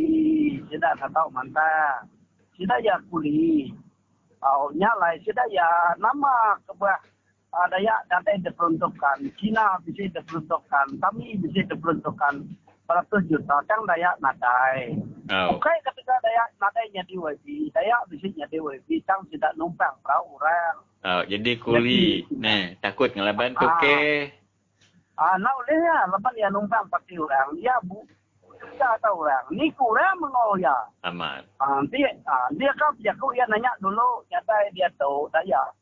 sidak 0.70 0.94
tak 0.98 1.10
tahu 1.10 1.26
mantah. 1.30 2.06
Sidak 2.54 2.82
ya 2.86 2.98
kuli. 3.10 3.74
Oh, 4.42 4.70
nyalai 4.74 5.18
sidak 5.22 5.46
ya 5.50 5.66
nama 5.98 6.58
kebuah 6.66 6.98
ada 7.52 7.78
ya 7.78 7.94
data 8.08 8.32
diperuntukkan. 8.38 9.28
Cina 9.36 9.76
bisa 9.84 10.08
diperuntukkan, 10.08 10.98
kami 10.98 11.36
bisa 11.44 11.60
diperuntukkan 11.68 12.46
100 12.86 13.30
juta 13.30 13.56
kan 13.64 13.80
Dayak 13.88 14.18
nadai. 14.18 14.98
Oh. 15.30 15.56
Okay, 15.56 15.76
ketika 15.86 16.14
Dayak 16.20 16.48
nadai 16.58 16.86
jadi 16.92 17.14
WB, 17.14 17.46
Dayak 17.72 18.02
bisa 18.10 18.26
jadi 18.32 18.58
WB, 18.58 18.88
kan 19.06 19.22
tidak 19.30 19.52
numpang 19.56 19.94
perahu 20.02 20.36
orang. 20.40 20.76
Oh, 21.02 21.22
jadi 21.26 21.58
kuli. 21.58 22.22
Jadi, 22.26 22.38
nah, 22.38 22.62
takut 22.78 23.10
ngelaban 23.10 23.58
tu 23.58 23.66
ke? 23.82 24.30
Ah, 25.18 25.34
nak 25.38 25.54
boleh 25.62 25.78
ya, 25.78 25.98
lepas 26.08 26.32
dia 26.34 26.48
numpang 26.50 26.86
pasti 26.90 27.14
orang. 27.18 27.54
Dia 27.58 27.74
bu, 27.82 28.02
dia 28.74 28.90
tahu 29.02 29.26
orang. 29.26 29.44
Ni 29.50 29.66
kurang 29.74 30.18
mengoya. 30.22 30.76
Aman. 31.02 31.42
Ah, 31.58 31.82
dia, 31.90 32.10
ah, 32.26 32.46
dia 32.54 32.70
kan 32.78 32.94
dia 33.02 33.14
kau 33.18 33.34
ya 33.34 33.46
nanya 33.50 33.70
dulu, 33.82 34.22
nyata 34.30 34.70
dia 34.74 34.86
tahu 34.98 35.26
Dayak 35.30 35.81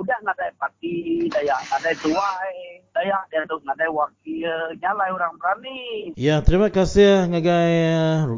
udah 0.00 0.16
ada 0.24 0.48
parti 0.56 1.28
daya 1.28 1.60
ada 1.68 1.92
tuai 2.00 2.80
daya 2.96 3.20
dia 3.28 3.44
tu 3.44 3.60
ada 3.68 3.86
wakil 3.92 4.52
nyalai 4.80 5.10
orang 5.12 5.36
berani. 5.36 6.16
Ya 6.16 6.40
terima 6.40 6.72
kasih 6.72 7.28
ngagai 7.28 7.76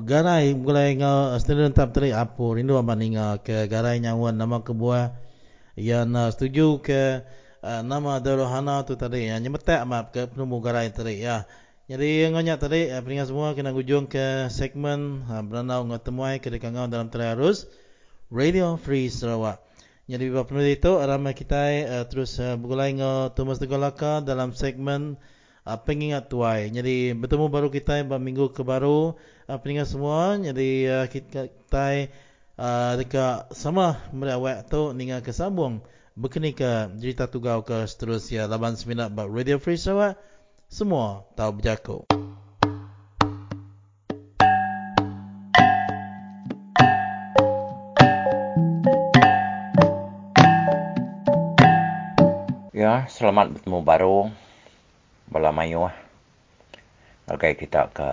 garai. 0.02 0.58
Mulai 0.58 0.98
ngau 0.98 1.38
student 1.38 1.70
tap 1.70 1.94
teri 1.94 2.10
apu 2.10 2.58
rindu 2.58 2.74
apa 2.74 2.98
ninga 2.98 3.38
ke? 3.40 3.70
Garai 3.70 4.02
nyawan 4.02 4.34
nama 4.34 4.60
kebuah 4.60 5.14
ya 5.78 6.02
na 6.02 6.34
setuju 6.34 6.82
ke? 6.82 7.22
Uh, 7.62 7.78
nama 7.86 8.18
Darohana 8.18 8.82
tu 8.82 8.98
tadi 8.98 9.30
ya 9.30 9.38
nyemetak 9.38 9.86
maaf 9.86 10.10
ke 10.10 10.26
penemu 10.26 10.58
garai 10.58 10.90
tadi 10.90 11.22
ya. 11.22 11.46
Jadi 11.86 12.26
ngonyak 12.34 12.58
tadi 12.58 12.90
uh, 12.90 12.98
peringkat 12.98 13.30
semua 13.30 13.54
kena 13.54 13.70
hujung 13.70 14.10
ke 14.10 14.50
segmen 14.50 15.22
uh, 15.30 15.46
beranau 15.46 15.86
ngatemuai 15.86 16.42
ke 16.42 16.50
dekangau 16.50 16.90
dalam 16.90 17.06
terarus 17.06 17.70
Radio 18.34 18.74
Free 18.82 19.06
Sarawak 19.06 19.62
jadi 20.11 20.34
bapa 20.34 20.50
penulis 20.50 20.82
itu 20.82 20.92
ramai 20.98 21.30
kita 21.30 21.62
uh, 21.86 22.05
terus 22.11 22.34
uh, 22.42 22.59
bergulai 22.59 22.90
dengan 22.90 23.30
Thomas 23.30 23.62
Tegolaka 23.62 24.18
dalam 24.18 24.50
segmen 24.50 25.14
uh, 25.62 25.78
pengingat 25.78 26.26
tuai. 26.26 26.74
Jadi 26.74 27.14
bertemu 27.14 27.46
baru 27.46 27.70
kita 27.70 28.03
pada 28.03 28.18
minggu 28.18 28.50
ke 28.50 28.66
baru 28.66 29.14
uh, 29.46 29.59
pengingat 29.62 29.94
semua. 29.94 30.34
Jadi 30.42 30.90
uh, 30.90 31.07
kita 31.07 32.11
uh, 32.59 32.92
dekat 32.98 33.55
sama 33.55 34.03
merawat 34.11 34.66
tu 34.66 34.90
ninga 34.90 35.22
kesambung 35.22 35.86
berkini 36.18 36.53
ke 36.53 36.92
cerita 37.00 37.30
tugau 37.30 37.64
ke 37.64 37.88
seterusnya 37.88 38.44
laban 38.50 38.76
seminat 38.76 39.14
bab 39.14 39.30
Radio 39.30 39.62
Free 39.62 39.78
Sarawak. 39.78 40.18
Semua 40.66 41.28
tahu 41.38 41.62
berjaku. 41.62 41.98
Selamat 52.93 53.49
bertemu 53.49 53.80
baru. 53.80 54.28
Bala 55.32 55.49
mayu 55.49 55.88
ah. 55.88 55.97
Okay, 57.24 57.57
kita 57.57 57.88
ke 57.88 58.05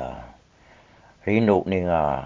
rindu 1.28 1.68
ni 1.68 1.84
uh, 1.84 2.24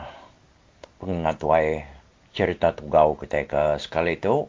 pengingat 1.01 1.41
tuai 1.41 1.81
cerita 2.29 2.69
tugau 2.77 3.17
kita 3.17 3.49
ke 3.49 3.81
sekali 3.81 4.21
tu. 4.21 4.45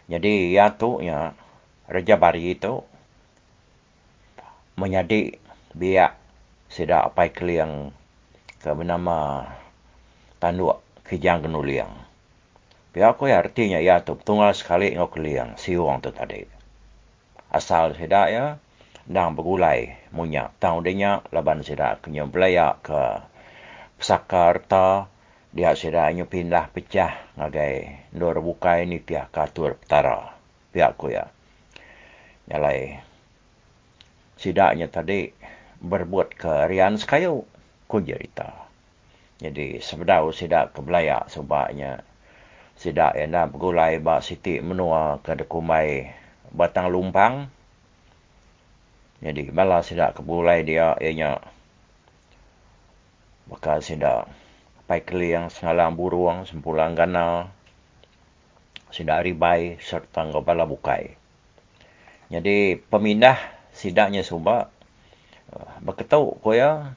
Jadi 0.06 0.54
ya 0.54 0.74
tu 0.78 1.02
ya 1.02 1.34
Raja 1.90 2.14
Bari 2.14 2.54
itu 2.54 2.86
menjadi 4.78 5.34
biak 5.74 6.14
sida 6.70 7.06
apa 7.06 7.26
keliang 7.34 7.90
ke 8.62 8.70
bernama 8.70 9.50
tanduk 10.38 10.78
kijang 11.06 11.42
genuliang. 11.42 11.90
Biak 12.94 13.18
aku 13.18 13.30
ya 13.30 13.42
artinya 13.42 13.82
ya 13.82 14.04
tu 14.06 14.14
tunggal 14.14 14.54
sekali 14.54 14.94
ngau 14.94 15.10
keliang 15.10 15.58
siwang 15.58 15.98
tu 15.98 16.14
tadi. 16.14 16.61
Asal 17.53 17.92
sida 17.92 18.32
ya. 18.32 18.57
Dang 19.05 19.36
bergulai 19.36 20.09
munya 20.14 20.55
tahun 20.62 20.88
dia 20.88 21.20
laban 21.34 21.61
sida 21.61 22.00
kenyam 22.00 22.30
belaya 22.32 22.78
ke 22.80 23.20
Sakarta 24.00 25.11
dia 25.53 25.76
sudah 25.76 26.09
hanya 26.09 26.24
pindah 26.24 26.72
pecah 26.72 27.12
ngagai 27.36 28.09
nur 28.16 28.40
bukai 28.40 28.88
ni 28.88 29.05
pihak 29.05 29.28
katur 29.28 29.76
petara 29.76 30.32
pihak 30.72 30.96
ku 30.96 31.12
ya. 31.12 31.28
Nyalai 32.48 33.05
sidaknya 34.40 34.88
tadi 34.88 35.28
berbuat 35.82 36.32
ke 36.32 36.72
rian 36.72 36.96
sekayu 36.96 37.44
ku 37.84 38.00
cerita. 38.00 38.64
Jadi 39.42 39.82
sebedau 39.82 40.32
sidak 40.32 40.72
ke 40.72 40.80
belaya 40.80 41.26
sebabnya 41.28 42.00
sidak 42.78 43.18
yang 43.18 43.34
nak 43.34 43.53
bergulai 43.53 44.00
bak 44.00 44.24
siti 44.24 44.62
menua 44.62 45.20
ke 45.20 45.36
dekumai 45.36 46.21
batang 46.53 46.92
lumpang. 46.92 47.48
Jadi 49.24 49.48
malah 49.50 49.80
sidak 49.80 50.18
ke 50.18 50.22
dia 50.62 50.94
ianya. 51.00 51.40
Bakal 53.48 53.80
sidak 53.80 54.28
pai 54.86 55.00
keli 55.00 55.32
yang 55.32 55.48
sengalang 55.48 55.96
buruang 55.96 56.44
sempulang 56.44 56.92
gana. 56.92 57.48
Sidak 58.92 59.24
ribai 59.24 59.80
serta 59.80 60.28
ngobala 60.28 60.68
bukai. 60.68 61.16
Jadi 62.28 62.76
pemindah 62.76 63.40
sidaknya 63.72 64.20
suba 64.20 64.68
uh, 65.53 65.72
berketau 65.80 66.36
koya 66.44 66.96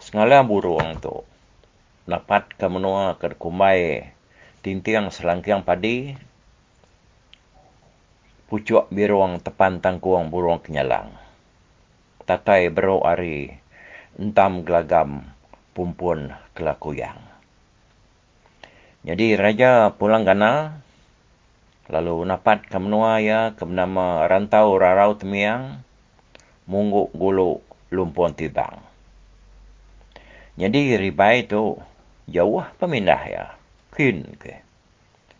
sengalang 0.00 0.48
buruang 0.48 1.00
tu 1.00 1.24
dapat 2.08 2.48
ke 2.56 2.66
menua 2.68 3.16
ke 3.20 3.32
kumai 3.36 4.12
tintiang 4.64 5.12
selangkiang 5.12 5.64
padi 5.64 6.16
pucuk 8.50 8.90
biruang 8.90 9.38
tepan 9.38 9.78
tangkuang 9.78 10.26
buruang 10.26 10.58
kenyalang. 10.58 11.14
Tatai 12.26 12.66
bero 12.66 12.98
ari 13.06 13.46
entam 14.18 14.66
gelagam 14.66 15.22
pumpun 15.70 16.34
kelakuyang. 16.58 17.14
Jadi 19.06 19.38
raja 19.38 19.94
pulang 19.94 20.26
gana 20.26 20.82
lalu 21.86 22.26
napat 22.26 22.66
ke 22.66 22.74
menua 22.82 23.22
ya 23.22 23.54
ke 23.54 23.62
nama 23.70 24.26
rantau 24.26 24.74
rarau 24.82 25.14
temiang 25.14 25.86
mungguk 26.66 27.14
gulu 27.14 27.62
lumpun 27.94 28.34
tibang. 28.34 28.82
Jadi 30.58 30.98
ribai 30.98 31.46
itu 31.46 31.78
jauh 32.26 32.66
pemindah 32.82 33.22
ya. 33.30 33.44
Kin 33.94 34.26
ke. 34.42 34.58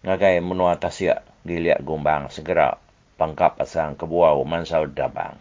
Ngagai 0.07 0.39
menua 0.39 0.79
tasya 0.79 1.27
giliak 1.43 1.83
gumbang 1.83 2.31
segera 2.31 2.79
pangkap 3.21 3.61
pasang 3.61 4.01
kebuau 4.01 4.41
mansau 4.49 4.89
dabang. 4.89 5.37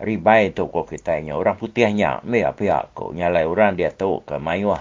Ribai 0.00 0.56
tu 0.56 0.72
ko 0.72 0.88
kita 0.88 1.20
nya 1.20 1.36
orang 1.36 1.60
putihnya 1.60 2.24
me 2.24 2.42
apa 2.42 2.88
ko 2.96 3.12
nyalai 3.12 3.44
orang 3.44 3.76
dia 3.76 3.92
tu 3.92 4.24
ke 4.24 4.40
mayuah. 4.40 4.80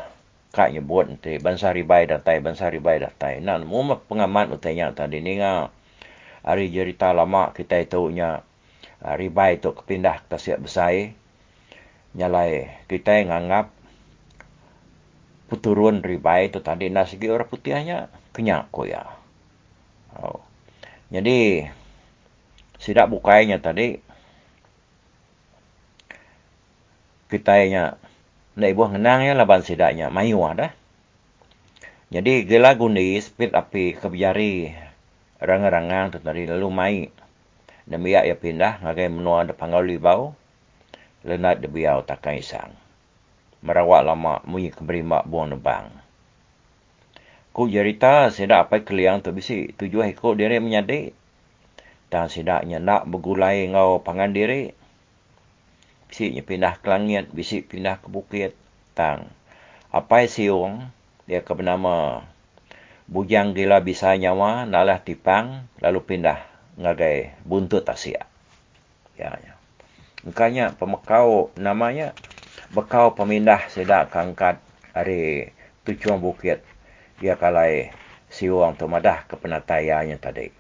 Kak 0.56 0.72
nyebut 0.72 1.10
nanti 1.10 1.42
bangsa 1.42 1.76
ribai 1.76 2.08
datai 2.08 2.40
bangsa 2.40 2.72
ribai 2.72 3.04
datai 3.04 3.44
nan 3.44 3.68
mu 3.68 3.84
pengamat 4.08 4.56
utanya 4.56 4.94
tadi 4.96 5.20
ni 5.20 5.42
nga 5.42 5.74
hari 6.46 6.70
cerita 6.70 7.10
lama 7.12 7.52
kita 7.52 7.84
itu 7.84 8.10
nya 8.14 8.46
ah, 9.04 9.16
ribai 9.20 9.60
tu 9.60 9.76
kepindah 9.76 10.24
ke 10.32 10.40
siap 10.40 10.64
besai. 10.64 11.12
Nyalai 12.16 12.86
kita 12.88 13.20
nganggap 13.28 13.68
puturun 15.52 16.02
ribai 16.02 16.50
tu 16.50 16.62
tadi. 16.62 16.90
Nasigi 16.90 17.30
orang 17.30 17.50
putihnya 17.50 18.10
kenyak 18.34 18.70
ko 18.74 18.86
ya 18.90 19.23
oh. 20.22 20.42
jadi 21.10 21.70
sidak 22.78 23.08
bukainya 23.10 23.64
tadi 23.64 24.04
kita 27.34 27.66
nya 27.66 27.98
nak 28.54 28.70
ibu 28.70 28.86
ngenang 28.86 29.26
ya 29.26 29.34
laban 29.34 29.66
sidaknya 29.66 30.14
mayu 30.14 30.38
dah. 30.54 30.70
Jadi 32.14 32.46
gela 32.46 32.78
gundi 32.78 33.18
speed 33.18 33.58
api 33.58 33.98
kebjari 33.98 34.70
rang-rangang 35.42 36.14
tu 36.14 36.22
tadi 36.22 36.46
lalu 36.46 36.70
mai. 36.70 36.98
Demi 37.90 38.14
ya 38.14 38.38
pindah 38.38 38.86
ngagai 38.86 39.10
menua 39.10 39.50
de 39.50 39.58
pangau 39.58 39.82
libau. 39.82 40.38
Lenat 41.26 41.58
de 41.58 41.72
biau 41.72 42.06
takai 42.06 42.46
isang. 42.46 42.70
Merawak 43.66 44.06
lama 44.06 44.44
munyi 44.46 44.70
keberima 44.70 45.26
buang 45.26 45.58
nebang. 45.58 46.03
Ku 47.54 47.70
cerita 47.70 48.34
sedak 48.34 48.68
apa 48.68 48.82
keliang 48.82 49.22
tu 49.22 49.30
bisi 49.30 49.70
tujuh 49.78 50.10
ekor 50.10 50.34
diri 50.34 50.58
menyadi. 50.58 51.14
Dan 52.10 52.30
sedaknya 52.30 52.82
nak 52.82 53.06
bergulai 53.06 53.70
ngau 53.70 54.02
pangan 54.02 54.34
diri 54.34 54.74
bisiknya 56.14 56.46
pindah 56.46 56.78
ke 56.78 56.86
langit, 56.94 57.34
bisik 57.34 57.74
pindah 57.74 57.98
ke 57.98 58.06
bukit. 58.06 58.54
Tang. 58.94 59.34
Apa 59.90 60.30
siung, 60.30 60.94
dia 61.26 61.42
ke 61.42 61.50
bernama 61.58 62.22
Bujang 63.10 63.58
Gila 63.58 63.82
Bisa 63.82 64.14
Nyawa, 64.14 64.70
nalah 64.70 65.02
tipang, 65.02 65.66
lalu 65.82 66.06
pindah 66.06 66.38
ngagai 66.78 67.34
buntut 67.42 67.90
Asia. 67.90 68.30
Ya, 69.18 69.34
ya. 69.42 69.58
Makanya 70.22 70.78
pemekau 70.78 71.50
namanya, 71.58 72.14
bekau 72.70 73.18
pemindah 73.18 73.66
sedak 73.74 74.14
kangkat 74.14 74.62
hari 74.94 75.50
tujuan 75.90 76.22
bukit. 76.22 76.62
Dia 77.24 77.40
kalai 77.40 77.96
siung 78.28 78.76
tu 78.76 78.84
madah 78.92 79.24
ke 79.32 79.40
penatayanya 79.40 80.20
tadi. 80.20 80.52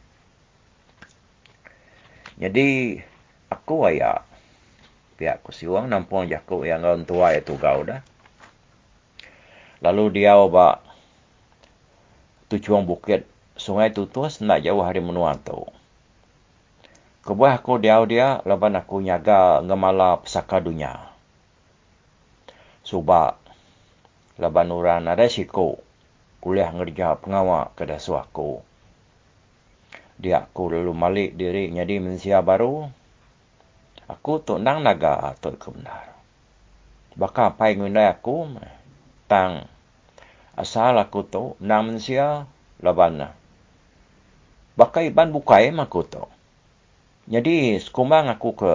Jadi, 2.40 2.96
aku 3.52 3.84
ayak 3.92 4.24
pihak 5.20 5.44
kusiwang 5.44 5.92
nampung 5.92 6.32
jakuk 6.32 6.64
yang 6.64 6.88
orang 6.88 7.04
tua 7.04 7.36
itu 7.36 7.60
kau 7.60 7.84
dah. 7.84 8.00
Lalu 9.84 10.24
dia 10.24 10.40
oba 10.40 10.80
tujuan 12.48 12.88
bukit 12.88 13.28
sungai 13.60 13.92
tu 13.92 14.08
tuas 14.08 14.40
nak 14.40 14.64
jauh 14.64 14.80
hari 14.80 15.04
menua 15.04 15.36
tu. 15.36 15.68
Kebuah 17.28 17.60
aku 17.60 17.84
dia 17.84 18.00
dia 18.08 18.40
lepas 18.48 18.72
aku 18.72 19.04
nyaga 19.04 19.60
ngemala 19.60 20.24
pesaka 20.24 20.64
dunia. 20.64 21.12
Suba 22.88 23.36
leban 24.40 24.72
orang 24.72 25.12
ada 25.12 25.28
siku 25.28 25.84
kuliah 26.44 26.68
ngerja 26.76 27.16
pengawal 27.24 27.72
ke 27.80 27.88
dasuaku. 27.88 28.60
Dia 30.20 30.44
aku 30.44 30.76
lalu 30.76 30.92
malik 30.92 31.40
diri 31.40 31.72
jadi 31.72 32.04
mensia 32.04 32.44
baru 32.44 32.92
aku 34.12 34.44
tu 34.44 34.60
nang 34.60 34.84
naga 34.84 35.40
tu 35.40 35.56
kebenar. 35.56 36.12
Baka 37.16 37.56
pai 37.56 37.80
ngundai 37.80 38.12
aku 38.12 38.60
tang 39.32 39.72
asal 40.60 41.00
aku 41.00 41.24
tu 41.24 41.56
nang 41.64 41.88
mensia 41.88 42.44
laban 42.84 43.32
bakai 44.76 45.14
ban 45.14 45.30
bukai 45.30 45.70
maku 45.70 46.02
tu 46.04 46.26
jadi 47.30 47.78
sekumbang 47.78 48.28
aku 48.28 48.58
ke 48.58 48.74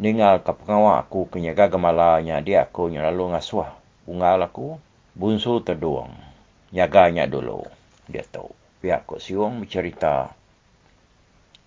ningal 0.00 0.40
ke 0.40 0.52
pengawak 0.56 1.06
aku 1.06 1.28
ke 1.28 1.38
nyaga 1.38 1.70
gemalanya 1.70 2.40
dia 2.40 2.64
aku 2.64 2.88
nya 2.88 3.04
lalu 3.06 3.36
ngasuh 3.36 3.68
bunga 4.08 4.34
aku 4.40 4.80
bunsu 5.14 5.60
terduang 5.60 6.31
nyaganya 6.72 7.28
dulu. 7.28 7.62
Dia 8.08 8.24
tahu. 8.26 8.50
Pihak 8.82 9.06
ko 9.06 9.22
siung 9.22 9.62
bercerita 9.62 10.34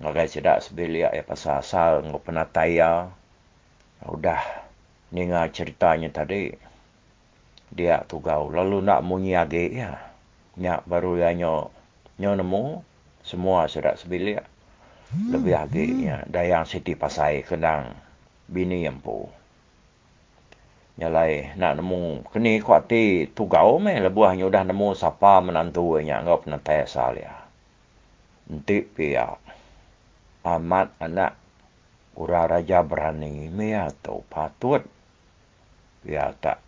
ngagai 0.04 0.28
sedak 0.28 0.60
sebelia 0.60 1.08
ya 1.16 1.24
pasal 1.24 1.64
asal 1.64 2.04
ngau 2.04 2.20
penataya 2.20 3.08
udah 4.04 4.42
ningal 5.16 5.48
ceritanya 5.56 6.12
tadi. 6.12 6.52
Dia 7.72 8.04
tugau 8.04 8.52
lalu 8.52 8.84
nak 8.84 9.06
munyi 9.06 9.40
age 9.40 9.72
ya. 9.72 9.96
Nyak 10.60 10.84
baru 10.84 11.22
ya 11.22 11.32
nyo 11.32 11.72
nyo 12.20 12.32
nemu. 12.36 12.66
Semua 13.26 13.66
sedak 13.66 13.98
sebelia 13.98 14.46
lebih 15.16 15.56
age 15.56 15.86
ya 16.06 16.26
dayang 16.28 16.68
siti 16.68 16.98
pasai 16.98 17.46
kenang 17.46 17.96
bini 18.50 18.84
yang 18.84 19.00
pu 20.96 21.02
nyalai 21.04 21.52
nak 21.60 21.76
nemu 21.76 22.24
kini 22.32 22.64
kuat 22.64 22.88
ti 22.88 23.28
tugau 23.28 23.84
me 23.84 24.00
lebuah 24.00 24.40
nyo 24.40 24.48
dah 24.48 24.64
nemu 24.64 24.96
siapa 24.96 25.44
menantu 25.44 26.00
nya 26.00 26.24
ngop 26.24 26.48
na 26.48 26.56
tai 26.56 26.88
sal 26.88 27.20
ya 27.20 27.36
nanti 28.48 28.80
pia 28.80 29.36
amat 30.46 30.96
anak 31.04 31.36
ura 32.16 32.48
raja 32.48 32.80
berani 32.86 33.52
me 33.52 33.76
tu 34.00 34.24
patut. 34.32 34.82
Ya 36.06 36.32
tak 36.38 36.62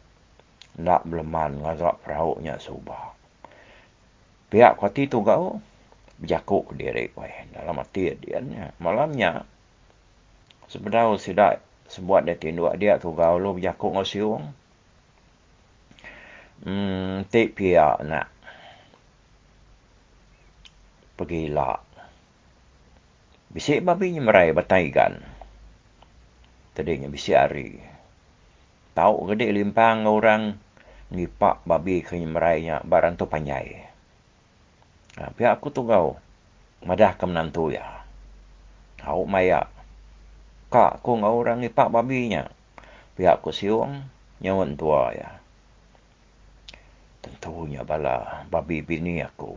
nak 0.82 1.06
beleman 1.06 1.62
ngagak 1.62 2.02
perahu 2.02 2.42
nya 2.42 2.58
subah. 2.58 3.14
Pihak 4.50 4.82
kuat 4.82 4.98
ti 4.98 5.06
tugau 5.06 5.62
berjakuk 6.18 6.74
diri 6.74 7.14
weh. 7.14 7.36
Dalam 7.54 7.78
hati 7.78 8.18
dia 8.18 8.42
malamnya 8.82 9.46
sebenarnya 10.66 11.22
sidak 11.22 11.62
sebuat 11.88 12.28
dia 12.28 12.36
tinduk 12.36 12.76
dia 12.76 13.00
tu 13.00 13.16
gau 13.16 13.40
lu 13.40 13.56
berjakuk 13.56 13.96
ngau 13.96 14.08
siung. 14.08 14.44
Hmm, 16.68 17.24
tik 17.30 17.56
pia 17.56 17.96
nak 18.02 18.28
pergi 21.18 21.50
lah. 21.50 21.82
Bisik 23.48 23.82
babi 23.82 24.14
ni 24.14 24.22
merai 24.22 24.54
bataikan. 24.54 25.18
Tadinya 26.76 27.10
bisik 27.10 27.34
hari. 27.34 27.80
Tahu 28.94 29.30
gede 29.34 29.50
limpang 29.50 30.06
orang 30.06 30.58
ngipak 31.14 31.64
babi 31.66 32.04
ke 32.04 32.20
merainya 32.22 32.84
barang 32.84 33.18
tu 33.18 33.26
panjai. 33.26 33.82
Ha, 35.18 35.34
pihak 35.34 35.58
aku 35.58 35.74
tu 35.74 35.88
gau. 35.88 36.18
Madah 36.86 37.18
ke 37.18 37.26
menantu 37.26 37.74
ya. 37.74 38.06
Tahu 39.02 39.26
mayak 39.26 39.77
kak 40.68 41.00
ko 41.00 41.16
ngau 41.16 41.40
orang 41.40 41.64
ni 41.64 41.72
pak 41.72 41.88
babi 41.88 42.28
nya. 42.28 42.52
Pihak 43.16 43.40
ko 43.40 43.56
siung 43.56 44.04
nyawan 44.44 44.76
tua 44.76 45.16
ya. 45.16 45.40
Tentunya 47.24 47.88
bala 47.88 48.44
babi 48.52 48.84
bini 48.84 49.24
aku. 49.24 49.56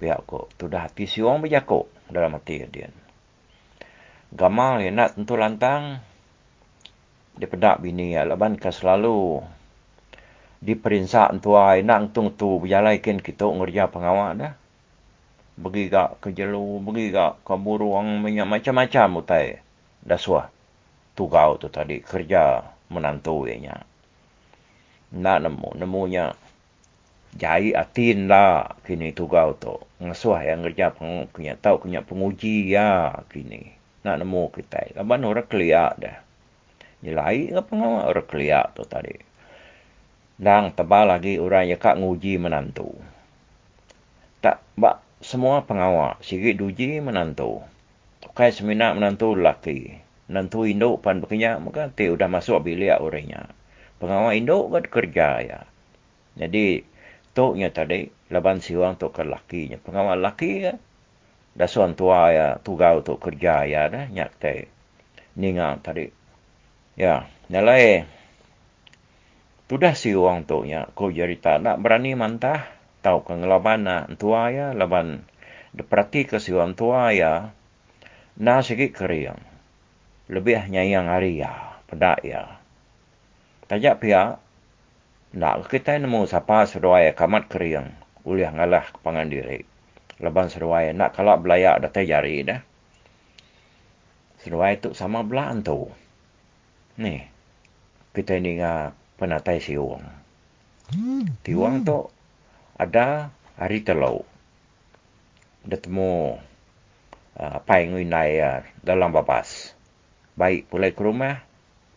Pihak 0.00 0.24
ko 0.24 0.48
tu 0.56 0.66
dah 0.66 0.88
hati 0.88 1.04
siung 1.04 1.44
berjaku 1.44 1.84
dalam 2.08 2.32
hati 2.32 2.64
dia 2.72 2.88
gamal 4.32 4.80
ya 4.80 4.92
nak 4.92 5.16
tentu 5.16 5.36
lantang. 5.36 6.00
Dia 7.38 7.46
pedak 7.46 7.84
bini 7.84 8.16
ya 8.16 8.24
laban 8.24 8.56
ka 8.56 8.72
selalu. 8.72 9.44
Diperinsak 10.58 11.38
tua 11.38 11.78
nak 11.78 12.10
tung 12.10 12.34
tu 12.34 12.58
berjalan 12.58 12.98
ken 12.98 13.22
kita 13.22 13.46
ngerja 13.46 13.92
pengawal 13.92 14.34
dah. 14.34 14.52
Bagi 15.58 15.90
gak 15.90 16.22
ke 16.22 16.30
jelu 16.30 16.78
bagi 16.82 17.10
gak 17.10 17.42
ke 17.42 17.54
buruang 17.58 18.22
macam-macam 18.22 19.22
utai 19.22 19.67
daswa 20.08 20.48
tugau 21.18 21.58
tu 21.58 21.66
tadi. 21.66 21.98
Kerja 21.98 22.62
menantu 22.94 23.50
nya. 23.50 23.82
Nak 25.10 25.38
nemu. 25.42 25.74
Nemunya 25.74 26.30
jai 27.34 27.74
atin 27.74 28.30
lah. 28.30 28.78
Kini 28.86 29.10
tugau 29.10 29.58
tu. 29.58 29.74
Ngasuh 29.98 30.38
yang 30.46 30.62
kerja 30.70 30.94
peng, 30.94 31.26
punya 31.34 31.58
tahu 31.58 31.90
punya 31.90 32.06
penguji 32.06 32.70
ya 32.70 33.18
kini. 33.26 33.74
Nak 34.06 34.22
nemu 34.22 34.42
kita. 34.54 34.94
Laban 34.94 35.26
orang 35.26 35.50
keliak 35.50 35.98
dah. 35.98 36.16
Nyelai 37.02 37.50
apa 37.54 37.70
ngawak 37.74 38.06
orang 38.10 38.28
keliak 38.30 38.66
tu 38.78 38.82
tadi. 38.86 39.14
Dan 40.38 40.70
tebal 40.70 41.10
lagi 41.10 41.34
orang 41.42 41.66
yang 41.66 41.82
kak 41.82 41.98
nguji 41.98 42.38
menantu. 42.38 42.94
Tak 44.38 44.62
bak 44.78 45.02
semua 45.18 45.66
pengawak 45.66 46.22
sikit 46.22 46.62
duji 46.62 47.02
menantu 47.02 47.58
Kai 48.38 48.54
semina 48.54 48.94
menantu 48.94 49.34
lelaki. 49.34 49.98
Menantu 50.30 50.62
induk 50.62 51.02
pan 51.02 51.18
berkenyak, 51.18 51.58
maka 51.58 51.90
te 51.90 52.06
sudah 52.06 52.30
masuk 52.30 52.62
bilik 52.62 52.94
orangnya. 53.02 53.50
Pengawal 53.98 54.38
induk 54.38 54.70
kan 54.70 54.86
kerja 54.86 55.28
ya. 55.42 55.60
Jadi, 56.38 56.86
toknya 57.34 57.74
tadi, 57.74 58.06
laban 58.30 58.62
siwang 58.62 58.94
tok 58.94 59.18
ke 59.18 59.22
lakinya. 59.26 59.82
Pengawal 59.82 60.22
laki 60.22 60.70
ya, 60.70 60.78
dah 61.58 61.66
suan 61.66 61.98
tua 61.98 62.30
ya, 62.30 62.48
tugau 62.62 63.02
tok 63.02 63.18
kerja 63.18 63.66
ya 63.66 63.90
dah, 63.90 64.06
nyak 64.06 64.30
te. 64.38 64.70
Ningang 65.34 65.82
tadi. 65.82 66.06
Ya, 66.94 67.26
nalai. 67.50 68.06
Tudah 69.66 69.98
siwang 69.98 70.46
toknya, 70.46 70.86
ko 70.94 71.10
cerita 71.10 71.58
nak 71.58 71.82
berani 71.82 72.14
mantah, 72.14 72.70
tahu 73.02 73.26
ke 73.26 73.34
ngelaban 73.34 73.82
nak 73.82 74.14
tua 74.14 74.54
ya, 74.54 74.70
laban 74.78 75.26
deprati 75.74 76.22
ke 76.22 76.38
siwang 76.38 76.78
tua 76.78 77.10
ya, 77.10 77.57
na 78.38 78.62
sikit 78.62 78.94
kering. 78.94 79.34
Lebih 80.30 80.70
nyayang 80.70 81.10
ya, 81.34 81.82
pedak 81.90 82.22
ya. 82.22 82.62
Tajak 83.66 84.00
pihak, 84.00 84.38
nak 85.34 85.66
kita 85.68 85.98
nemu 85.98 86.24
siapa 86.24 86.64
seruai 86.64 87.12
kamat 87.18 87.50
kering, 87.50 87.88
uliah 88.24 88.54
ngalah 88.54 88.86
kepangan 88.94 89.28
diri. 89.28 89.66
Leban 90.22 90.48
seruai, 90.48 90.94
nak 90.94 91.18
kalau 91.18 91.36
belayak 91.36 91.82
datang 91.82 92.06
jari 92.06 92.46
dah. 92.46 92.60
Seruai 94.42 94.78
tu 94.78 94.94
sama 94.94 95.26
belaan 95.26 95.66
tu. 95.66 95.90
Ni, 96.98 97.22
kita 98.14 98.38
ni 98.38 98.58
ngah 98.58 98.94
penatai 99.18 99.58
siwang. 99.58 100.02
Tiwang 101.44 101.84
tu 101.84 102.06
ada 102.78 103.30
hari 103.58 103.82
telau. 103.82 104.24
Dia 105.66 105.76
temu 105.76 106.38
apa 107.38 107.78
yang 107.78 107.94
ngai 107.94 108.34
uh, 108.42 108.66
dalam 108.82 109.14
bapas. 109.14 109.72
Baik 110.34 110.66
pulai 110.66 110.90
ke 110.90 111.02
rumah, 111.02 111.38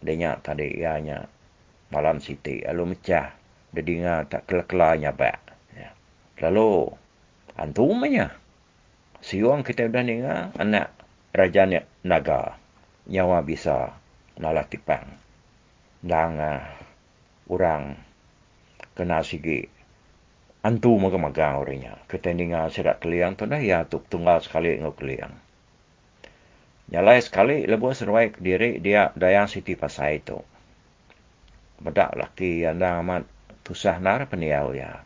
dia 0.01 0.37
tadi 0.41 0.77
ianya 0.77 1.25
malam 1.89 2.21
siti. 2.21 2.61
Lalu 2.61 2.93
mecah, 2.93 3.33
dia 3.73 3.81
dengar 3.81 4.29
tak 4.29 4.45
kelak-kelaknya 4.45 5.13
bak. 5.13 5.37
Ya. 5.73 5.89
Lalu, 6.45 6.93
antu 7.57 7.89
umanya. 7.89 8.33
Siwang 9.21 9.61
kita 9.61 9.89
dah 9.89 10.01
dengar, 10.01 10.53
anak 10.57 10.93
Raja 11.33 11.65
Naga. 12.05 12.57
Nyawa 13.09 13.41
bisa 13.41 13.97
nalah 14.37 14.65
tipang. 14.69 15.05
Dan 16.01 16.37
uh, 16.37 16.65
orang 17.49 17.97
kena 18.97 19.21
sigi 19.25 19.69
antu 20.61 20.93
maga-maga 21.01 21.57
orangnya. 21.57 21.97
Ketendingan 22.05 22.69
sedak 22.69 23.01
keliang 23.01 23.33
tu 23.33 23.49
dah 23.49 23.57
ya 23.57 23.85
tuk 23.89 24.05
tunggal 24.05 24.45
sekali 24.45 24.77
ngau 24.77 24.93
keliang. 24.93 25.33
Nyalai 26.93 27.23
sekali 27.23 27.65
lebu 27.65 27.89
seruai 27.95 28.37
diri 28.37 28.77
dia 28.77 29.09
dayang 29.17 29.49
siti 29.49 29.73
pasai 29.73 30.21
itu. 30.21 30.37
Bedak 31.81 32.13
laki 32.13 32.61
yang 32.61 32.77
dah 32.77 33.01
amat 33.01 33.25
tusah 33.65 33.97
nar 33.97 34.29
peniau 34.29 34.77
ya. 34.77 35.01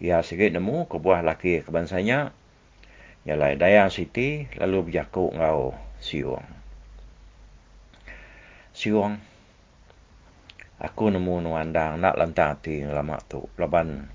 Ya 0.00 0.24
sikit 0.24 0.56
nemu 0.56 0.88
kebuah 0.88 1.20
laki 1.20 1.60
kebansanya. 1.60 2.32
Nyalai 3.28 3.60
dayang 3.60 3.92
siti 3.92 4.48
lalu 4.56 4.88
berjakuk 4.88 5.36
ngau 5.36 5.76
siung. 6.00 6.46
Siung. 8.72 9.20
Aku 10.80 11.12
nemu 11.12 11.44
nuandang 11.44 12.00
nak 12.00 12.16
lantang 12.16 12.56
hati 12.56 12.88
lama 12.88 13.20
tu. 13.28 13.44
Leban 13.60 14.08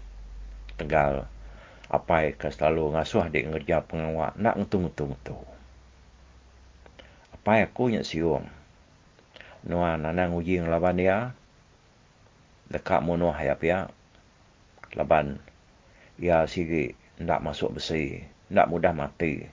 tegal 0.76 1.28
apa 1.86 2.34
ke 2.34 2.50
selalu 2.50 2.98
ngasuh 2.98 3.30
adik 3.30 3.46
ngerja 3.46 3.86
pengawak 3.86 4.34
nak 4.42 4.58
ngetung-ngetung 4.58 5.14
tu. 5.22 5.38
Apa 7.30 7.62
aku 7.62 7.94
nyak 7.94 8.10
siung. 8.10 8.50
Nuan 9.70 10.02
nanang 10.02 10.34
uji 10.34 10.66
laban 10.66 10.98
dia. 10.98 11.38
Dekat 12.74 13.06
munuh 13.06 13.30
hayap 13.30 13.62
ya. 13.62 13.86
Laban 14.98 15.38
ia 16.18 16.50
sigi 16.50 16.98
nak 17.22 17.46
masuk 17.46 17.78
besi. 17.78 18.26
Nak 18.50 18.66
mudah 18.66 18.98
mati. 18.98 19.46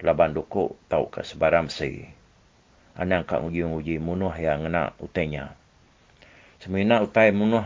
Laban 0.00 0.32
dukuk 0.32 0.80
tau 0.88 1.12
ke 1.12 1.20
sebarang 1.20 1.68
besi. 1.68 2.08
Anang 2.96 3.28
kak 3.28 3.44
uji-uji 3.44 4.00
munuh 4.00 4.32
yang 4.32 4.64
ngena 4.64 4.96
utainya. 4.96 5.52
Semina 6.56 7.04
utai 7.04 7.36
munuh 7.36 7.64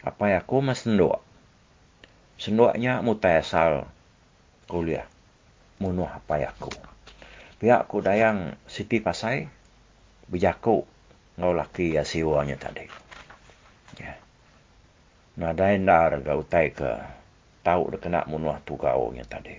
Apa 0.00 0.32
yang 0.32 0.40
aku 0.40 0.64
mas 0.64 0.88
senduk. 0.88 1.27
Senduknya 2.38 3.02
mutai 3.02 3.42
asal 3.42 3.90
kuliah. 4.70 5.10
Munuh 5.82 6.06
apa 6.06 6.38
aku. 6.46 6.70
Pihak 7.58 7.90
aku 7.90 7.98
dayang 7.98 8.54
Siti 8.70 9.02
Pasai. 9.02 9.50
Berjaku. 10.30 10.86
Ngau 11.34 11.54
laki 11.54 11.98
ya 11.98 12.06
siwanya 12.06 12.54
tadi. 12.54 12.86
Ya. 13.98 14.14
Nah, 15.38 15.50
dain 15.50 15.82
dar 15.82 16.22
utai 16.22 16.70
ke. 16.70 16.98
Tahu 17.66 17.94
dah 17.94 17.98
kena 17.98 18.22
munuh 18.30 18.54
tu 18.62 18.78
kau 18.78 19.10
yang 19.10 19.26
tadi. 19.26 19.58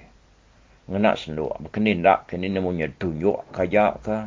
Ngenak 0.87 1.19
senduk. 1.19 1.51
Berkenin 1.59 1.99
tak. 1.99 2.31
Kenin 2.31 2.55
namanya 2.55 2.87
tunjuk 2.95 3.43
kajak 3.51 3.99
ke. 4.07 4.17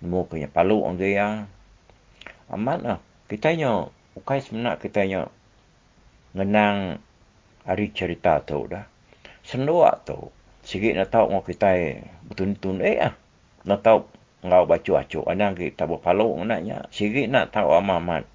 Nemu 0.00 0.24
punya 0.24 0.48
palu 0.48 0.80
orang 0.80 0.96
dia. 0.96 1.44
Lah. 2.48 3.00
Kita 3.28 3.52
nya. 3.52 3.92
Bukai 4.16 4.40
sebenar 4.40 4.80
kita 4.80 5.04
nya. 5.04 5.28
Ngenang. 6.32 7.04
Hari 7.62 7.94
cerita 7.94 8.42
tu 8.42 8.66
dah. 8.66 8.82
Senduk 9.46 9.86
tu. 10.02 10.18
Sikit 10.66 10.98
nak 10.98 11.10
tahu 11.14 11.30
ngau 11.30 11.42
kita. 11.46 11.70
Betul-betul 12.26 12.82
eh 12.82 12.98
lah. 12.98 13.14
Nak 13.66 13.80
tahu. 13.82 14.00
Ngau 14.42 14.66
baca 14.66 14.92
acuk. 14.98 15.26
Ada 15.30 15.54
kita 15.54 15.86
berpalu 15.86 16.42
ngenaknya. 16.42 16.90
Sikit 16.90 17.26
nak 17.30 17.54
tahu 17.54 17.70
amat-amat. 17.78 18.26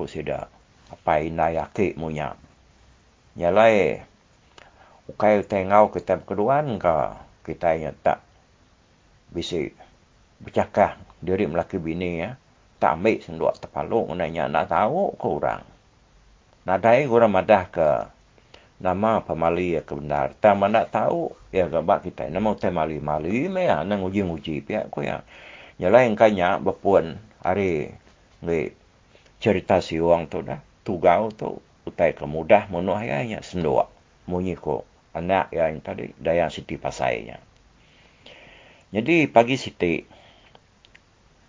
Sudah. 0.00 0.46
Apa 0.90 1.20
yang 1.20 1.36
nak 1.36 1.50
yakit 1.50 1.98
punya. 1.98 2.38
Nyalai. 3.34 4.06
Bukai 5.10 5.42
tengau 5.42 5.90
kita 5.90 6.22
berkeduan 6.22 6.78
ke. 6.78 6.98
Kita 7.42 7.74
yang 7.74 7.98
tak. 7.98 8.22
Bisa 9.34 9.58
bercakap 10.38 10.98
diri 11.18 11.50
melaki 11.50 11.82
bini 11.82 12.22
ya. 12.22 12.38
Tak 12.80 12.96
ambil 12.96 13.18
senduk 13.20 13.54
terpaluk 13.60 14.08
nanya 14.16 14.48
nak 14.48 14.70
tahu 14.72 15.12
ke 15.18 15.26
orang. 15.26 15.62
Nadai 16.70 17.10
orang 17.10 17.34
madah 17.34 17.66
ke 17.66 17.88
nama 18.78 19.26
pemali 19.26 19.74
ya 19.74 19.82
kebenar. 19.82 20.38
Tak 20.38 20.54
mana 20.54 20.86
tahu 20.86 21.34
ya 21.50 21.66
gabak 21.66 22.06
kita 22.06 22.30
nama 22.30 22.54
temali 22.54 23.02
mali 23.02 23.50
me 23.50 23.66
ya 23.66 23.82
nang 23.82 24.06
uji 24.06 24.22
uji 24.22 24.62
pihak 24.62 24.86
ko 24.94 25.02
ya. 25.02 25.26
Nyala 25.82 26.06
yang 26.06 26.14
kanya 26.14 26.62
berpuan 26.62 27.18
hari 27.42 27.90
ngi 28.46 28.70
cerita 29.42 29.82
si 29.82 29.98
orang 29.98 30.30
tu 30.30 30.46
dah 30.46 30.62
tugau 30.86 31.34
tu 31.34 31.58
utai 31.90 32.14
kemudah 32.14 32.70
mono 32.70 32.94
ayahnya 32.94 33.42
senduk. 33.42 33.90
Munyi 34.30 34.54
ko 34.54 34.86
anak 35.10 35.50
yang 35.50 35.82
tadi 35.82 36.14
daya 36.22 36.46
siti 36.54 36.78
pasainya. 36.78 37.42
Jadi 38.94 39.26
pagi 39.26 39.58
siti 39.58 40.22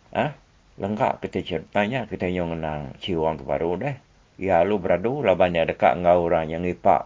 Ah, 0.10 0.34
lengkap 0.82 1.22
kita 1.22 1.46
ceritanya 1.46 2.10
kita 2.10 2.26
yang 2.26 2.50
mengenang 2.50 2.98
ciwang 2.98 3.38
tu 3.38 3.46
baru 3.46 3.78
deh. 3.78 3.96
Ya 4.42 4.66
lu 4.66 4.82
beradu 4.82 5.22
labannya 5.22 5.70
dekat 5.70 6.02
ngau 6.02 6.26
orang 6.26 6.50
yang 6.50 6.66
ipak 6.66 7.06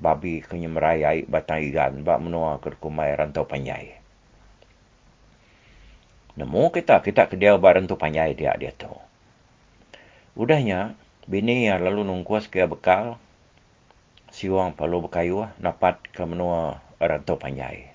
babi 0.00 0.40
kenya 0.40 0.72
merayai 0.72 1.28
batang 1.28 1.60
ikan 1.68 2.00
bak 2.00 2.16
menua 2.16 2.56
ke 2.64 2.72
kumai 2.80 3.12
rantau 3.12 3.44
panjai. 3.44 4.00
Nemu 6.40 6.72
kita 6.72 7.04
kita 7.04 7.28
ke 7.28 7.36
dia 7.36 7.60
rantau 7.60 8.00
panjai 8.00 8.32
dia 8.32 8.56
dia 8.56 8.72
tu. 8.72 8.88
Udahnya 10.32 10.96
bini 11.28 11.68
yang 11.68 11.84
lalu 11.84 12.08
nungkuas 12.08 12.48
ke 12.48 12.64
bekal 12.64 13.20
siwang 14.32 14.72
perlu 14.72 15.04
berkayu 15.04 15.52
napat 15.60 16.00
ke 16.08 16.24
menua 16.24 16.80
rantau 16.96 17.36
panjai. 17.36 17.92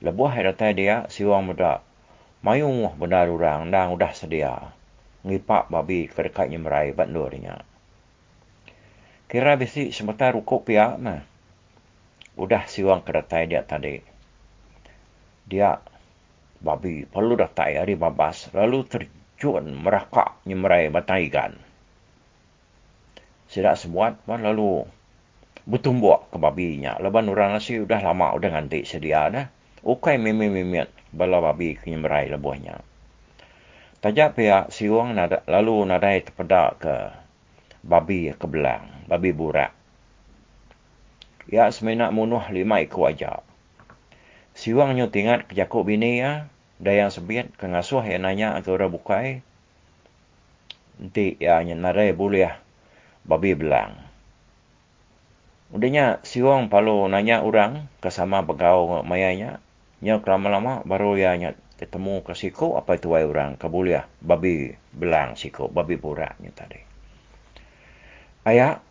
Lebuh 0.00 0.32
hari 0.32 0.56
dia 0.72 1.04
siwang 1.12 1.44
muda 1.44 1.84
Mayu 2.40 2.88
benar 2.96 3.28
orang 3.28 3.68
dan 3.68 3.92
udah 3.92 4.16
sedia. 4.16 4.72
Ngipak 5.20 5.68
babi 5.68 6.08
ke 6.08 6.20
dekatnya 6.24 6.56
merai 6.56 6.96
bandurnya. 6.96 7.60
Kira 9.30 9.54
besi 9.54 9.92
sebentar 9.92 10.32
rukuk 10.32 10.66
pihak 10.66 10.96
mah. 10.96 11.22
Udah 12.40 12.64
siwang 12.64 13.04
kedatai 13.04 13.46
dia 13.46 13.62
tadi. 13.62 14.00
Dia 15.44 15.76
babi 16.58 17.04
perlu 17.04 17.36
datai 17.36 17.76
hari 17.76 17.94
babas. 18.00 18.48
Lalu 18.56 18.88
terjun 18.88 19.70
merakak 19.76 20.40
nyemerai 20.48 20.88
batang 20.88 21.20
ikan. 21.28 21.52
Sidak 23.50 23.76
sebuat 23.76 24.24
pun 24.24 24.40
lalu 24.40 24.88
bertumbuk 25.68 26.32
ke 26.32 26.38
babinya. 26.40 26.96
Leban 26.96 27.28
orang 27.28 27.54
nasi 27.54 27.76
udah 27.78 28.00
lama 28.00 28.32
udah 28.34 28.50
ngantik 28.56 28.88
sedia 28.88 29.28
dah. 29.28 29.46
Ukai 29.84 30.16
mimik-mimik 30.16 30.90
bala 31.14 31.38
babi 31.38 31.76
kini 31.76 32.00
merai 32.00 32.26
lebuhnya. 32.32 32.82
Tajak 34.00 34.40
pihak 34.40 34.72
siwang 34.72 35.12
nada, 35.12 35.44
lalu 35.44 35.84
nadai 35.84 36.24
terpedak 36.24 36.80
ke 36.80 36.94
babi 37.84 38.32
ke 38.32 38.48
belang, 38.48 38.88
babi 39.04 39.28
burak. 39.28 39.76
Ya 41.52 41.68
semena 41.68 42.08
munuh 42.08 42.40
lima 42.48 42.80
ekor 42.80 43.12
aja. 43.12 43.44
Siwang 44.56 44.96
nyu 44.96 45.12
tingat 45.12 45.44
ke 45.44 45.52
jakuk 45.52 45.84
bini 45.84 46.16
ya, 46.16 46.48
dayang 46.80 47.12
sebiat 47.12 47.52
ke 47.60 47.68
ngasuh 47.68 48.00
yang 48.08 48.24
nanya 48.24 48.56
ke 48.64 48.72
orang 48.72 48.88
bukai. 48.88 49.44
Nanti 50.96 51.36
ya 51.36 51.60
nadai 51.60 52.16
boleh 52.16 52.56
babi 53.28 53.52
belang. 53.52 54.00
Udahnya 55.76 56.24
siwang 56.24 56.72
palu 56.72 57.04
nanya 57.04 57.44
orang 57.44 57.84
kesama 58.00 58.40
pegawai 58.48 59.04
mayanya, 59.04 59.60
Nya 60.00 60.16
lama-lama 60.24 60.80
baru 60.88 61.20
ya 61.20 61.36
nya 61.36 61.52
ketemu 61.80 62.20
ke 62.20 62.36
siko 62.36 62.76
apa 62.76 63.00
itu 63.00 63.08
wai 63.08 63.24
orang 63.24 63.56
kabulia 63.56 64.04
babi 64.20 64.68
belang 64.92 65.32
siko 65.32 65.72
babi 65.72 65.96
buraknya 65.96 66.52
tadi. 66.52 66.76
Ayah 68.44 68.84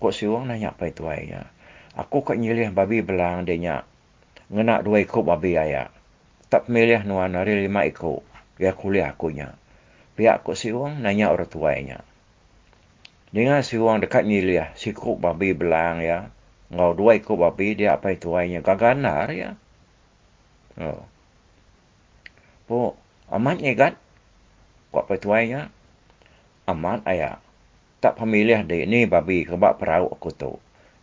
kok 0.00 0.16
si 0.16 0.24
nanya 0.24 0.72
apa 0.72 0.88
itu 0.88 1.04
wai 1.04 1.28
nya. 1.28 1.44
Aku 1.92 2.24
kok 2.24 2.40
nyilih 2.40 2.72
babi 2.72 3.04
belang 3.04 3.44
dia 3.44 3.60
nya 3.60 3.76
ngena 4.48 4.80
dua 4.80 5.04
ikut 5.04 5.20
babi 5.28 5.60
ayah. 5.60 5.92
Tak 6.48 6.72
milih 6.72 7.04
nuan 7.04 7.36
nari 7.36 7.60
lima 7.60 7.84
ikut. 7.84 8.24
Ya 8.56 8.72
kuliah 8.72 9.12
aku 9.12 9.36
nya. 9.36 9.52
Pihak 10.16 10.40
kok 10.40 10.56
si 10.56 10.72
nanya 10.72 11.36
orang 11.36 11.52
tua 11.52 11.76
nya. 11.76 12.00
Dengan 13.28 13.60
si 13.60 13.76
dekat 13.76 14.24
nyilih 14.24 14.72
siko 14.72 15.20
babi 15.20 15.52
belang 15.52 16.00
ya. 16.00 16.32
Ngau 16.72 16.96
dua 16.96 17.20
ikut 17.20 17.36
babi 17.36 17.76
dia 17.76 18.00
apa 18.00 18.16
itu 18.16 18.32
wai 18.32 18.48
nya. 18.48 18.64
Gaganar 18.64 19.28
ya. 19.36 19.52
Oh. 20.80 21.13
Po, 22.64 22.96
amat 23.28 23.60
ingat. 23.60 23.94
Kuat 24.88 25.04
petuainya. 25.04 25.68
Amat 26.64 27.04
ayah. 27.04 27.36
Tak 28.00 28.20
pemilih 28.20 28.64
de 28.64 28.88
ni 28.88 29.04
babi 29.04 29.44
kebak 29.44 29.76
perahu 29.76 30.08
aku 30.08 30.32
tu. 30.32 30.52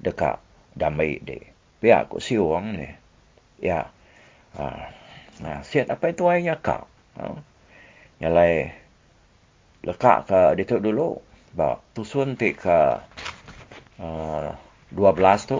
Dekat 0.01 0.41
damai 0.73 1.21
de. 1.21 1.53
Biar 1.81 2.09
aku 2.09 2.17
siwang 2.17 2.77
ni. 2.77 2.89
Ya. 3.61 3.93
Ha. 4.57 4.65
Nah, 5.41 5.61
siat 5.65 5.89
apa 5.89 6.13
itu 6.13 6.25
ayahnya 6.29 6.57
kau. 6.61 6.85
Ha. 7.17 7.37
Nyalai. 8.21 8.73
Lekak 9.85 10.29
ke 10.29 10.41
dituk 10.57 10.81
dulu. 10.81 11.21
Ba, 11.53 11.77
tusun 11.93 12.37
ti 12.37 12.57
ke 12.57 12.79
uh, 14.01 14.49
12 14.93 15.49
tu. 15.49 15.59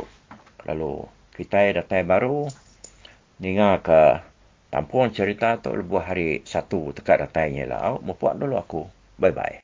Lalu 0.66 1.06
kita 1.38 1.62
datang 1.74 2.06
baru 2.06 2.49
dengar 3.41 3.82
ke 3.82 4.31
tampuan 4.72 5.11
cerita 5.11 5.59
tu 5.59 5.76
lebuh 5.76 5.99
hari 5.99 6.41
satu 6.47 6.95
dekat 6.95 7.28
datangnya 7.28 7.67
lah. 7.67 7.99
Mempuat 7.99 8.39
dulu 8.39 8.55
aku. 8.57 8.82
Bye-bye. 9.19 9.61